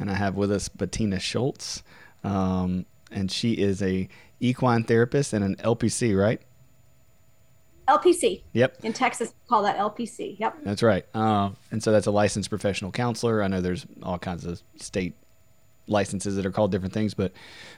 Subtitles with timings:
[0.00, 1.82] and I have with us Bettina Schultz,
[2.24, 4.08] um, and she is a
[4.40, 6.40] equine therapist and an LPC, right?
[7.86, 8.42] LPC.
[8.52, 8.84] Yep.
[8.84, 10.38] In Texas, we call that LPC.
[10.38, 10.58] Yep.
[10.62, 11.04] That's right.
[11.14, 13.42] Um, and so that's a licensed professional counselor.
[13.42, 15.14] I know there's all kinds of state
[15.86, 17.32] licenses that are called different things, but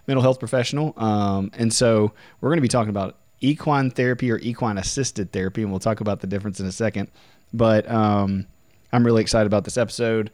[0.06, 0.92] mental health professional.
[0.96, 5.62] Um, and so we're going to be talking about equine therapy or equine assisted therapy,
[5.62, 7.10] and we'll talk about the difference in a second.
[7.54, 8.46] But um,
[8.92, 10.30] I'm really excited about this episode.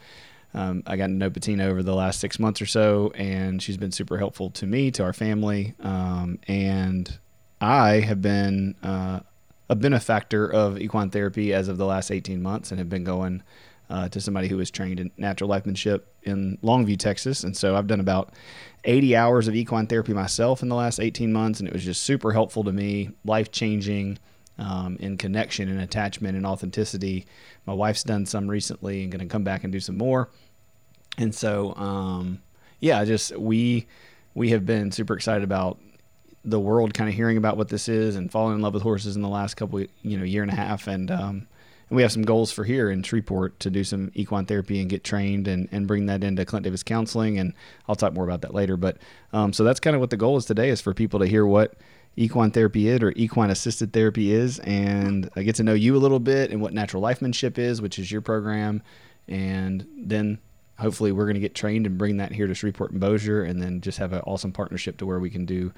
[0.54, 3.76] Um, I got to know Bettina over the last six months or so, and she's
[3.76, 7.18] been super helpful to me, to our family, um, and
[7.60, 9.20] I have been uh,
[9.68, 13.42] a benefactor of equine therapy as of the last 18 months, and have been going
[13.90, 17.86] uh, to somebody who was trained in natural lifemanship in Longview, Texas, and so I've
[17.86, 18.32] done about
[18.84, 22.02] 80 hours of equine therapy myself in the last 18 months, and it was just
[22.02, 24.18] super helpful to me, life changing.
[24.60, 27.26] Um, in connection and attachment and authenticity.
[27.64, 30.30] My wife's done some recently and going to come back and do some more.
[31.16, 32.40] And so, um,
[32.80, 33.86] yeah, just we
[34.34, 35.78] we have been super excited about
[36.44, 39.16] the world kind of hearing about what this is and falling in love with horses
[39.16, 40.86] in the last couple, you know, year and a half.
[40.86, 41.46] And, um,
[41.90, 44.90] and we have some goals for here in Shreveport to do some equine therapy and
[44.90, 47.38] get trained and, and bring that into Clint Davis counseling.
[47.38, 47.54] And
[47.88, 48.76] I'll talk more about that later.
[48.76, 48.98] But
[49.32, 51.46] um, so that's kind of what the goal is today is for people to hear
[51.46, 51.74] what
[52.18, 55.98] equine therapy is or equine assisted therapy is and I get to know you a
[55.98, 58.82] little bit and what natural lifemanship is, which is your program.
[59.28, 60.38] And then
[60.78, 63.62] hopefully we're going to get trained and bring that here to Shreveport and Bossier and
[63.62, 65.72] then just have an awesome partnership to where we can do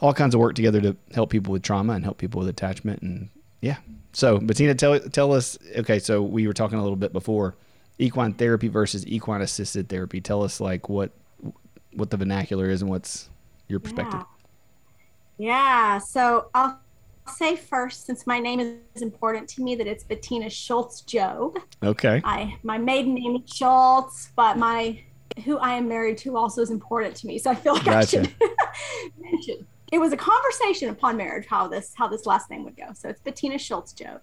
[0.00, 3.00] all kinds of work together to help people with trauma and help people with attachment
[3.02, 3.28] and
[3.60, 3.76] yeah.
[4.12, 5.56] So Bettina, tell tell us.
[5.76, 7.54] Okay, so we were talking a little bit before
[7.98, 10.20] equine therapy versus equine assisted therapy.
[10.20, 11.12] Tell us like what
[11.92, 13.28] what the vernacular is and what's
[13.68, 14.20] your perspective.
[14.20, 14.39] Yeah.
[15.40, 15.98] Yeah.
[15.98, 16.78] So I'll
[17.26, 18.60] say first, since my name
[18.94, 21.58] is important to me, that it's Bettina Schultz Job.
[21.82, 22.20] Okay.
[22.24, 25.02] I my maiden name is Schultz, but my
[25.44, 27.38] who I am married to also is important to me.
[27.38, 28.20] So I feel like gotcha.
[28.20, 28.34] I should
[29.18, 29.66] mention.
[29.90, 32.92] It was a conversation upon marriage how this how this last name would go.
[32.94, 34.20] So it's Bettina Schultz Job.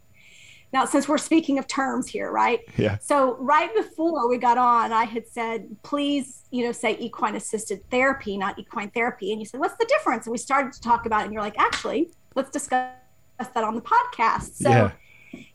[0.73, 2.59] Now, since we're speaking of terms here, right?
[2.75, 2.97] Yeah.
[2.99, 7.89] So right before we got on, I had said, please, you know, say equine assisted
[7.89, 9.31] therapy, not equine therapy.
[9.31, 10.25] And you said, what's the difference?
[10.25, 11.25] And we started to talk about it.
[11.25, 12.91] And you're like, actually, let's discuss
[13.39, 14.55] that on the podcast.
[14.55, 14.91] So, yeah.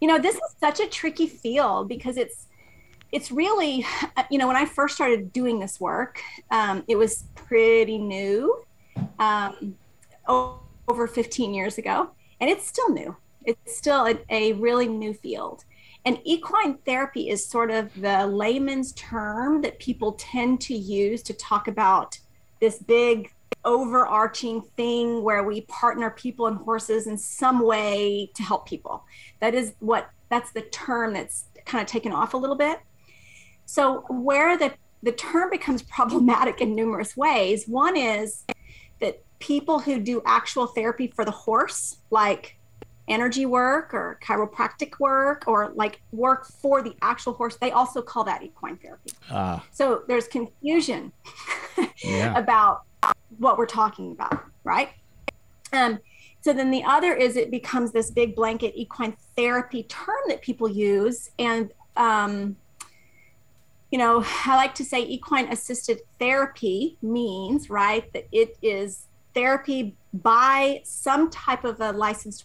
[0.01, 2.49] you know, this is such a tricky field because it's
[3.13, 3.85] it's really,
[4.31, 8.65] you know, when I first started doing this work, um, it was pretty new,
[9.19, 9.77] um,
[10.27, 13.15] over 15 years ago, and it's still new.
[13.45, 15.65] It's still a, a really new field.
[16.05, 21.35] And equine therapy is sort of the layman's term that people tend to use to
[21.35, 22.19] talk about
[22.61, 23.33] this big
[23.65, 29.05] overarching thing where we partner people and horses in some way to help people.
[29.41, 32.81] That is what that's the term that's kind of taken off a little bit.
[33.67, 37.67] So where the the term becomes problematic in numerous ways.
[37.67, 38.45] One is
[39.01, 42.57] that people who do actual therapy for the horse, like
[43.09, 48.25] energy work or chiropractic work or like work for the actual horse, they also call
[48.25, 49.11] that equine therapy.
[49.31, 49.65] Ah.
[49.73, 51.13] So there's confusion
[52.05, 52.37] yeah.
[52.37, 52.83] about
[53.39, 54.91] what we're talking about, right?
[55.73, 55.99] Um,
[56.41, 60.69] so then the other is it becomes this big blanket equine therapy term that people
[60.69, 61.31] use.
[61.39, 62.57] And, um,
[63.91, 69.95] you know, I like to say equine assisted therapy means, right, that it is therapy
[70.13, 72.45] by some type of a licensed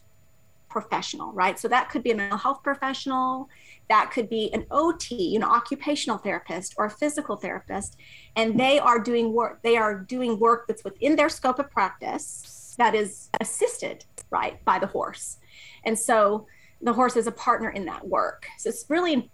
[0.80, 1.58] professional, right?
[1.60, 3.50] So that could be a mental health professional,
[3.90, 7.98] that could be an OT, you know, occupational therapist or a physical therapist,
[8.36, 9.62] and they are doing work.
[9.64, 14.78] They are doing work that's within their scope of practice that is assisted, right, by
[14.78, 15.38] the horse,
[15.86, 16.46] and so
[16.82, 18.46] the horse is a partner in that work.
[18.60, 19.32] So it's really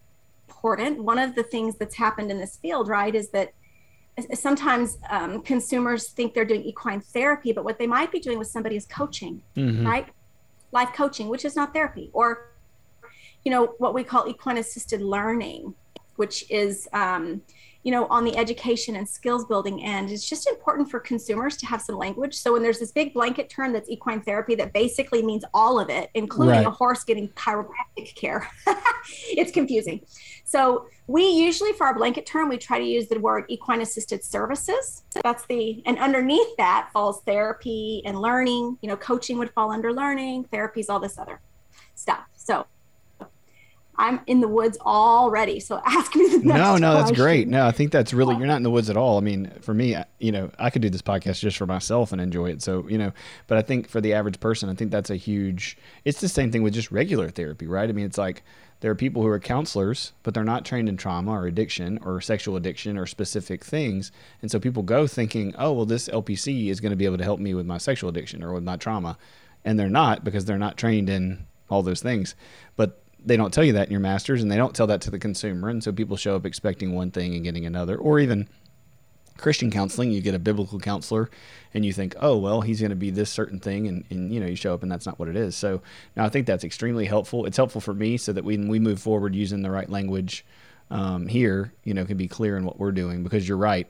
[0.48, 1.04] important.
[1.04, 3.54] One of the things that's happened in this field, right, is that
[4.34, 8.48] sometimes um, consumers think they're doing equine therapy, but what they might be doing with
[8.48, 9.86] somebody is coaching, mm-hmm.
[9.86, 10.08] right?
[10.74, 12.50] Life coaching, which is not therapy, or
[13.44, 15.76] you know what we call equine assisted learning,
[16.16, 17.42] which is um,
[17.84, 20.10] you know on the education and skills building end.
[20.10, 22.34] It's just important for consumers to have some language.
[22.34, 25.90] So when there's this big blanket term that's equine therapy that basically means all of
[25.90, 26.68] it, including right.
[26.68, 28.50] a horse getting chiropractic care,
[29.30, 30.02] it's confusing.
[30.54, 34.24] So we usually, for our blanket term, we try to use the word equine assisted
[34.24, 35.02] services.
[35.24, 38.78] That's the, and underneath that falls therapy and learning.
[38.84, 41.42] You know, coaching would fall under learning, therapies, all this other
[41.96, 42.26] stuff.
[42.36, 42.68] So
[43.96, 45.60] I'm in the woods already.
[45.60, 47.16] So ask me the next No, no, that's question.
[47.16, 47.48] great.
[47.48, 49.18] No, I think that's really, you're not in the woods at all.
[49.18, 52.22] I mean, for me, you know, I could do this podcast just for myself and
[52.22, 52.62] enjoy it.
[52.62, 53.12] So, you know,
[53.48, 56.52] but I think for the average person, I think that's a huge, it's the same
[56.52, 57.90] thing with just regular therapy, right?
[57.90, 58.44] I mean, it's like,
[58.84, 62.20] there are people who are counselors, but they're not trained in trauma or addiction or
[62.20, 64.12] sexual addiction or specific things.
[64.42, 67.24] And so people go thinking, oh, well, this LPC is going to be able to
[67.24, 69.18] help me with my sexual addiction or with my trauma.
[69.64, 72.36] And they're not because they're not trained in all those things.
[72.76, 75.12] But they don't tell you that in your masters and they don't tell that to
[75.12, 75.70] the consumer.
[75.70, 78.50] And so people show up expecting one thing and getting another, or even
[79.38, 81.30] Christian counseling, you get a biblical counselor
[81.74, 83.88] and you think, oh, well, he's going to be this certain thing.
[83.88, 85.56] And, and, you know, you show up and that's not what it is.
[85.56, 85.82] So
[86.16, 87.46] now I think that's extremely helpful.
[87.46, 90.46] It's helpful for me so that when we move forward using the right language
[90.92, 93.88] um, here, you know, can be clear in what we're doing because you're right.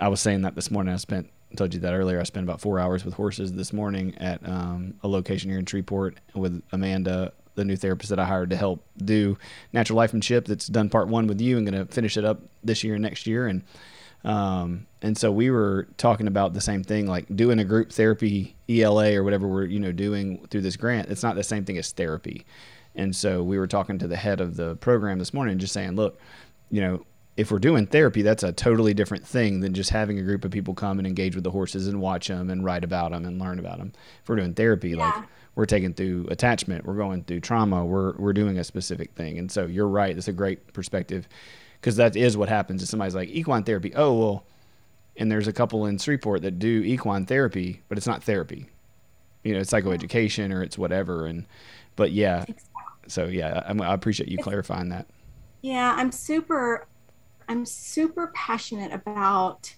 [0.00, 0.94] I was saying that this morning.
[0.94, 2.18] I spent, I told you that earlier.
[2.18, 5.66] I spent about four hours with horses this morning at um, a location here in
[5.66, 9.36] Shreveport with Amanda, the new therapist that I hired to help do
[9.72, 12.84] natural lifemanship that's done part one with you and going to finish it up this
[12.84, 13.48] year and next year.
[13.48, 13.62] And,
[14.24, 18.56] um, and so we were talking about the same thing, like doing a group therapy
[18.68, 21.08] ELA or whatever we're, you know, doing through this grant.
[21.08, 22.44] It's not the same thing as therapy.
[22.94, 25.94] And so we were talking to the head of the program this morning, just saying,
[25.94, 26.18] look,
[26.70, 27.04] you know,
[27.36, 30.50] if we're doing therapy, that's a totally different thing than just having a group of
[30.50, 33.38] people come and engage with the horses and watch them and write about them and
[33.38, 33.92] learn about them.
[34.22, 34.96] If we're doing therapy, yeah.
[34.96, 35.24] like
[35.54, 39.38] we're taking through attachment, we're going through trauma, we're we're doing a specific thing.
[39.38, 41.28] And so you're right, it's a great perspective
[41.80, 42.82] because that is what happens.
[42.82, 44.44] If somebody's like equine therapy, oh well,
[45.16, 48.68] and there's a couple in Shreveport that do equine therapy, but it's not therapy.
[49.42, 51.26] You know, it's psychoeducation or it's whatever.
[51.26, 51.46] And
[51.96, 52.44] but yeah,
[53.06, 55.06] so yeah, I, I appreciate you clarifying that.
[55.62, 56.86] Yeah, I'm super,
[57.48, 59.74] I'm super passionate about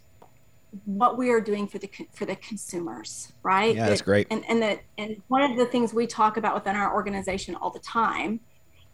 [0.84, 3.74] what we are doing for the for the consumers, right?
[3.74, 4.26] Yeah, that's great.
[4.30, 7.70] And and that and one of the things we talk about within our organization all
[7.70, 8.40] the time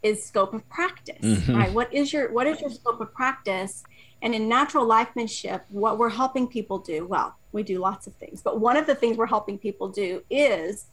[0.03, 1.55] is scope of practice, mm-hmm.
[1.55, 1.73] right?
[1.73, 3.83] What is your what is your scope of practice?
[4.21, 8.41] And in natural lifemanship, what we're helping people do, well, we do lots of things,
[8.41, 10.87] but one of the things we're helping people do is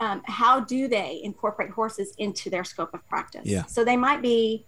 [0.00, 3.42] um, how do they incorporate horses into their scope of practice?
[3.44, 3.64] Yeah.
[3.66, 4.66] So they might be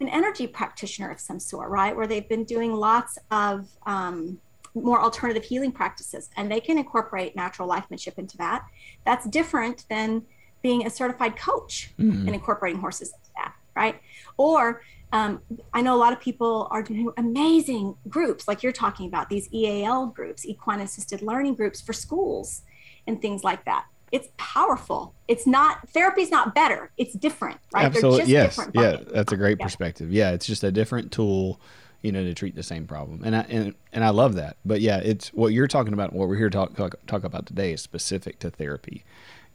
[0.00, 1.94] an energy practitioner of some sort, right?
[1.94, 4.38] Where they've been doing lots of um,
[4.74, 8.64] more alternative healing practices and they can incorporate natural lifemanship into that.
[9.04, 10.22] That's different than
[10.66, 12.26] being a certified coach mm-hmm.
[12.26, 14.00] and incorporating horses into that, right?
[14.36, 14.82] Or
[15.12, 15.40] um,
[15.72, 19.48] I know a lot of people are doing amazing groups, like you're talking about these
[19.54, 22.62] EAL groups, equine assisted learning groups for schools
[23.06, 23.86] and things like that.
[24.10, 25.14] It's powerful.
[25.28, 26.90] It's not therapy is not better.
[26.96, 27.84] It's different, right?
[27.84, 28.32] Absolutely.
[28.32, 28.58] yes.
[28.74, 28.96] Yeah.
[29.06, 29.64] That's a great yeah.
[29.64, 30.12] perspective.
[30.12, 30.32] Yeah.
[30.32, 31.60] It's just a different tool,
[32.02, 33.22] you know, to treat the same problem.
[33.24, 34.56] And I, and, and I love that.
[34.64, 36.12] But yeah, it's what you're talking about.
[36.12, 39.04] What we're here to talk, talk, talk about today is specific to therapy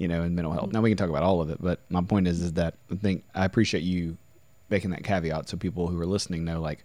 [0.02, 0.66] you know, in mental health.
[0.66, 0.74] Mm-hmm.
[0.78, 2.96] Now we can talk about all of it, but my point is, is that I
[2.96, 4.18] think I appreciate you
[4.72, 6.84] making that caveat so people who are listening know, like,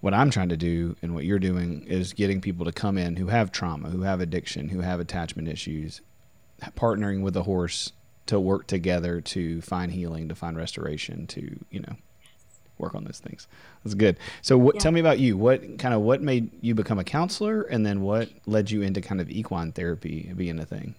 [0.00, 3.16] what I'm trying to do and what you're doing is getting people to come in
[3.16, 6.00] who have trauma, who have addiction, who have attachment issues,
[6.74, 7.92] partnering with the horse
[8.26, 11.96] to work together to find healing, to find restoration, to you know
[12.78, 13.46] work on those things.
[13.84, 14.16] That's good.
[14.40, 14.80] So, what, yeah.
[14.80, 15.36] tell me about you.
[15.36, 19.02] What kind of what made you become a counselor, and then what led you into
[19.02, 20.94] kind of equine therapy being a thing?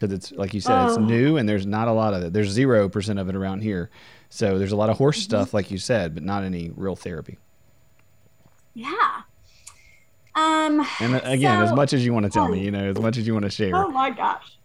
[0.00, 1.00] Because it's like you said, it's oh.
[1.00, 2.32] new and there's not a lot of it.
[2.32, 3.90] There's zero percent of it around here,
[4.30, 5.24] so there's a lot of horse mm-hmm.
[5.24, 7.38] stuff, like you said, but not any real therapy.
[8.74, 9.22] Yeah.
[10.34, 10.86] Um.
[11.00, 12.98] And uh, again, so, as much as you want to tell me, you know, as
[12.98, 13.76] much as you want to share.
[13.76, 14.56] Oh my gosh.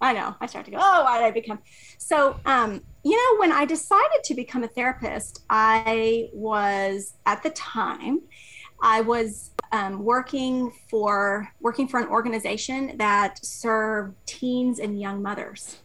[0.00, 0.34] I know.
[0.38, 1.60] I start to go, oh, why did I become?
[1.96, 7.50] So, um, you know, when I decided to become a therapist, I was at the
[7.50, 8.20] time,
[8.84, 15.78] I was um, working for working for an organization that served teens and young mothers,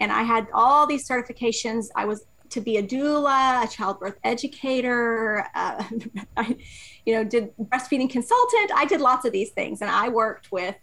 [0.00, 1.88] and I had all these certifications.
[1.94, 5.84] I was to be a doula, a childbirth educator, uh,
[6.36, 6.56] I,
[7.04, 8.70] you know, did breastfeeding consultant.
[8.74, 10.74] I did lots of these things, and I worked with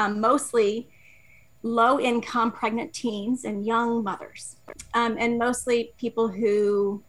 [0.00, 0.88] um, mostly
[1.62, 4.56] low income pregnant teens and young mothers,
[4.94, 7.04] um, and mostly people who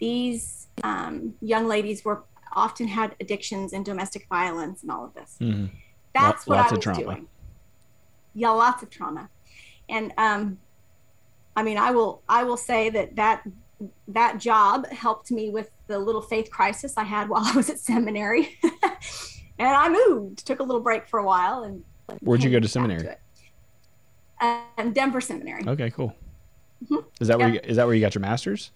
[0.00, 5.36] these um, young ladies were often had addictions and domestic violence and all of this.
[5.40, 5.70] Mhm.
[6.14, 7.00] That's what lots I was trauma.
[7.02, 7.28] doing.
[8.34, 9.28] Yeah, lots of trauma,
[9.88, 10.58] and um,
[11.56, 13.42] I mean, I will I will say that that
[14.08, 17.78] that job helped me with the little faith crisis I had while I was at
[17.78, 21.84] seminary, and I moved, took a little break for a while, and
[22.20, 23.06] Where'd you go to seminary?
[23.08, 23.20] it.
[24.76, 25.64] Um, Denver Seminary.
[25.66, 26.14] Okay, cool.
[26.84, 27.04] Mhm.
[27.20, 28.70] Is that where you, is that where you got your master's?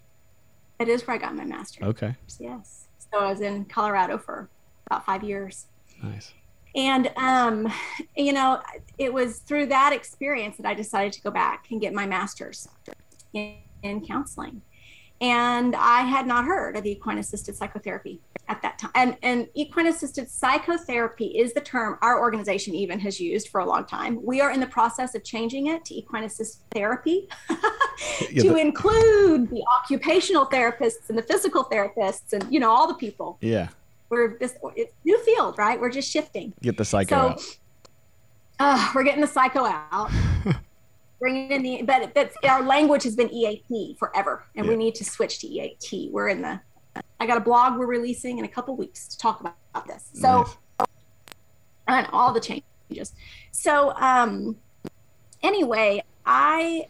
[0.78, 1.86] It is where I got my master's.
[1.88, 2.85] Okay, Yes.
[3.12, 4.48] So I was in Colorado for
[4.86, 5.66] about five years.
[6.02, 6.32] nice.
[6.74, 7.72] And, um,
[8.16, 8.60] you know,
[8.98, 12.68] it was through that experience that I decided to go back and get my master's
[13.32, 14.60] in, in counseling.
[15.20, 18.90] And I had not heard of equine assisted psychotherapy at that time.
[18.94, 23.64] And, and equine assisted psychotherapy is the term our organization even has used for a
[23.64, 24.22] long time.
[24.22, 27.28] We are in the process of changing it to equine assisted therapy
[28.30, 32.94] Yeah, to include the occupational therapists and the physical therapists and, you know, all the
[32.94, 33.38] people.
[33.40, 33.68] Yeah,
[34.10, 35.80] We're this it's new field, right?
[35.80, 36.52] We're just shifting.
[36.60, 37.58] get the psycho So- out.
[38.58, 40.10] Uh, we're getting the psycho out.
[41.18, 45.04] Bringing in the, but that's our language has been EAP forever, and we need to
[45.04, 46.10] switch to EAT.
[46.12, 46.60] We're in the,
[47.20, 50.10] I got a blog we're releasing in a couple weeks to talk about, about this.
[50.12, 50.46] So,
[50.78, 50.86] Nice.
[51.88, 53.14] and all the changes.
[53.50, 54.56] So, um,
[55.42, 56.88] anyway, I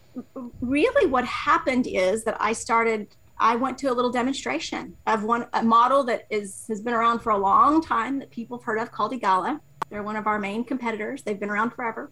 [0.60, 3.08] really what happened is that I started.
[3.38, 7.18] I went to a little demonstration of one a model that is has been around
[7.20, 9.60] for a long time that people have heard of called Eagala.
[9.90, 11.22] They're one of our main competitors.
[11.22, 12.10] They've been around forever,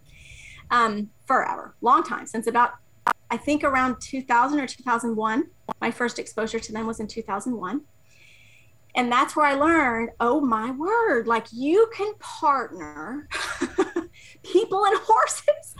[0.70, 2.72] um, forever, long time since about
[3.30, 5.44] I think around 2000 or 2001.
[5.80, 7.80] My first exposure to them was in 2001.
[8.96, 13.28] And that's where I learned, oh my word, like you can partner
[14.44, 15.74] people and horses.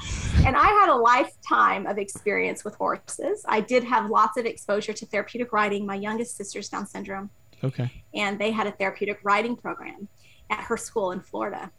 [0.45, 3.45] And I had a lifetime of experience with horses.
[3.47, 5.87] I did have lots of exposure to therapeutic riding.
[5.87, 7.31] My youngest sister's Down syndrome,
[7.62, 10.09] Okay, and they had a therapeutic riding program
[10.50, 11.71] at her school in Florida.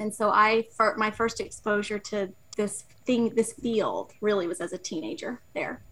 [0.00, 4.72] And so I, for my first exposure to this thing, this field really was as
[4.72, 5.84] a teenager there.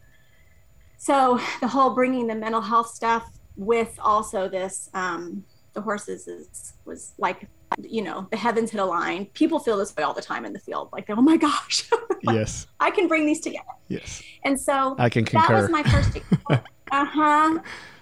[0.96, 6.72] So the whole bringing the mental health stuff with also this, um, the horses is,
[6.86, 7.48] was like,
[7.82, 9.32] you know, the heavens had aligned.
[9.34, 10.88] People feel this way all the time in the field.
[10.90, 11.88] Like, oh my gosh,
[12.22, 13.66] yes, I can bring these together.
[13.88, 15.46] yes, And so I can concur.
[15.48, 16.18] that was my first
[16.90, 17.58] uh-huh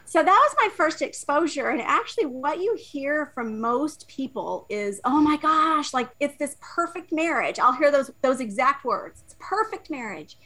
[0.06, 5.00] so that was my first exposure and actually what you hear from most people is
[5.04, 9.36] oh my gosh like it's this perfect marriage i'll hear those those exact words it's
[9.38, 10.38] perfect marriage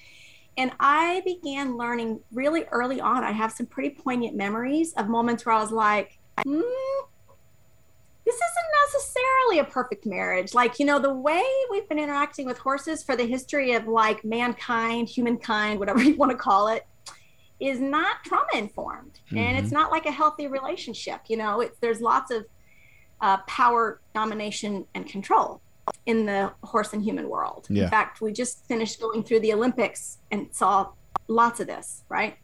[0.56, 5.44] and i began learning really early on i have some pretty poignant memories of moments
[5.44, 6.62] where i was like hmm,
[8.24, 10.54] this isn't necessarily a perfect marriage.
[10.54, 14.24] Like, you know, the way we've been interacting with horses for the history of like
[14.24, 16.86] mankind, humankind, whatever you want to call it,
[17.60, 19.20] is not trauma informed.
[19.30, 21.20] And it's not like a healthy relationship.
[21.28, 22.46] You know, it's, there's lots of
[23.20, 25.60] uh, power, domination, and control
[26.06, 27.66] in the horse and human world.
[27.68, 27.84] Yeah.
[27.84, 30.88] In fact, we just finished going through the Olympics and saw
[31.28, 32.36] lots of this, right?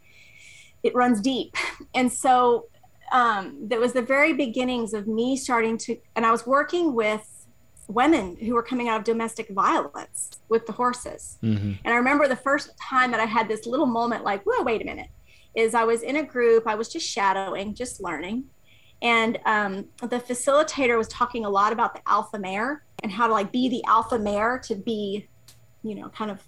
[0.83, 1.55] It runs deep.
[1.93, 2.67] And so
[3.11, 7.36] um, that was the very beginnings of me starting to, and I was working with
[7.87, 11.37] women who were coming out of domestic violence with the horses.
[11.41, 14.63] hmm And I remember the first time that I had this little moment like, whoa,
[14.63, 15.07] wait a minute,
[15.55, 18.45] is I was in a group, I was just shadowing, just learning.
[19.01, 23.33] And um, the facilitator was talking a lot about the alpha mare and how to
[23.33, 25.29] like be the alpha mare to be,
[25.83, 26.41] you know, kind of,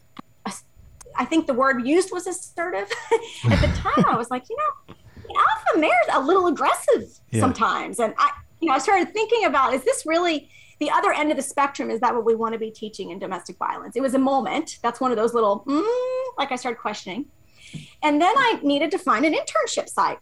[1.16, 2.90] I think the word used was assertive.
[3.52, 4.96] At the time, I was like, you know,
[5.28, 7.42] the alpha mare's a little aggressive Yeah.
[7.42, 8.00] sometimes.
[8.00, 8.32] And I,
[8.62, 11.90] you know, I started thinking about, is this really the other end of the spectrum?
[11.90, 13.96] Is that what we want to be teaching in domestic violence?
[13.96, 14.80] It was a moment.
[14.82, 17.26] That's one of those little, mm, like I started questioning.
[18.02, 20.20] And then I needed to find an internship site.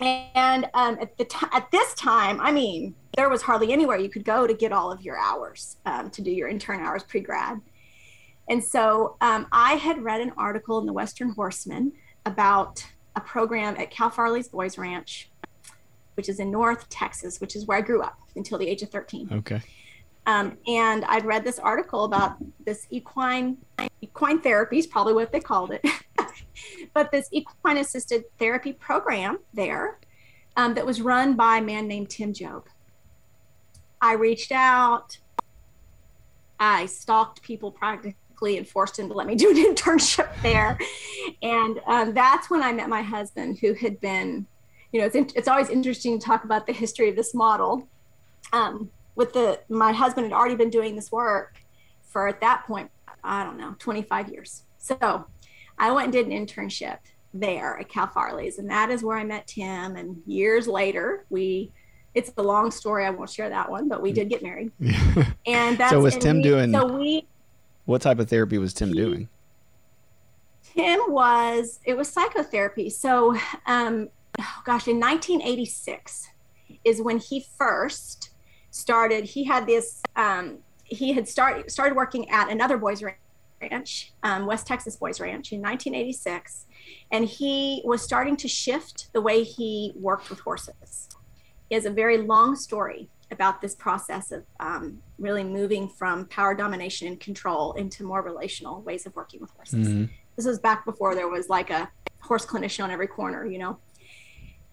[0.00, 4.08] And um, at the t- at this time, I mean, there was hardly anywhere you
[4.08, 7.20] could go to get all of your hours um, to do your intern hours pre
[7.20, 7.60] grad.
[8.48, 11.92] And so um, I had read an article in the Western Horseman
[12.26, 12.84] about
[13.16, 15.30] a program at Cal Farley's Boys Ranch,
[16.14, 18.90] which is in North Texas, which is where I grew up until the age of
[18.90, 19.28] 13.
[19.32, 19.60] Okay.
[20.26, 23.58] Um, and I'd read this article about this equine
[24.00, 25.84] equine therapy is probably what they called it,
[26.94, 29.98] but this equine assisted therapy program there
[30.56, 32.66] um, that was run by a man named Tim Job.
[34.00, 35.18] I reached out.
[36.58, 40.78] I stalked people practically and forced him to let me do an internship there,
[41.42, 44.46] and um, that's when I met my husband, who had been,
[44.92, 47.88] you know, it's in, it's always interesting to talk about the history of this model.
[49.16, 51.58] With the my husband had already been doing this work
[52.02, 52.90] for at that point
[53.24, 55.26] i don't know 25 years so
[55.78, 56.98] i went and did an internship
[57.32, 61.72] there at cal farley's and that is where i met tim and years later we
[62.14, 63.04] it's a long story.
[63.04, 64.70] I won't share that one, but we did get married.
[65.46, 66.72] and that's so was Tim we- doing?
[66.72, 67.26] So we
[67.86, 69.28] what type of therapy was Tim doing?
[70.62, 72.88] Tim was it was psychotherapy.
[72.88, 76.28] So, um, oh gosh, in 1986
[76.84, 78.30] is when he first
[78.78, 79.24] started.
[79.24, 80.02] He had this.
[80.16, 83.02] Um, he had started started working at another boys
[83.60, 86.66] ranch, um, West Texas Boys Ranch, in 1986,
[87.10, 91.08] and he was starting to shift the way he worked with horses.
[91.68, 96.54] He has a very long story about this process of um, really moving from power
[96.54, 100.10] domination and control into more relational ways of working with horses Mhm.
[100.36, 101.90] this was back before there was like a
[102.20, 103.78] horse clinician on every corner, you know.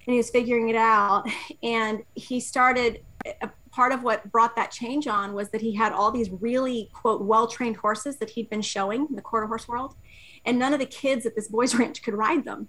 [0.06, 1.24] And he was figuring it out.
[1.64, 3.04] And he started,
[3.42, 6.90] a part of what brought that change on was that he had all these really,
[6.94, 9.96] quote, well trained horses that he'd been showing in the quarter horse world.
[10.46, 12.68] And none of the kids at this boys' ranch could ride them.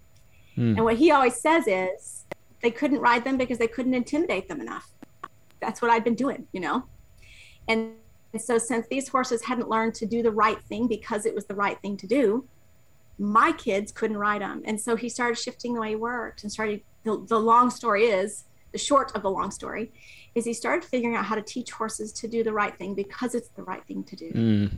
[0.54, 0.76] Hmm.
[0.76, 2.24] And what he always says is
[2.62, 4.90] they couldn't ride them because they couldn't intimidate them enough.
[5.60, 6.84] That's what I'd been doing, you know?
[7.68, 7.92] And,
[8.32, 11.44] and so, since these horses hadn't learned to do the right thing because it was
[11.46, 12.46] the right thing to do,
[13.18, 14.62] my kids couldn't ride them.
[14.64, 16.82] And so he started shifting the way he worked and started.
[17.04, 19.92] The, the long story is the short of the long story
[20.34, 23.34] is he started figuring out how to teach horses to do the right thing because
[23.34, 24.30] it's the right thing to do.
[24.32, 24.70] Mm.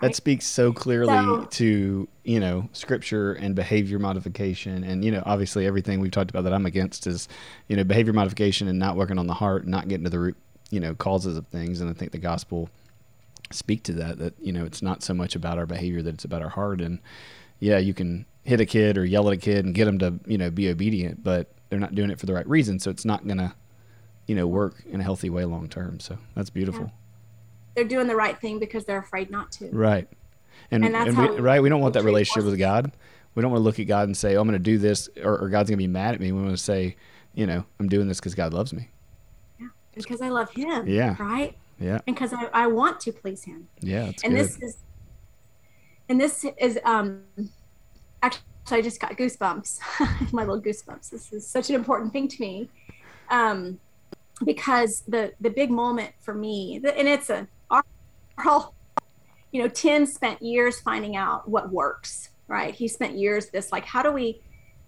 [0.00, 0.14] That Right.
[0.16, 5.66] speaks so clearly So- to you know scripture and behavior modification, and you know obviously
[5.66, 7.28] everything we've talked about that I'm against is
[7.68, 10.18] you know behavior modification and not working on the heart, and not getting to the
[10.18, 10.36] root
[10.70, 12.68] you know causes of things, and I think the gospel
[13.52, 16.24] speak to that that you know it's not so much about our behavior that it's
[16.24, 16.98] about our heart, and
[17.60, 20.14] yeah, you can hit a kid or yell at a kid and get them to
[20.26, 23.04] you know be obedient, but they're not doing it for the right reason, so it's
[23.04, 23.54] not gonna
[24.26, 26.00] you know work in a healthy way long term.
[26.00, 26.92] So that's beautiful.
[27.74, 29.68] They're doing the right thing because they're afraid not to.
[29.70, 30.08] Right.
[30.70, 32.58] And, And that's and we, we- right, we don't want that relationship with.
[32.58, 32.92] God.
[33.34, 35.10] We don't want to look at God and say, "Oh, I'm going to do this,"
[35.22, 36.32] or, or God's going to be mad at me.
[36.32, 36.96] We want to say,
[37.34, 38.88] you know, I'm doing this because God loves me.
[39.60, 40.86] Yeah, because I love him.
[40.86, 41.16] Yeah.
[41.18, 41.54] Right.
[41.78, 43.68] Yeah, And because I, I want to please him.
[43.82, 44.36] yeah, and good.
[44.36, 44.76] this is
[46.08, 47.22] and this is um
[48.22, 49.80] actually i just got goosebumps
[50.32, 52.68] my little goosebumps this is such an important thing to me
[53.30, 53.78] um
[54.44, 57.46] because the the big moment for me and it's a
[59.52, 62.74] you know tim spent years finding out what works right?
[62.74, 64.40] He spent years this like how do we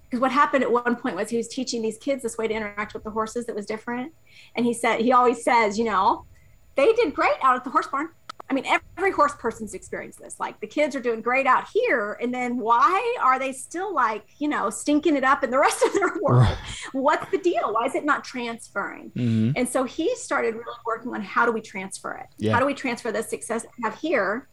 [0.05, 2.55] because what happened at one point was he was teaching these kids this way to
[2.55, 4.13] interact with the horses that was different.
[4.55, 6.25] And he said he always says you know
[6.77, 8.09] they did great out at the horse barn
[8.51, 8.65] I mean,
[8.97, 10.41] every horse person's experienced this.
[10.41, 14.25] Like the kids are doing great out here, and then why are they still like,
[14.39, 16.57] you know, stinking it up in the rest of their world?
[16.93, 17.75] What's the deal?
[17.75, 19.11] Why is it not transferring?
[19.15, 22.27] hmm And so he started really working on how do we transfer it?
[22.39, 22.55] Yeah.
[22.55, 24.49] How do we transfer the success we have here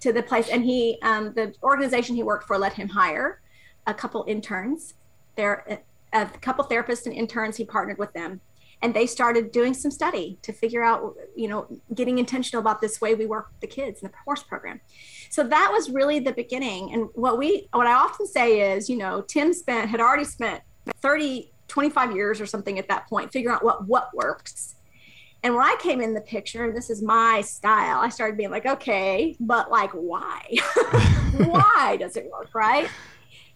[0.00, 0.48] to the place?
[0.48, 3.40] And he, um, the organization he worked for, let him hire
[3.86, 4.94] a couple interns.
[5.36, 5.80] There,
[6.12, 7.56] a couple therapists and interns.
[7.56, 8.40] He partnered with them,
[8.82, 13.00] and they started doing some study to figure out, you know, getting intentional about this
[13.00, 14.80] way we work with the kids in the horse program.
[15.30, 16.92] So that was really the beginning.
[16.92, 20.62] And what we, what I often say is, you know, Tim spent had already spent
[21.00, 24.74] 30, 25 years or something at that point figuring out what what works.
[25.42, 28.50] And when I came in the picture, and this is my style, I started being
[28.50, 30.42] like, okay, but like, why?
[31.36, 32.88] why does it work, right?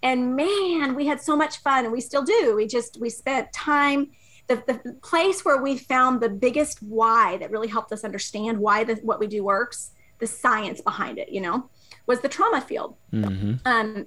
[0.03, 2.55] And man, we had so much fun, and we still do.
[2.57, 4.11] We just we spent time.
[4.49, 8.85] The, the place where we found the biggest why that really helped us understand why
[8.85, 11.69] the, what we do works, the science behind it, you know,
[12.07, 12.97] was the trauma field.
[13.11, 14.07] Hmm um,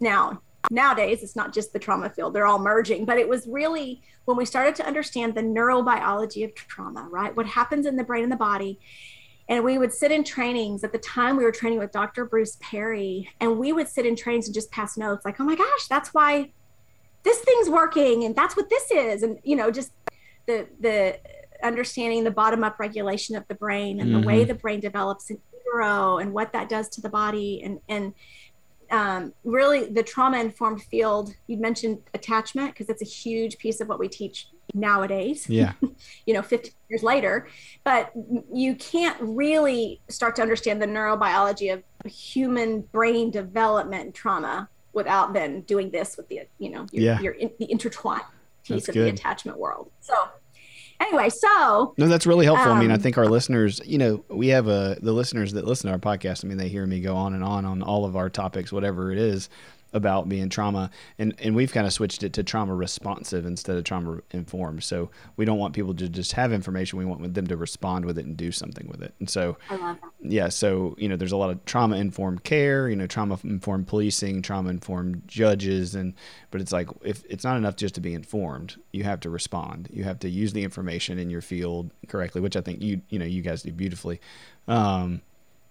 [0.00, 0.40] now
[0.70, 2.34] nowadays it's not just the trauma field.
[2.34, 6.54] They're all merging but it was really when we started to understand the neurobiology of
[6.54, 7.34] trauma right?
[7.36, 8.78] What happens in the brain and the body.
[9.48, 10.82] And we would sit in trainings.
[10.82, 14.16] At the time we were training with dr bruce perry and we would sit in
[14.16, 16.52] trainings and just pass notes like oh my gosh that's why
[17.26, 19.22] this thing's working and that's what this is.
[19.22, 19.92] And you know just
[20.46, 21.18] the the
[21.62, 25.40] understanding the bottom up regulation of the brain and the way the brain develops in
[25.52, 27.62] utero and what that does to the body.
[27.64, 28.14] And and
[28.92, 33.88] um, really the trauma informed field you mentioned attachment because it's a huge piece of
[33.88, 35.48] what we teach nowadays.
[35.48, 35.72] Yeah,
[36.26, 37.48] you know 50 years later
[37.82, 38.12] but
[38.54, 45.32] you can't really start to understand the neurobiology of human brain development and trauma without
[45.32, 47.20] then doing this with the you know your, Yeah.
[47.20, 48.22] your in, the intertwined
[48.64, 49.04] piece That's of good.
[49.06, 50.14] the attachment world so
[51.00, 52.72] anyway so no, that's really helpful.
[52.72, 55.66] I mean, I Um, think our listeners, you know, we have uh, the listeners that
[55.66, 56.44] listen to our podcast.
[56.44, 59.12] I mean, they hear me go on and on on all of our topics, whatever
[59.12, 59.48] it is.
[59.92, 63.84] About being trauma and and we've kind of switched it to trauma responsive instead of
[63.84, 64.82] trauma informed.
[64.84, 68.18] So we don't want people to just have information we want them to respond with
[68.18, 69.14] it and do something with it.
[69.20, 69.56] And so
[70.20, 73.86] yeah so you know there's a lot of trauma informed care you know trauma informed
[73.86, 76.14] policing trauma informed judges and
[76.50, 78.76] but it's like if it's not enough just to be informed.
[78.92, 79.88] You have to respond.
[79.92, 83.18] You have to use the information in your field correctly which i think you you
[83.18, 84.20] know you guys do beautifully.
[84.68, 85.22] Um,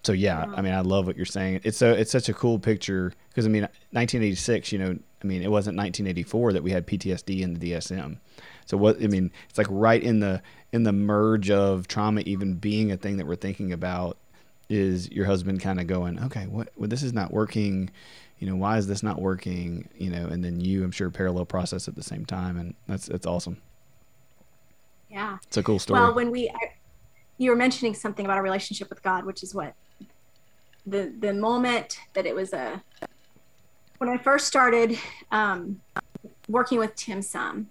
[0.06, 0.86] so yeah, I mean, I mm.
[0.86, 1.62] love what you're saying.
[1.64, 4.72] It's so it's such a cool picture because I mean, 1986.
[4.72, 8.18] You know, I mean, it wasn't 1984 that we had PTSD in the DSM.
[8.68, 12.54] So what I mean, it's like right in the in the merge of trauma even
[12.54, 14.18] being a thing that we're thinking about
[14.70, 17.90] is your husband kind of going, okay, what well, this is not working.
[18.38, 19.90] You know, why is this not working?
[19.98, 23.08] You know, and then you, I'm sure, parallel process at the same time, and that's
[23.08, 23.60] that's awesome.
[25.10, 26.00] Yeah, it's a cool story.
[26.00, 26.74] Well, when we, I,
[27.38, 29.74] you were mentioning something about a relationship with God, which is what
[30.86, 32.82] the the moment that it was a
[33.98, 34.98] when I first started
[35.32, 35.82] um,
[36.50, 37.68] working with Tim Sum,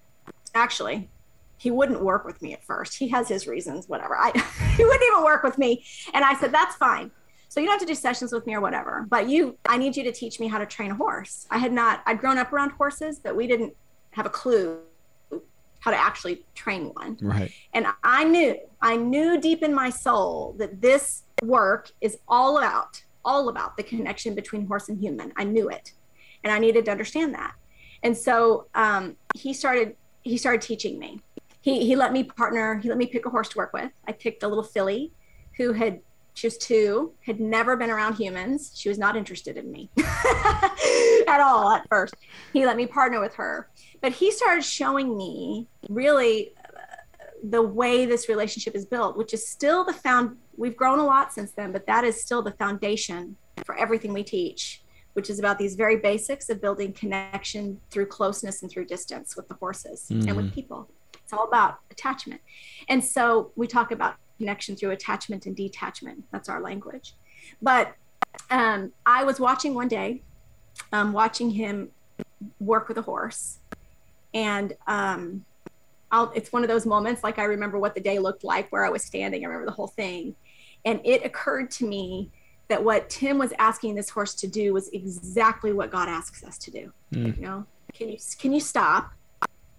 [0.54, 1.10] actually,
[1.58, 2.96] he wouldn't work with me at first.
[2.96, 4.16] He has his reasons, whatever.
[4.16, 4.30] I
[4.76, 7.10] he wouldn't even work with me, and I said that's fine.
[7.48, 9.96] So you don't have to do sessions with me or whatever, but you, I need
[9.96, 11.46] you to teach me how to train a horse.
[11.52, 13.76] I had not, I'd grown up around horses, but we didn't
[14.10, 14.80] have a clue
[15.84, 17.18] how to actually train one.
[17.20, 17.52] Right.
[17.74, 23.02] And I knew, I knew deep in my soul that this work is all about
[23.26, 25.32] all about the connection between horse and human.
[25.36, 25.92] I knew it,
[26.42, 27.54] and I needed to understand that.
[28.02, 31.20] And so um, he started he started teaching me.
[31.60, 32.78] He he let me partner.
[32.78, 33.90] He let me pick a horse to work with.
[34.06, 35.12] I picked a little filly,
[35.56, 36.00] who had
[36.34, 38.72] she was two, had never been around humans.
[38.74, 42.14] She was not interested in me at all at first.
[42.52, 43.70] He let me partner with her,
[44.00, 46.52] but he started showing me really
[47.50, 50.36] the way this relationship is built, which is still the found.
[50.56, 54.24] We've grown a lot since then, but that is still the foundation for everything we
[54.24, 59.36] teach, which is about these very basics of building connection through closeness and through distance
[59.36, 60.28] with the horses mm-hmm.
[60.28, 60.54] and with mm-hmm.
[60.54, 60.88] people.
[61.24, 62.40] It's all about attachment.
[62.88, 66.24] And so we talk about connection through attachment and detachment.
[66.30, 67.14] That's our language.
[67.60, 67.94] But
[68.50, 70.22] um, I was watching one day,
[70.92, 71.90] um, watching him
[72.60, 73.58] work with a horse,
[74.34, 75.44] and um,
[76.10, 78.84] I'll, it's one of those moments like I remember what the day looked like where
[78.84, 79.44] I was standing.
[79.44, 80.34] I remember the whole thing.
[80.84, 82.30] And it occurred to me
[82.68, 86.58] that what Tim was asking this horse to do was exactly what God asks us
[86.58, 86.92] to do.
[87.12, 87.36] Mm.
[87.36, 89.12] You know, can you can you stop,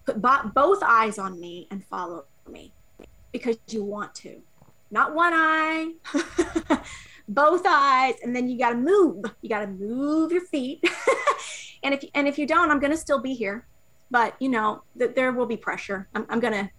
[0.05, 2.73] put bo- both eyes on me and follow me
[3.31, 4.41] because you want to,
[4.91, 5.93] not one eye,
[7.27, 9.25] both eyes, and then you got to move.
[9.41, 10.83] You got to move your feet,
[11.83, 13.65] and if and if you don't, I'm going to still be here
[14.11, 16.07] but you know that there will be pressure.
[16.13, 16.69] I'm, I'm gonna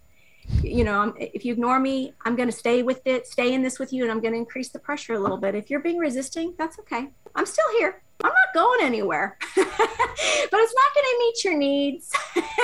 [0.63, 3.79] you know I'm, if you ignore me i'm gonna stay with it stay in this
[3.79, 5.55] with you and i'm gonna increase the pressure a little bit.
[5.55, 7.09] If you're being resisting that's okay.
[7.35, 12.13] I'm still here i'm not going anywhere but it's not gonna meet your needs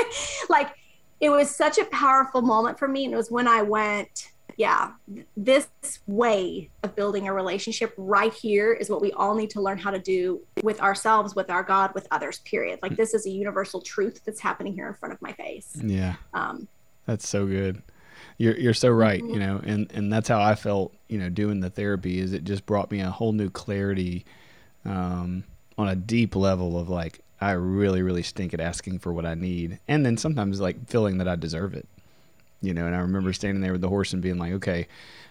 [0.49, 0.75] like
[1.19, 4.91] it was such a powerful moment for me and it was when i went yeah,
[5.35, 5.67] this
[6.07, 9.91] way of building a relationship right here is what we all need to learn how
[9.91, 12.79] to do with ourselves, with our God, with others, period.
[12.81, 15.75] Like this is a universal truth that's happening here in front of my face.
[15.81, 16.15] Yeah.
[16.33, 16.67] Um,
[17.05, 17.81] that's so good.
[18.37, 19.33] You're, you're so right, mm-hmm.
[19.33, 22.43] you know, and, and that's how I felt, you know, doing the therapy is it
[22.43, 24.25] just brought me a whole new clarity
[24.85, 25.43] um,
[25.77, 29.33] on a deep level of like, I really, really stink at asking for what I
[29.33, 29.79] need.
[29.87, 31.87] And then sometimes like feeling that I deserve it
[32.63, 32.87] you know.
[32.87, 34.87] And I remember standing there with the horse and being like, okay,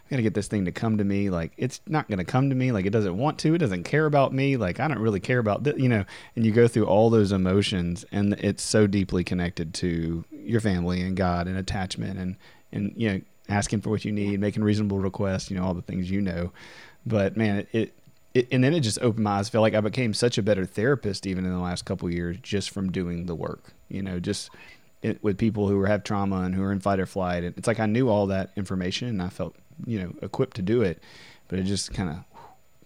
[0.07, 1.31] I got to get this thing to come to me.
[1.31, 2.71] Like it's not going to come to me.
[2.71, 3.55] Like it doesn't want to.
[3.55, 4.57] It doesn't care about me.
[4.57, 6.05] Like I don't really care about this, you know.
[6.37, 11.01] And you go through all those emotions, and it's so deeply connected to your family
[11.01, 12.37] and God and attachment and
[12.71, 15.83] and you know asking for what you need, making reasonable requests, you know, all the
[15.83, 16.53] things you know.
[17.05, 17.95] But man, it, it
[18.35, 19.49] it, and then it just opened my eyes.
[19.49, 22.37] I feel like I became such a better therapist even in the last couple years
[22.43, 23.73] just from doing the work.
[23.89, 24.51] You know, just
[25.03, 27.45] it, with people who have trauma and who are in fight or flight.
[27.45, 30.63] And it's like I knew all that information and I felt, you know, equipped to
[30.63, 31.03] do it,
[31.49, 32.25] but it just kind of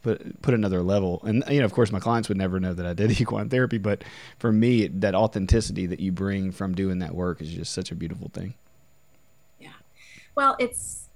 [0.02, 1.20] put put another level.
[1.24, 3.78] And you know, of course, my clients would never know that I did equine therapy,
[3.78, 4.02] but
[4.38, 7.94] for me, that authenticity that you bring from doing that work is just such a
[7.94, 8.54] beautiful thing.
[9.61, 9.70] Yeah.
[10.35, 11.09] Well, it's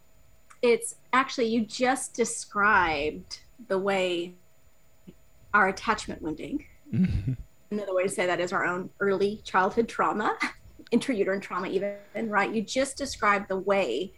[0.63, 4.35] it's actually you just described the way
[5.53, 6.65] our attachment wounding.
[7.71, 10.37] Another way to say that is our own early childhood trauma
[10.93, 14.13] intrauterine trauma even right you just described the way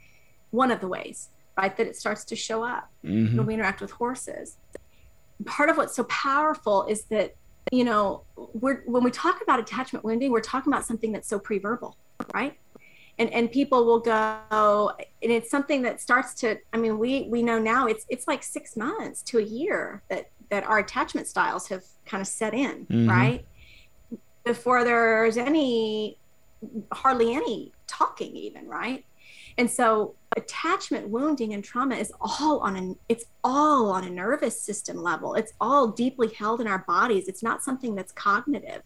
[0.51, 1.29] one of the ways
[1.59, 3.37] right that it starts to show up mm-hmm.
[3.37, 4.57] when we interact with horses
[5.45, 7.35] part of what's so powerful is that
[7.71, 8.23] you know
[8.55, 11.97] we're when we talk about attachment wounding we're talking about something that's so pre-verbal
[12.33, 12.59] right
[13.23, 17.43] and and people will go and it's something that starts to i mean we we
[17.43, 21.67] know now it's it's like six months to a year that that our attachment styles
[21.67, 23.09] have kind of set in mm-hmm.
[23.09, 23.47] right?
[24.45, 26.19] Before there's any
[26.93, 29.05] hardly any talking even right?
[29.57, 34.61] And so attachment wounding and trauma is all on an it's all on a nervous
[34.61, 35.35] system level.
[35.35, 37.29] It's all deeply held in our bodies.
[37.29, 38.83] It's not something that's cognitive.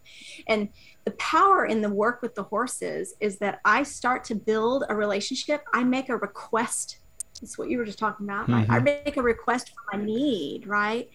[0.47, 0.69] And
[1.07, 4.95] the power in the work with the horses is that i start to build a
[4.95, 5.63] relationship.
[5.73, 6.97] I make a request.
[7.41, 8.69] It's what you were just talking about mm-hmm.
[8.69, 11.09] i make a request for my need right?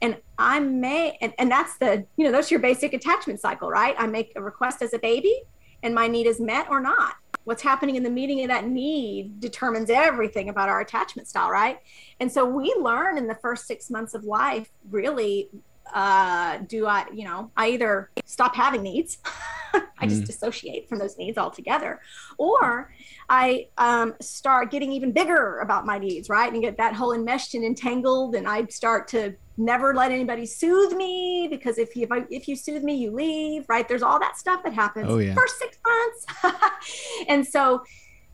[0.00, 3.96] And i may and, and that's the you know that's your basic attachment cycle right?
[3.98, 5.36] I make a request as a baby
[5.82, 7.16] and my need is met or not.
[7.42, 11.80] What's happening in the meeting of that need determines everything about our attachment style right?
[12.20, 15.50] And so we learn in the first six months of life really
[15.92, 19.18] uh, do i you know i either stop having needs
[19.98, 20.26] i just mm.
[20.26, 22.00] dissociate from those needs altogether
[22.38, 22.92] or
[23.28, 27.54] i um, start getting even bigger about my needs right and get that whole enmeshed
[27.54, 32.12] and entangled and i start to never let anybody soothe me because if you if,
[32.12, 35.18] I, if you soothe me you leave right there's all that stuff that happens oh,
[35.18, 35.34] yeah.
[35.34, 36.56] first six months
[37.28, 37.82] and so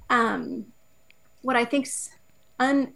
[0.09, 0.65] um
[1.43, 2.11] what i think's
[2.59, 2.95] un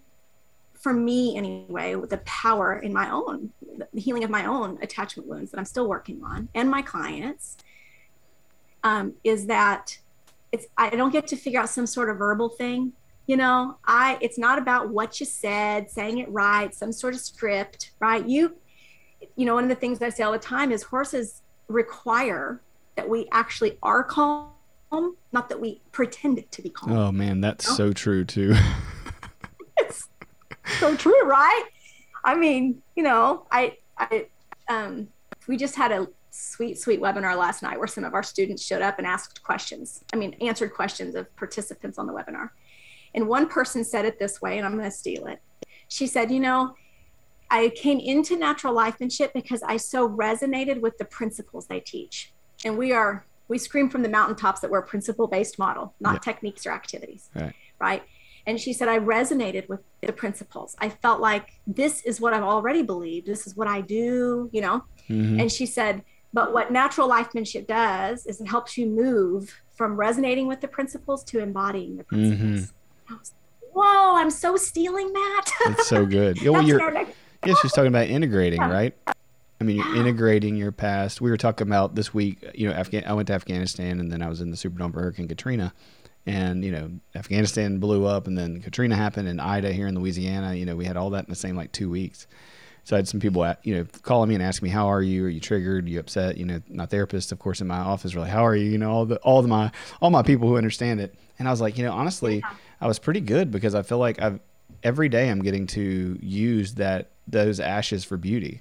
[0.84, 3.50] for me anyway with the power in my own
[3.94, 7.56] the healing of my own attachment wounds that i'm still working on and my clients
[8.84, 9.96] um, is that
[10.52, 12.92] it's i don't get to figure out some sort of verbal thing.
[13.26, 17.20] You know i it's not about what you said saying it right some sort of
[17.20, 18.22] script right?
[18.28, 18.54] You
[19.36, 22.60] you know one of the things i say all the time is horses require
[22.96, 24.50] that we actually are calm
[25.32, 26.92] not that we pretend to be calm.
[26.92, 27.76] Oh man that's you know?
[27.76, 28.54] so true too
[30.80, 31.64] so true right
[32.24, 34.26] i mean you know i i
[34.68, 35.08] um
[35.46, 38.82] we just had a sweet sweet webinar last night where some of our students showed
[38.82, 42.50] up and asked questions i mean answered questions of participants on the webinar
[43.14, 45.40] and one person said it this way, and I'm going to steal it.
[45.88, 46.74] She said, You know,
[47.50, 52.32] I came into natural lifemanship because I so resonated with the principles they teach.
[52.64, 56.14] And we are, we scream from the mountaintops that we're a principle based model, not
[56.14, 56.18] yeah.
[56.18, 57.30] techniques or activities.
[57.34, 57.54] Right.
[57.78, 58.02] right.
[58.46, 60.76] And she said, I resonated with the principles.
[60.78, 63.26] I felt like this is what I've already believed.
[63.26, 64.84] This is what I do, you know?
[65.08, 65.40] Mm-hmm.
[65.40, 66.02] And she said,
[66.32, 71.24] but what natural lifemanship does is it helps you move from resonating with the principles
[71.24, 72.70] to embodying the principles.
[72.70, 73.24] Mm-hmm
[73.74, 75.50] whoa, I'm so stealing that.
[75.66, 76.40] That's so good.
[76.40, 76.80] Yeah, well, you're,
[77.44, 78.72] yeah, she's talking about integrating, yeah.
[78.72, 78.94] right?
[79.60, 81.20] I mean, you're integrating your past.
[81.20, 84.22] We were talking about this week, you know, Afghan- I went to Afghanistan and then
[84.22, 85.72] I was in the Superdome for Hurricane Katrina.
[86.26, 90.54] And, you know, Afghanistan blew up and then Katrina happened and Ida here in Louisiana.
[90.54, 92.26] You know, we had all that in the same like two weeks.
[92.84, 95.00] So I had some people, at, you know, calling me and asking me, "How are
[95.02, 95.24] you?
[95.24, 95.86] Are you triggered?
[95.86, 98.44] Are you upset?" You know, my therapist, of course, in my office, were like, "How
[98.44, 99.70] are you?" You know, all the all the my
[100.02, 101.14] all my people who understand it.
[101.38, 102.50] And I was like, you know, honestly, yeah.
[102.82, 104.38] I was pretty good because I feel like I've
[104.82, 108.60] every day I'm getting to use that those ashes for beauty.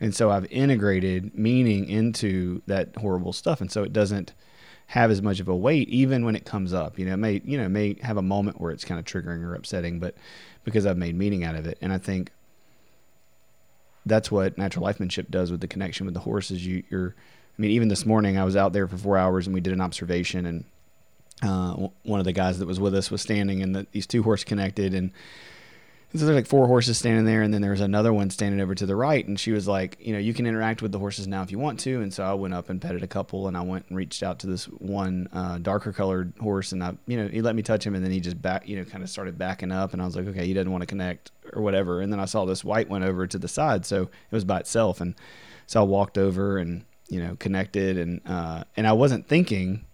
[0.00, 3.60] And so I've integrated meaning into that horrible stuff.
[3.62, 4.34] And so it doesn't
[4.92, 6.98] have as much of a weight even when it comes up.
[6.98, 9.42] You know, it may you know, may have a moment where it's kind of triggering
[9.42, 10.14] or upsetting, but
[10.64, 11.78] because I've made meaning out of it.
[11.80, 12.30] And I think
[14.04, 16.66] that's what natural lifemanship does with the connection with the horses.
[16.66, 17.14] You, you're,
[17.58, 19.72] I mean, even this morning I was out there for four hours and we did
[19.72, 20.64] an observation, and
[21.42, 24.22] uh, one of the guys that was with us was standing, and the, these two
[24.22, 25.10] horses connected, and
[26.14, 28.84] so there's like four horses standing there, and then there's another one standing over to
[28.84, 31.42] the right, and she was like, you know, you can interact with the horses now
[31.42, 33.62] if you want to, and so I went up and petted a couple, and I
[33.62, 37.28] went and reached out to this one uh, darker colored horse, and I, you know,
[37.28, 39.38] he let me touch him, and then he just back, you know, kind of started
[39.38, 42.12] backing up, and I was like, okay, he doesn't want to connect or whatever, and
[42.12, 45.00] then I saw this white one over to the side, so it was by itself,
[45.00, 45.14] and
[45.66, 49.86] so I walked over and you know connected, and uh, and I wasn't thinking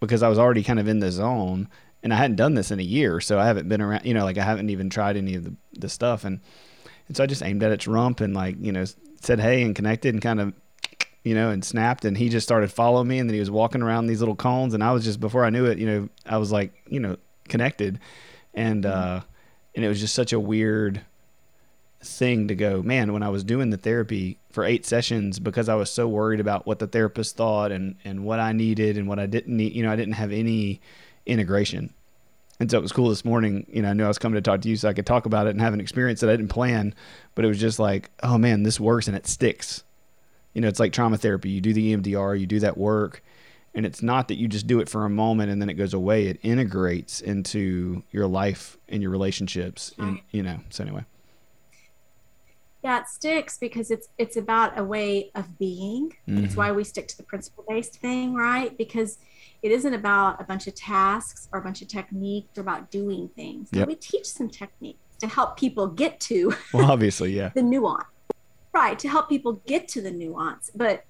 [0.00, 1.68] because I was already kind of in the zone
[2.04, 3.18] and I hadn't done this in a year.
[3.18, 5.54] So I haven't been around, you know, like I haven't even tried any of the,
[5.72, 6.24] the stuff.
[6.24, 6.38] And,
[7.08, 8.84] and so I just aimed at its rump and like, you know,
[9.22, 10.52] said, Hey, and connected and kind of,
[11.24, 12.04] you know, and snapped.
[12.04, 13.18] And he just started following me.
[13.18, 14.74] And then he was walking around these little cones.
[14.74, 17.16] And I was just, before I knew it, you know, I was like, you know,
[17.48, 17.98] connected.
[18.52, 19.22] And, uh,
[19.74, 21.00] and it was just such a weird
[22.02, 25.74] thing to go, man, when I was doing the therapy for eight sessions because I
[25.74, 29.18] was so worried about what the therapist thought and, and what I needed and what
[29.18, 30.82] I didn't need, you know, I didn't have any
[31.26, 31.92] integration.
[32.60, 34.42] And so it was cool this morning, you know, I knew I was coming to
[34.42, 36.36] talk to you so I could talk about it and have an experience that I
[36.36, 36.94] didn't plan,
[37.34, 39.82] but it was just like, oh man, this works and it sticks.
[40.52, 41.50] You know, it's like trauma therapy.
[41.50, 43.24] You do the EMDR, you do that work,
[43.74, 45.94] and it's not that you just do it for a moment and then it goes
[45.94, 46.26] away.
[46.26, 50.60] It integrates into your life and your relationships, and, you know.
[50.70, 51.04] So anyway
[52.84, 56.44] yeah it sticks because it's it's about a way of being mm-hmm.
[56.44, 59.18] it's why we stick to the principle based thing right because
[59.64, 63.30] it isn't about a bunch of tasks or a bunch of techniques or about doing
[63.34, 63.70] things.
[63.72, 63.88] Yep.
[63.88, 67.48] we teach some techniques to help people get to well obviously yeah.
[67.54, 68.04] the nuance.
[68.74, 70.70] Right to help people get to the nuance.
[70.74, 71.04] But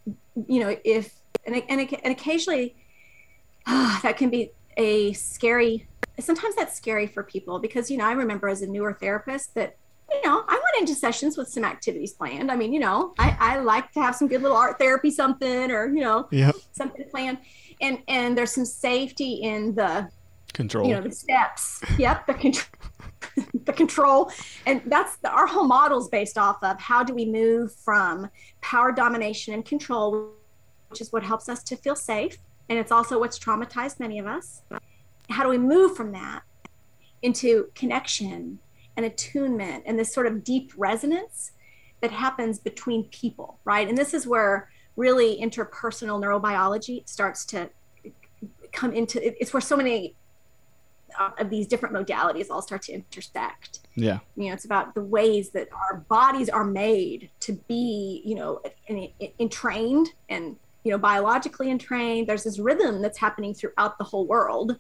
[0.47, 1.15] you know if
[1.45, 2.77] and, and, and occasionally
[3.67, 5.89] uh, that can be a scary
[6.21, 9.77] sometimes that's scary for people because you know i remember as a newer therapist that
[10.15, 12.51] you know i went into sessions with some activities planned.
[12.51, 15.71] I mean you know i, I like to have some good little art therapy something
[15.71, 16.55] or you know yep.
[16.73, 17.39] something planned.
[17.81, 20.09] And and there's some safety in the
[20.53, 20.87] control.
[20.87, 21.81] you know the steps.
[21.99, 22.69] Yep the control
[23.65, 24.31] the control.
[24.67, 28.31] And that's the, our whole model is based off of how do we move from
[28.61, 30.31] power domination and control
[30.89, 32.39] which is what helps us to feel safe.
[32.69, 34.63] And it's also what's traumatized many of us.
[35.29, 36.43] How do we move from that
[37.23, 38.61] into connection
[38.97, 41.53] and attunement and this sort of deep resonance
[42.01, 47.69] that happens between people right and this is where really interpersonal neurobiology starts to
[48.73, 50.15] come into it's where so many
[51.19, 53.81] uh, of these different modalities all start to intersect.
[53.95, 54.19] Yeah.
[54.37, 58.61] You know, it's about the ways that our bodies are made to be, you know,
[59.39, 62.27] entrained and, you know, biologically entrained.
[62.27, 64.79] There's this rhythm that's happening throughout the whole world.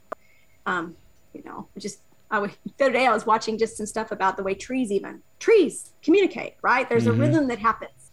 [0.66, 0.96] Um,
[1.33, 2.00] you know, just
[2.35, 4.90] I was, the other day I was watching just some stuff about the way trees
[4.90, 6.88] even trees communicate, right?
[6.88, 7.20] There's mm-hmm.
[7.20, 8.12] a rhythm that happens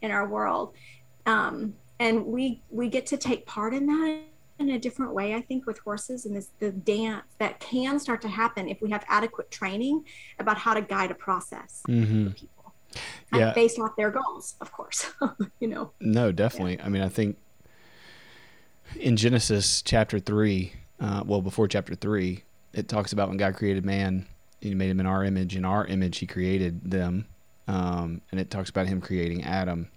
[0.00, 0.74] in our world.
[1.26, 4.22] Um, and we we get to take part in that
[4.58, 8.20] in a different way, I think, with horses and this the dance that can start
[8.22, 10.04] to happen if we have adequate training
[10.38, 12.28] about how to guide a process mm-hmm.
[12.28, 12.74] for people.
[13.32, 13.54] Yeah.
[13.54, 15.10] based off their goals, of course.
[15.60, 15.92] you know.
[16.00, 16.76] No, definitely.
[16.76, 16.84] Yeah.
[16.84, 17.38] I mean, I think
[18.96, 23.84] in Genesis chapter three, uh, well, before chapter three, it talks about when God created
[23.84, 24.26] man,
[24.60, 25.56] He made him in our image.
[25.56, 27.26] In our image, He created them,
[27.68, 29.88] um, and it talks about Him creating Adam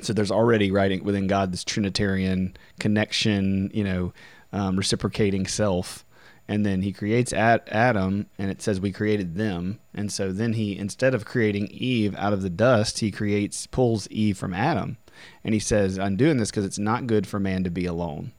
[0.00, 4.12] so there's already writing within God this Trinitarian connection, you know,
[4.52, 6.04] um, reciprocating self.
[6.48, 9.78] And then he creates Ad- Adam, and it says we created them.
[9.94, 14.08] And so then he, instead of creating Eve out of the dust, he creates, pulls
[14.08, 14.96] Eve from Adam.
[15.44, 18.32] And he says, I'm doing this because it's not good for man to be alone.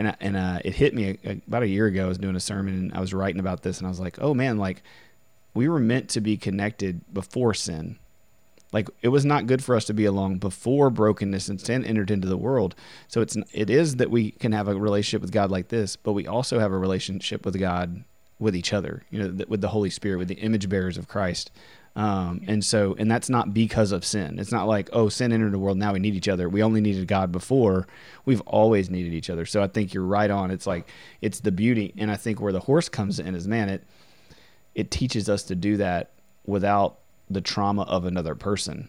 [0.00, 2.06] And, and uh, it hit me about a year ago.
[2.06, 4.18] I was doing a sermon and I was writing about this, and I was like,
[4.20, 4.82] oh man, like
[5.54, 7.98] we were meant to be connected before sin
[8.72, 12.10] like it was not good for us to be alone before brokenness and sin entered
[12.10, 12.74] into the world.
[13.08, 16.12] So it's it is that we can have a relationship with God like this, but
[16.12, 18.04] we also have a relationship with God
[18.38, 19.04] with each other.
[19.10, 21.50] You know, with the Holy Spirit, with the image bearers of Christ.
[21.96, 24.38] Um, and so, and that's not because of sin.
[24.38, 25.76] It's not like, oh, sin entered the world.
[25.76, 26.48] Now we need each other.
[26.48, 27.88] We only needed God before.
[28.24, 29.44] We've always needed each other.
[29.44, 30.50] So I think you're right on.
[30.50, 30.88] It's like,
[31.20, 31.92] it's the beauty.
[31.98, 33.84] And I think where the horse comes in is, man, it,
[34.74, 36.10] it teaches us to do that
[36.46, 36.98] without
[37.28, 38.88] the trauma of another person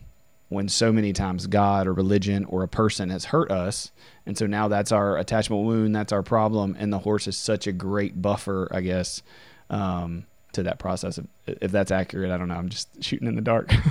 [0.52, 3.90] when so many times God or religion or a person has hurt us.
[4.26, 6.76] And so now that's our attachment wound, that's our problem.
[6.78, 9.24] And the horse is such a great buffer, I guess,
[9.70, 11.18] um, to that process.
[11.18, 12.56] If, if that's accurate, I don't know.
[12.56, 13.74] I'm just shooting in the dark.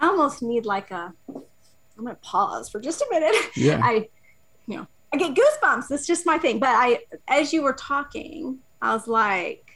[0.00, 1.12] I almost need like a,
[1.98, 3.36] I'm to pause for just a minute.
[3.56, 3.80] Yeah.
[3.84, 4.08] I,
[4.66, 5.88] you know, I get goosebumps.
[5.88, 6.58] That's just my thing.
[6.58, 9.70] But I, as you were talking, I was like,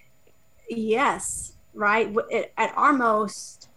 [0.68, 2.14] yes, right?
[2.56, 3.68] At our most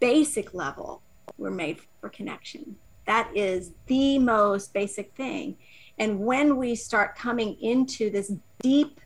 [0.00, 1.00] basic level,
[1.38, 2.76] we're made for connection.
[3.06, 5.56] That is the most basic thing.
[5.98, 8.32] And when we start coming into this
[8.66, 9.00] deep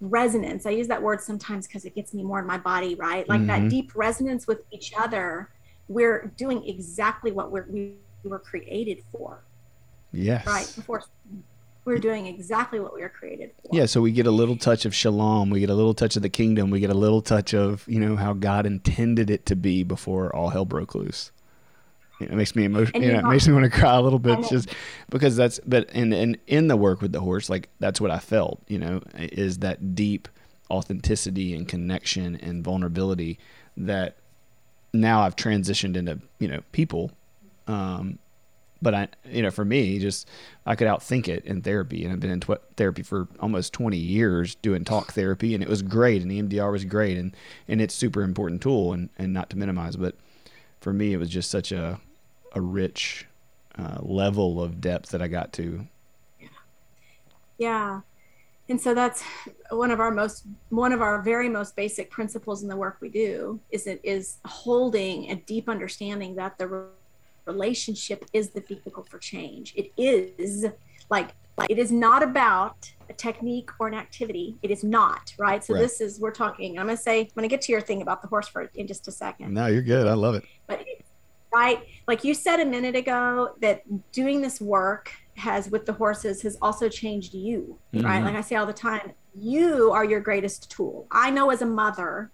[0.00, 3.28] resonance, I use that word sometimes because it gets me more in my body, right?
[3.28, 3.64] Like mm-hmm.
[3.64, 5.50] that deep resonance with each other,
[5.88, 7.94] we're doing exactly what we're, we
[8.24, 9.42] were created for.
[10.12, 10.46] Yes.
[10.46, 10.72] Right.
[10.76, 11.02] Before
[11.84, 13.76] we're doing exactly what we were created for.
[13.76, 16.22] Yeah, so we get a little touch of shalom, we get a little touch of
[16.22, 19.56] the kingdom, we get a little touch of, you know, how God intended it to
[19.56, 21.32] be before all hell broke loose.
[22.20, 23.02] It makes me emotional.
[23.02, 24.68] Yeah, it makes me want to cry a little bit, just
[25.08, 25.58] because that's.
[25.66, 28.62] But in, in in the work with the horse, like that's what I felt.
[28.68, 30.28] You know, is that deep
[30.70, 33.38] authenticity and connection and vulnerability
[33.76, 34.16] that
[34.92, 37.10] now I've transitioned into you know people,
[37.66, 38.18] um,
[38.82, 40.28] but I, you know, for me, just
[40.66, 43.96] I could outthink it in therapy, and I've been in tw- therapy for almost 20
[43.96, 47.34] years doing talk therapy, and it was great, and EMDR was great, and
[47.66, 50.16] and it's super important tool, and and not to minimize, but
[50.80, 52.00] for me, it was just such a
[52.52, 53.26] a rich
[53.78, 55.86] uh, level of depth that I got to.
[56.38, 56.48] Yeah.
[57.58, 58.00] Yeah.
[58.68, 59.24] And so that's
[59.70, 63.08] one of our most one of our very most basic principles in the work we
[63.08, 66.86] do is it is holding a deep understanding that the
[67.46, 69.74] relationship is the vehicle for change.
[69.74, 70.66] It is
[71.10, 71.30] like
[71.68, 74.56] it is not about a technique or an activity.
[74.62, 75.62] It is not, right?
[75.64, 75.80] So right.
[75.80, 76.78] this is we're talking.
[76.78, 79.08] I'm gonna say I'm gonna get to your thing about the horse for in just
[79.08, 79.52] a second.
[79.52, 80.06] No, you're good.
[80.06, 80.44] I love it.
[80.68, 80.86] But
[81.52, 83.82] right, like you said a minute ago, that
[84.12, 88.04] doing this work has with the horses has also changed you, mm-hmm.
[88.04, 88.22] right?
[88.22, 91.06] Like I say all the time, you are your greatest tool.
[91.10, 92.30] I know as a mother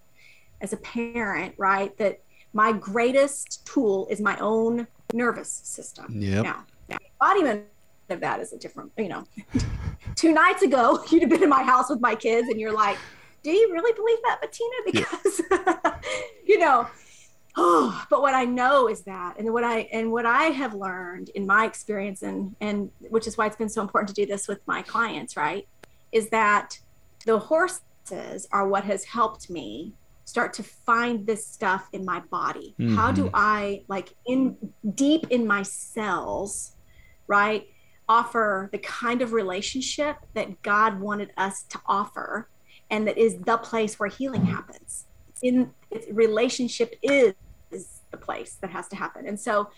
[0.60, 2.20] as a parent, right, that
[2.52, 6.06] my greatest tool is my own nervous system.
[6.10, 6.42] Yeah.
[6.42, 7.64] Now, now embodiment
[8.08, 9.24] of that is a different, you know.
[10.14, 12.98] Two nights ago, you'd have been in my house with my kids, and you're like,
[13.42, 16.00] "Do you really believe that, Bettina?" Because, yeah.
[16.46, 16.86] you know,
[17.56, 21.30] oh, but what I know is that, and what I and what I have learned
[21.30, 24.48] in my experience, and and which is why it's been so important to do this
[24.48, 25.66] with my clients, right,
[26.12, 26.78] is that
[27.24, 29.92] the horses are what has helped me
[30.24, 32.74] start to find this stuff in my body.
[32.78, 32.96] Mm-hmm.
[32.96, 33.34] How do mm-hmm.
[33.34, 34.56] I like in
[34.94, 36.74] deep in my cells,
[37.28, 37.68] right?
[38.08, 42.48] Offer the kind of relationship that God wanted us to offer
[42.90, 45.06] and that is the place where healing happens.
[45.42, 45.70] In
[46.12, 47.34] relationship is is
[48.16, 49.26] the place that has to happen.
[49.26, 49.68] And so,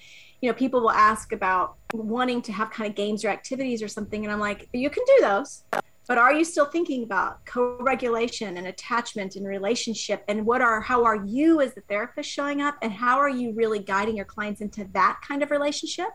[0.40, 3.88] you know, people will ask about wanting to have kind of games or activities or
[3.88, 4.24] something.
[4.24, 5.64] And I'm like, you can do those,
[6.06, 10.24] but are you still thinking about co-regulation and attachment and relationship?
[10.28, 12.76] And what are, how are you as the therapist showing up?
[12.80, 16.08] And how are you really guiding your clients into that kind of relationship?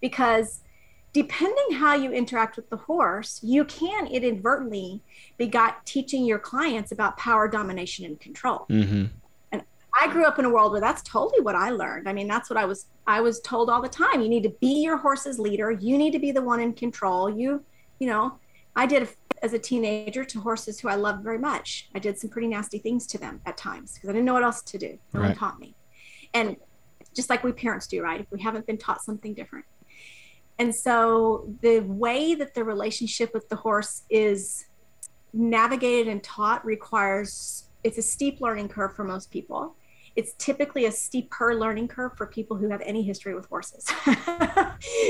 [0.00, 0.60] Because
[1.12, 5.02] depending how you interact with the horse, you can inadvertently
[5.36, 8.66] be got teaching your clients about power, domination, and control.
[8.70, 9.04] Mm-hmm.
[9.98, 12.08] I grew up in a world where that's totally what I learned.
[12.08, 14.22] I mean, that's what I was I was told all the time.
[14.22, 15.70] You need to be your horse's leader.
[15.70, 17.28] You need to be the one in control.
[17.28, 17.64] You,
[17.98, 18.38] you know,
[18.74, 19.08] I did
[19.42, 21.88] as a teenager to horses who I loved very much.
[21.94, 24.44] I did some pretty nasty things to them at times because I didn't know what
[24.44, 24.98] else to do.
[25.12, 25.28] No right.
[25.28, 25.74] one taught me.
[26.32, 26.56] And
[27.14, 28.20] just like we parents do, right?
[28.20, 29.66] If we haven't been taught something different.
[30.58, 34.66] And so the way that the relationship with the horse is
[35.32, 39.74] navigated and taught requires it's a steep learning curve for most people
[40.16, 43.90] it's typically a steeper learning curve for people who have any history with horses.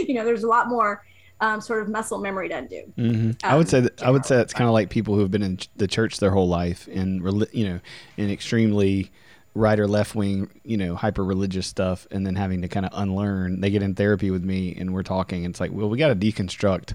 [0.07, 1.05] you know, there's a lot more
[1.41, 2.93] um, sort of muscle memory to undo.
[2.97, 3.29] Mm-hmm.
[3.31, 5.31] Um, I would say that, I would say it's kind of like people who have
[5.31, 7.23] been in the church their whole life and
[7.53, 7.81] you know,
[8.17, 9.11] in extremely
[9.55, 12.93] right or left wing, you know, hyper religious stuff, and then having to kind of
[12.95, 13.61] unlearn.
[13.61, 15.45] They get in therapy with me, and we're talking.
[15.45, 16.95] And it's like, well, we got to deconstruct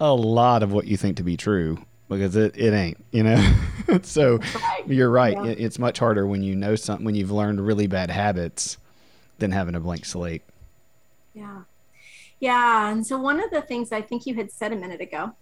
[0.00, 1.78] a lot of what you think to be true
[2.08, 3.54] because it, it ain't, you know.
[4.02, 4.84] so right.
[4.86, 5.34] you're right.
[5.34, 5.46] Yeah.
[5.46, 8.78] It, it's much harder when you know something when you've learned really bad habits
[9.38, 10.42] than having a blank slate.
[11.34, 11.62] Yeah.
[12.40, 15.32] Yeah, and so one of the things I think you had said a minute ago.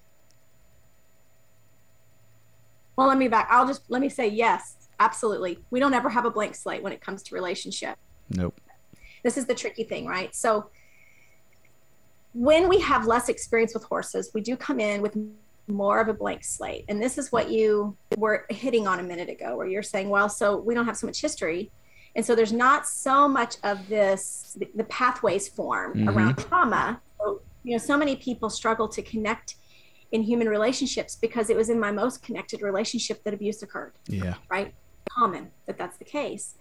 [2.97, 3.49] Well, let me back.
[3.51, 5.59] I'll just let me say yes, absolutely.
[5.71, 7.99] We don't ever have a blank slate when it comes to relationship.
[8.31, 8.59] Nope.
[9.23, 10.35] This is the tricky thing, right?
[10.35, 10.71] So
[12.33, 15.17] when we have less experience with horses, we do come in with
[15.69, 16.85] more of a blank slate.
[16.89, 20.29] And this is what you were hitting on a minute ago, where you're saying, well,
[20.29, 21.71] so we don't have so much history.
[22.15, 26.09] And so there's not so much of this, the, pathways form mm-hmm.
[26.09, 27.01] around trauma.
[27.21, 29.57] So, you know, so many people struggle to connect
[30.13, 33.93] in human relationships because it was in my most connected relationship that abuse occurred.
[34.09, 34.35] Yeah.
[34.49, 34.73] Right?
[35.11, 36.55] Common that that's the case.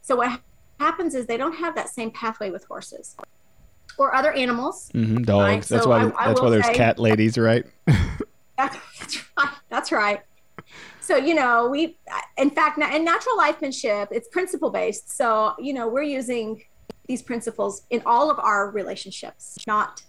[0.00, 0.40] So what
[0.80, 3.16] happens is they don't have that same pathway with horses
[3.98, 4.90] or other animals.
[4.94, 5.44] Mm-hmm, dogs.
[5.44, 5.64] Right?
[5.64, 6.04] That's so why.
[6.04, 7.66] I, I that's why there's say, cat ladies, right?
[8.98, 9.54] That's, right.
[9.68, 10.20] That's right.
[11.00, 11.96] So, you know, we,
[12.36, 15.16] in fact, in natural lifemanship, it's principle based.
[15.16, 16.62] So, you know, we're using
[17.06, 20.02] these principles in all of our relationships, not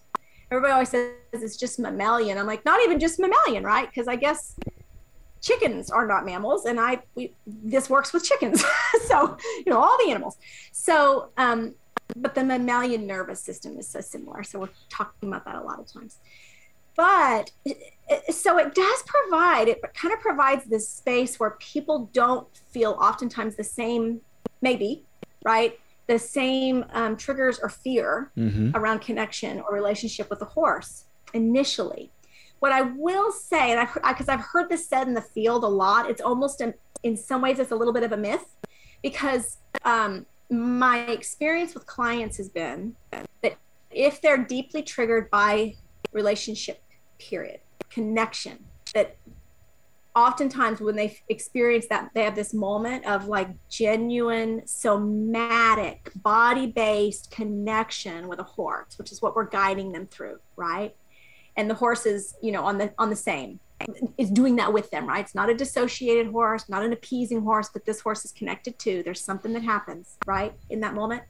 [0.54, 2.38] everybody always says it's just mammalian.
[2.38, 3.90] I'm like, not even just mammalian, right?
[3.90, 4.56] Because I guess
[5.42, 8.64] chickens are not mammals and I, we, this works with chickens.
[9.08, 9.36] so,
[9.66, 10.38] you know, all the animals.
[10.72, 11.74] So, um,
[12.16, 14.44] but the mammalian nervous system is so similar.
[14.44, 16.20] So we're talking about that a lot of times
[16.96, 17.52] but
[18.30, 23.56] so it does provide it kind of provides this space where people don't feel oftentimes
[23.56, 24.22] the same
[24.62, 25.04] maybe
[25.44, 28.72] right the same um, triggers or fear mm-hmm.
[28.76, 32.12] around connection or relationship with a horse initially
[32.60, 35.68] what i will say and i because i've heard this said in the field a
[35.68, 36.74] lot it's almost in,
[37.04, 38.56] in some ways it's a little bit of a myth
[39.02, 42.96] because um, my experience with clients has been
[43.42, 43.58] that
[43.92, 45.76] if they're deeply triggered by
[46.14, 46.82] relationship
[47.20, 47.60] period.
[47.90, 48.66] Connection.
[48.94, 49.18] That
[50.16, 58.28] oftentimes when they experience that they have this moment of like genuine somatic body-based connection
[58.28, 60.96] with a horse which is what we're guiding them through right?
[61.58, 63.60] And the horse is you know on the on the same.
[64.18, 65.26] Is doing that with them right?
[65.26, 69.02] It's not a dissociated horse not an appeasing horse but this horse is connected to
[69.04, 71.24] there's something that happens right in that moment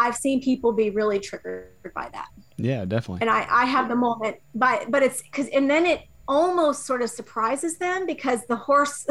[0.00, 2.28] I've seen people be really triggered by that.
[2.56, 3.20] Yeah, definitely.
[3.22, 7.02] And I, I have the moment, but but it's because and then it almost sort
[7.02, 9.06] of surprises them because the horse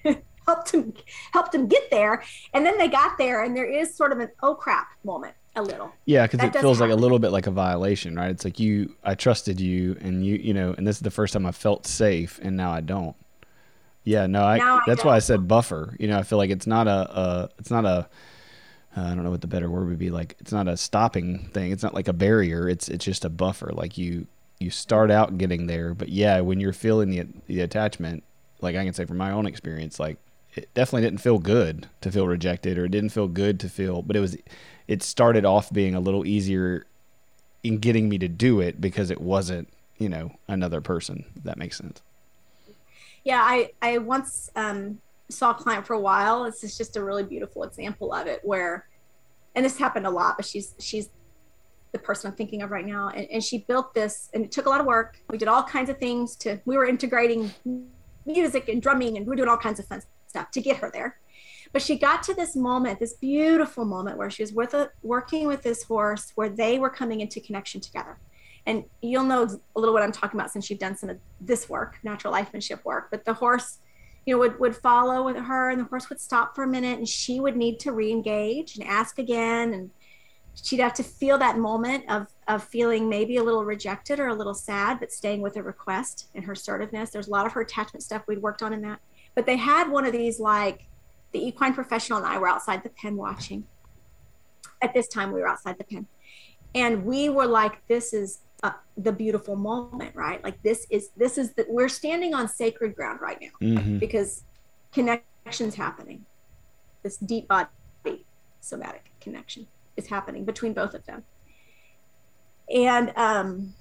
[0.46, 0.92] helped him
[1.32, 2.22] helped him get there,
[2.54, 5.62] and then they got there, and there is sort of an oh crap moment a
[5.62, 5.92] little.
[6.04, 6.90] Yeah, because it feels happen.
[6.90, 8.30] like a little bit like a violation, right?
[8.30, 11.32] It's like you, I trusted you, and you, you know, and this is the first
[11.32, 13.16] time I felt safe, and now I don't.
[14.04, 15.94] Yeah, no, I, I that's why I said buffer.
[15.98, 18.08] You know, I feel like it's not a, a it's not a
[18.96, 20.36] uh, I don't know what the better word would be like.
[20.38, 21.72] It's not a stopping thing.
[21.72, 22.68] It's not like a barrier.
[22.68, 23.70] It's it's just a buffer.
[23.72, 24.26] Like you
[24.58, 28.24] you start out getting there, but yeah, when you're feeling the the attachment,
[28.60, 30.18] like I can say from my own experience, like
[30.54, 34.02] it definitely didn't feel good to feel rejected, or it didn't feel good to feel.
[34.02, 34.36] But it was
[34.86, 36.86] it started off being a little easier
[37.62, 39.68] in getting me to do it because it wasn't
[39.98, 41.24] you know another person.
[41.44, 42.02] That makes sense
[43.28, 45.00] yeah, I I once um,
[45.30, 46.44] saw a client for a while.
[46.44, 48.88] This is just a really beautiful example of it where,
[49.54, 51.10] and this happened a lot, but she's she's
[51.92, 54.66] the person I'm thinking of right now, and, and she built this, and it took
[54.66, 55.18] a lot of work.
[55.30, 56.60] We did all kinds of things to.
[56.64, 57.50] We were integrating
[58.26, 60.90] music and drumming, and we were doing all kinds of fun stuff to get her
[60.92, 61.18] there.
[61.72, 65.46] But she got to this moment, this beautiful moment where she was with a, working
[65.46, 68.18] with this horse, where they were coming into connection together
[68.68, 71.70] and you'll know a little what I'm talking about since you've done some of this
[71.70, 73.08] work, natural lifemanship work.
[73.10, 73.78] But the horse,
[74.28, 76.98] you know, would would follow with her, and the horse would stop for a minute,
[76.98, 79.90] and she would need to re-engage and ask again, and
[80.52, 84.34] she'd have to feel that moment of of feeling maybe a little rejected or a
[84.34, 87.08] little sad, but staying with a request and her assertiveness.
[87.08, 89.00] There's a lot of her attachment stuff we'd worked on in that.
[89.34, 90.88] But they had one of these like
[91.32, 93.64] the equine professional and I were outside the pen watching.
[94.82, 96.06] At this time, we were outside the pen.
[96.74, 100.42] And we were like, this is uh, the beautiful moment, right?
[100.42, 103.98] Like this is this is that we're standing on sacred ground right now mm-hmm.
[103.98, 104.44] because
[104.92, 106.24] connection's happening.
[107.02, 107.68] This deep body
[108.60, 111.22] somatic connection is happening between both of them,
[112.74, 113.74] and um,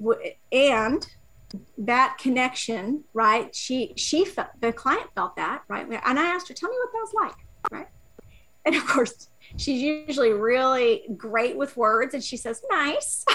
[0.00, 1.06] w- and
[1.76, 3.52] that connection, right?
[3.54, 5.86] She she felt the client felt that, right?
[5.88, 7.88] And I asked her, "Tell me what that was like," right?
[8.64, 13.24] And of course, she's usually really great with words and she says nice.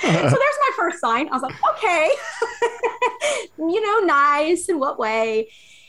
[0.00, 1.28] So there's my first sign.
[1.28, 2.10] I was like okay.
[3.58, 5.48] You know nice in what way?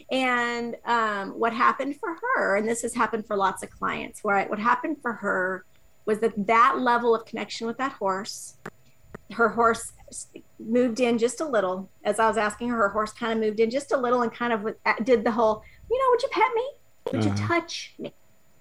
[0.09, 4.49] And um, what happened for her and this has happened for lots of clients right?
[4.49, 5.65] what happened for her
[6.05, 8.57] was that that level of connection with that horse
[9.31, 9.93] her horse
[10.59, 11.89] moved in just a little.
[12.03, 14.31] As i was asking her her horse kind of moved in just a little and
[14.31, 16.69] kind of did the whole you know would you pet me?
[17.11, 17.41] Would uh-huh.
[17.41, 18.13] you touch me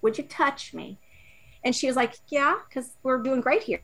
[0.04, 1.00] would you touch me?
[1.64, 3.80] And she was like, Yeah, because we're doing great here.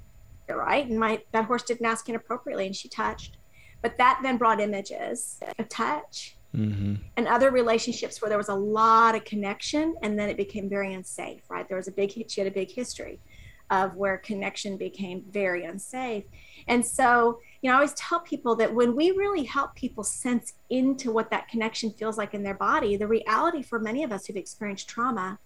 [0.48, 0.86] Right.
[0.86, 3.38] And my that horse didn't ask inappropriately and she touched.
[3.82, 6.96] But that then brought images of touch mm-hmm.
[7.16, 10.92] and other relationships where there was a lot of connection and then it became very
[10.92, 11.66] unsafe, right?
[11.66, 13.20] There was a big she had a big history
[13.70, 16.24] of where connection became very unsafe.
[16.66, 20.54] And so, you know, I always tell people that when we really help people sense
[20.68, 24.26] into what that connection feels like in their body, the reality for many of us
[24.26, 25.38] who've experienced trauma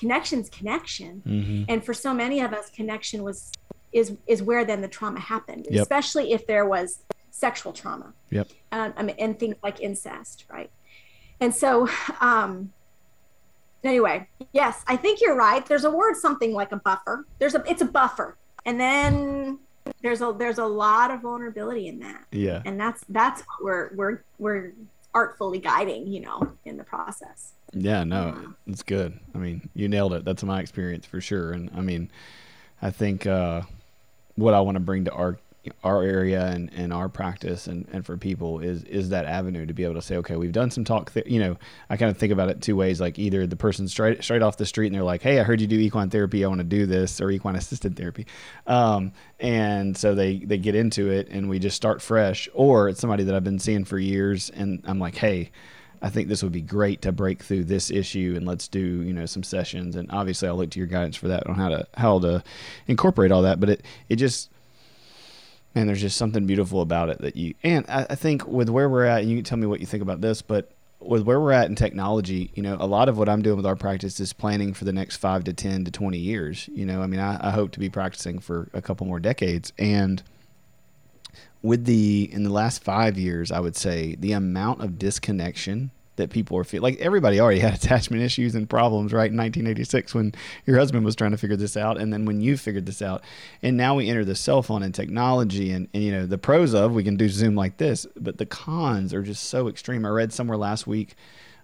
[0.00, 1.22] connection's connection.
[1.26, 1.64] Mm-hmm.
[1.68, 3.52] and for so many of us connection was
[3.92, 5.82] is is where then the trauma happened yep.
[5.82, 8.12] especially if there was sexual trauma.
[8.30, 8.48] Yep.
[8.72, 10.70] Um, I mean, and things like incest right?
[11.40, 11.88] And so
[12.20, 12.72] um
[13.82, 15.64] anyway yes i think you're right.
[15.66, 17.26] There's a word something like a buffer.
[17.38, 18.36] There's a it's a buffer.
[18.66, 19.58] And then
[20.02, 22.24] there's a there's a lot of vulnerability in that.
[22.30, 22.62] Yeah.
[22.64, 24.72] And that's that's what we're we're we're
[25.12, 29.18] artfully guiding you know in the process yeah, no, it's good.
[29.34, 30.24] I mean, you nailed it.
[30.24, 31.52] That's my experience for sure.
[31.52, 32.10] And I mean,
[32.82, 33.62] I think uh,
[34.34, 35.38] what I want to bring to our
[35.84, 39.74] our area and, and our practice and, and for people is is that avenue to
[39.74, 41.12] be able to say, okay, we've done some talk.
[41.12, 41.58] Th- you know,
[41.90, 42.98] I kind of think about it two ways.
[42.98, 45.60] Like either the person straight straight off the street and they're like, hey, I heard
[45.60, 46.44] you do equine therapy.
[46.44, 48.26] I want to do this or equine assisted therapy,
[48.66, 52.48] um, and so they they get into it and we just start fresh.
[52.54, 55.50] Or it's somebody that I've been seeing for years and I'm like, hey
[56.02, 59.12] I think this would be great to break through this issue and let's do you
[59.12, 61.86] know some sessions and obviously I'll look to your guidance for that on how to
[61.96, 62.42] how to
[62.86, 64.50] incorporate all that but it it just
[65.74, 68.88] man there's just something beautiful about it that you and I, I think with where
[68.88, 71.40] we're at and you can tell me what you think about this but with where
[71.40, 74.20] we're at in technology, you know, a lot of what I'm doing with our practice
[74.20, 76.68] is planning for the next five to 10 to 20 years.
[76.72, 79.72] You know, I mean, I, I hope to be practicing for a couple more decades.
[79.78, 80.22] And
[81.62, 86.30] with the in the last five years, I would say the amount of disconnection that
[86.30, 90.34] people are feeling like everybody already had attachment issues and problems right in 1986 when
[90.66, 93.22] your husband was trying to figure this out and then when you figured this out.
[93.62, 96.74] And now we enter the cell phone and technology and, and you know the pros
[96.74, 100.04] of we can do zoom like this but the cons are just so extreme.
[100.04, 101.16] I read somewhere last week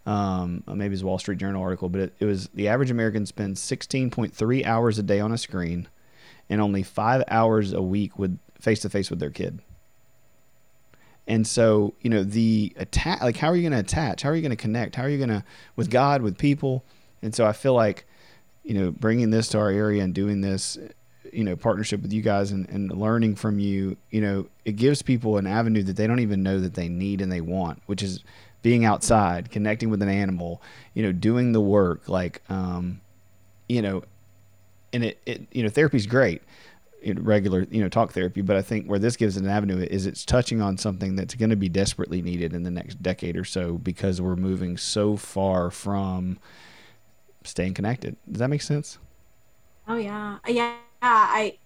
[0.07, 3.61] um, maybe it's wall street journal article but it, it was the average american spends
[3.61, 5.89] 16.3 hours a day on a screen
[6.49, 9.61] and only five hours a week with face to face with their kid
[11.27, 14.23] and so, you know, the attack, like, how are you going to attach?
[14.23, 14.95] How are you going to connect?
[14.95, 16.85] How are you going to, with God, with people?
[17.23, 18.07] And so I feel like,
[18.63, 20.79] you know, bringing this to our area and doing this,
[21.33, 25.03] you know partnership with you guys and, and learning from you you know it gives
[25.03, 28.03] people an avenue that they don't even know that they need and they want which
[28.03, 28.23] is
[28.63, 30.63] being outside connecting with an animal
[30.95, 33.01] you know doing the work like um
[33.69, 34.03] you know
[34.93, 36.43] and it, it you know therapy's great
[37.15, 40.25] regular you know talk therapy but i think where this gives an avenue is it's
[40.25, 43.75] touching on something that's going to be desperately needed in the next decade or so
[43.79, 46.39] because we're moving so far from
[47.45, 48.17] staying connected.
[48.31, 48.99] Does that make sense?
[49.89, 50.39] Oh yeah.
[50.49, 51.59] Yeah i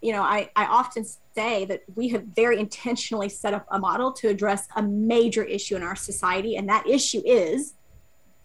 [0.00, 4.12] you know i i often say that we have very intentionally set up a model
[4.12, 7.74] to address a major issue in our society and that issue is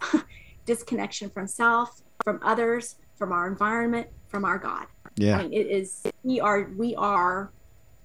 [0.65, 5.39] disconnection from self from others from our environment from our god yeah.
[5.39, 7.51] I mean, it is we are we are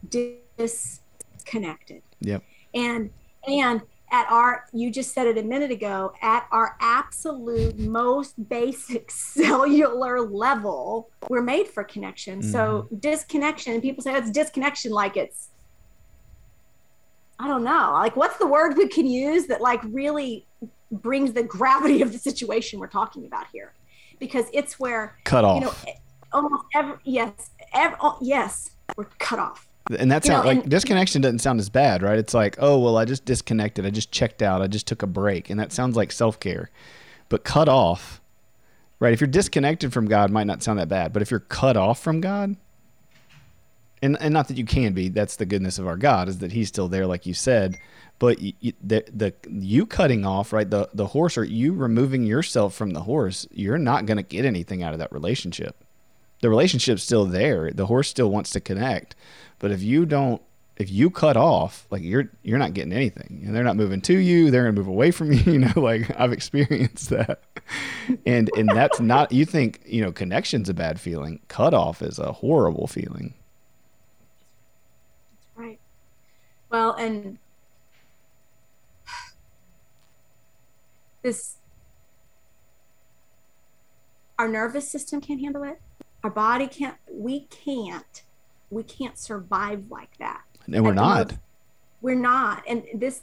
[0.08, 2.02] disconnected.
[2.20, 2.42] Yep.
[2.74, 3.10] And
[3.46, 3.82] and
[4.12, 10.20] at our you just said it a minute ago at our absolute most basic cellular
[10.20, 12.50] level we're made for connection mm-hmm.
[12.50, 15.48] so disconnection people say it's disconnection like it's
[17.38, 20.46] i don't know like what's the word we can use that like really
[20.92, 23.74] brings the gravity of the situation we're talking about here
[24.20, 25.74] because it's where cut off you know
[26.36, 29.68] almost every yes, every, oh, yes, we're cut off.
[29.98, 32.18] And that's how, like and, disconnection doesn't sound as bad, right?
[32.18, 35.06] It's like, oh well, I just disconnected, I just checked out, I just took a
[35.06, 36.70] break, and that sounds like self care.
[37.28, 38.20] But cut off,
[38.98, 39.12] right?
[39.12, 42.00] If you're disconnected from God, might not sound that bad, but if you're cut off
[42.00, 42.56] from God,
[44.02, 46.52] and and not that you can be, that's the goodness of our God is that
[46.52, 47.78] He's still there, like you said.
[48.18, 50.68] But you, the the you cutting off, right?
[50.68, 54.44] The the horse or you removing yourself from the horse, you're not going to get
[54.44, 55.85] anything out of that relationship
[56.40, 57.70] the relationship's still there.
[57.70, 59.14] The horse still wants to connect.
[59.58, 60.42] But if you don't
[60.76, 63.42] if you cut off, like you're you're not getting anything.
[63.44, 66.10] And they're not moving to you, they're gonna move away from you, you know, like
[66.18, 67.40] I've experienced that.
[68.26, 71.40] And and that's not you think, you know, connection's a bad feeling.
[71.48, 73.34] Cut off is a horrible feeling.
[75.54, 75.80] Right.
[76.70, 77.38] Well, and
[81.22, 81.56] this
[84.38, 85.80] our nervous system can't handle it
[86.26, 88.24] our body can't we can't
[88.70, 90.42] we can't survive like that.
[90.66, 91.34] And we're not.
[92.00, 92.64] we're not.
[92.66, 93.22] And this,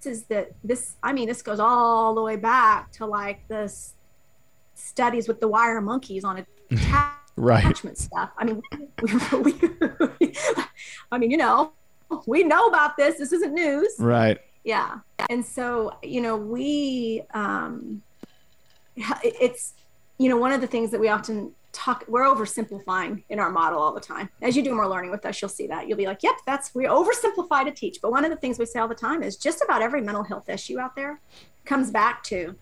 [0.00, 3.92] this is the this i mean this goes all the way back to like this
[4.74, 6.38] studies with the wire monkeys on
[6.70, 7.98] attachment right.
[7.98, 8.30] stuff.
[8.38, 8.62] I mean
[9.42, 9.52] we,
[10.18, 10.34] we,
[11.12, 11.72] i mean you know
[12.26, 13.18] we know about this.
[13.18, 13.94] This isn't news.
[13.98, 14.38] Right.
[14.64, 15.00] Yeah.
[15.28, 18.00] And so you know we um
[19.22, 19.74] it's
[20.16, 23.78] you know one of the things that we often talk we're oversimplifying in our model
[23.78, 24.28] all the time.
[24.42, 25.88] As you do more learning with us you'll see that.
[25.88, 28.00] You'll be like yep that's we oversimplify to teach.
[28.00, 30.24] But one of the things we say all the time is just about every mental
[30.24, 31.20] health issue out there
[31.64, 32.56] comes back to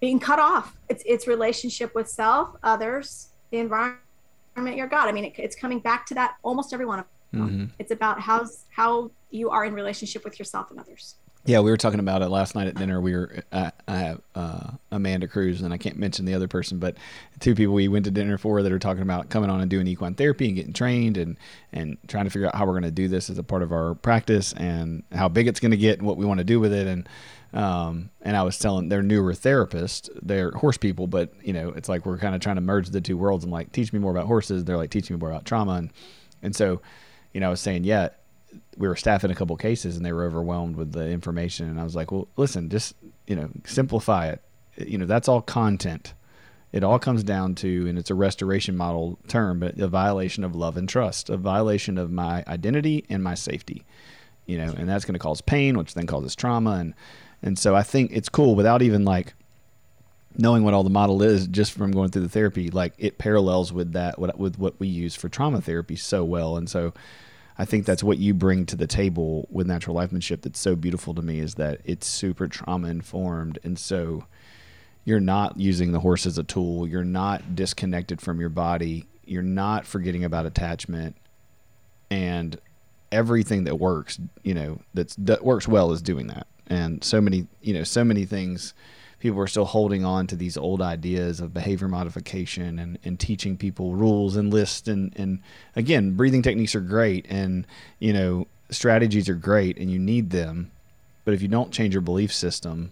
[0.00, 0.76] being cut off.
[0.88, 4.00] It's it's relationship with self others the environment
[4.56, 5.08] your god.
[5.08, 7.12] I mean it, it's coming back to that almost every one of them.
[7.48, 7.64] Mm-hmm.
[7.78, 11.76] it's about how's how you are in relationship with yourself and others yeah, we were
[11.76, 13.00] talking about it last night at dinner.
[13.00, 16.78] We were I, I have uh, Amanda Cruz, and I can't mention the other person,
[16.78, 16.96] but
[17.40, 19.88] two people we went to dinner for that are talking about coming on and doing
[19.88, 21.36] equine therapy and getting trained and
[21.72, 23.72] and trying to figure out how we're going to do this as a part of
[23.72, 26.60] our practice and how big it's going to get and what we want to do
[26.60, 26.86] with it.
[26.86, 27.08] And
[27.52, 31.88] um, and I was telling they're newer therapists, they're horse people, but you know it's
[31.88, 33.44] like we're kind of trying to merge the two worlds.
[33.44, 34.64] I'm like, teach me more about horses.
[34.64, 35.90] They're like, teaching me more about trauma, and
[36.40, 36.80] and so
[37.32, 38.10] you know I was saying, yeah
[38.76, 41.68] we were staffing a couple cases and they were overwhelmed with the information.
[41.68, 42.94] And i was like well listen just
[43.26, 44.42] you know simplify it.
[44.76, 46.14] You know that's all content.
[46.72, 50.54] It all comes down to and it's a restoration model term but a violation of
[50.54, 53.84] love and trust a violation of my identity and my safety
[54.46, 56.72] you know and that's going to cause pain which then causes trauma.
[56.72, 56.94] And
[57.42, 59.34] and so i think it's cool without even like
[60.38, 63.72] knowing what all the model is just from going through the therapy like it parallels
[63.72, 66.56] with that with what we use for trauma therapy so well.
[66.56, 66.92] And so
[67.62, 71.14] I think that's what you bring to the table with natural lifemanship that's so beautiful
[71.14, 74.24] to me is that it's super trauma informed and so
[75.04, 79.44] you're not using the horse as a tool, you're not disconnected from your body, you're
[79.44, 81.14] not forgetting about attachment.
[82.10, 82.58] And
[83.12, 86.48] everything that works, you know, that's that works well is doing that.
[86.66, 88.74] And so many, you know, so many things
[89.22, 93.56] people are still holding on to these old ideas of behavior modification and, and teaching
[93.56, 95.38] people rules and lists and, and
[95.76, 97.64] again breathing techniques are great and
[98.00, 100.72] you know strategies are great and you need them.
[101.24, 102.90] But if you don't change your belief system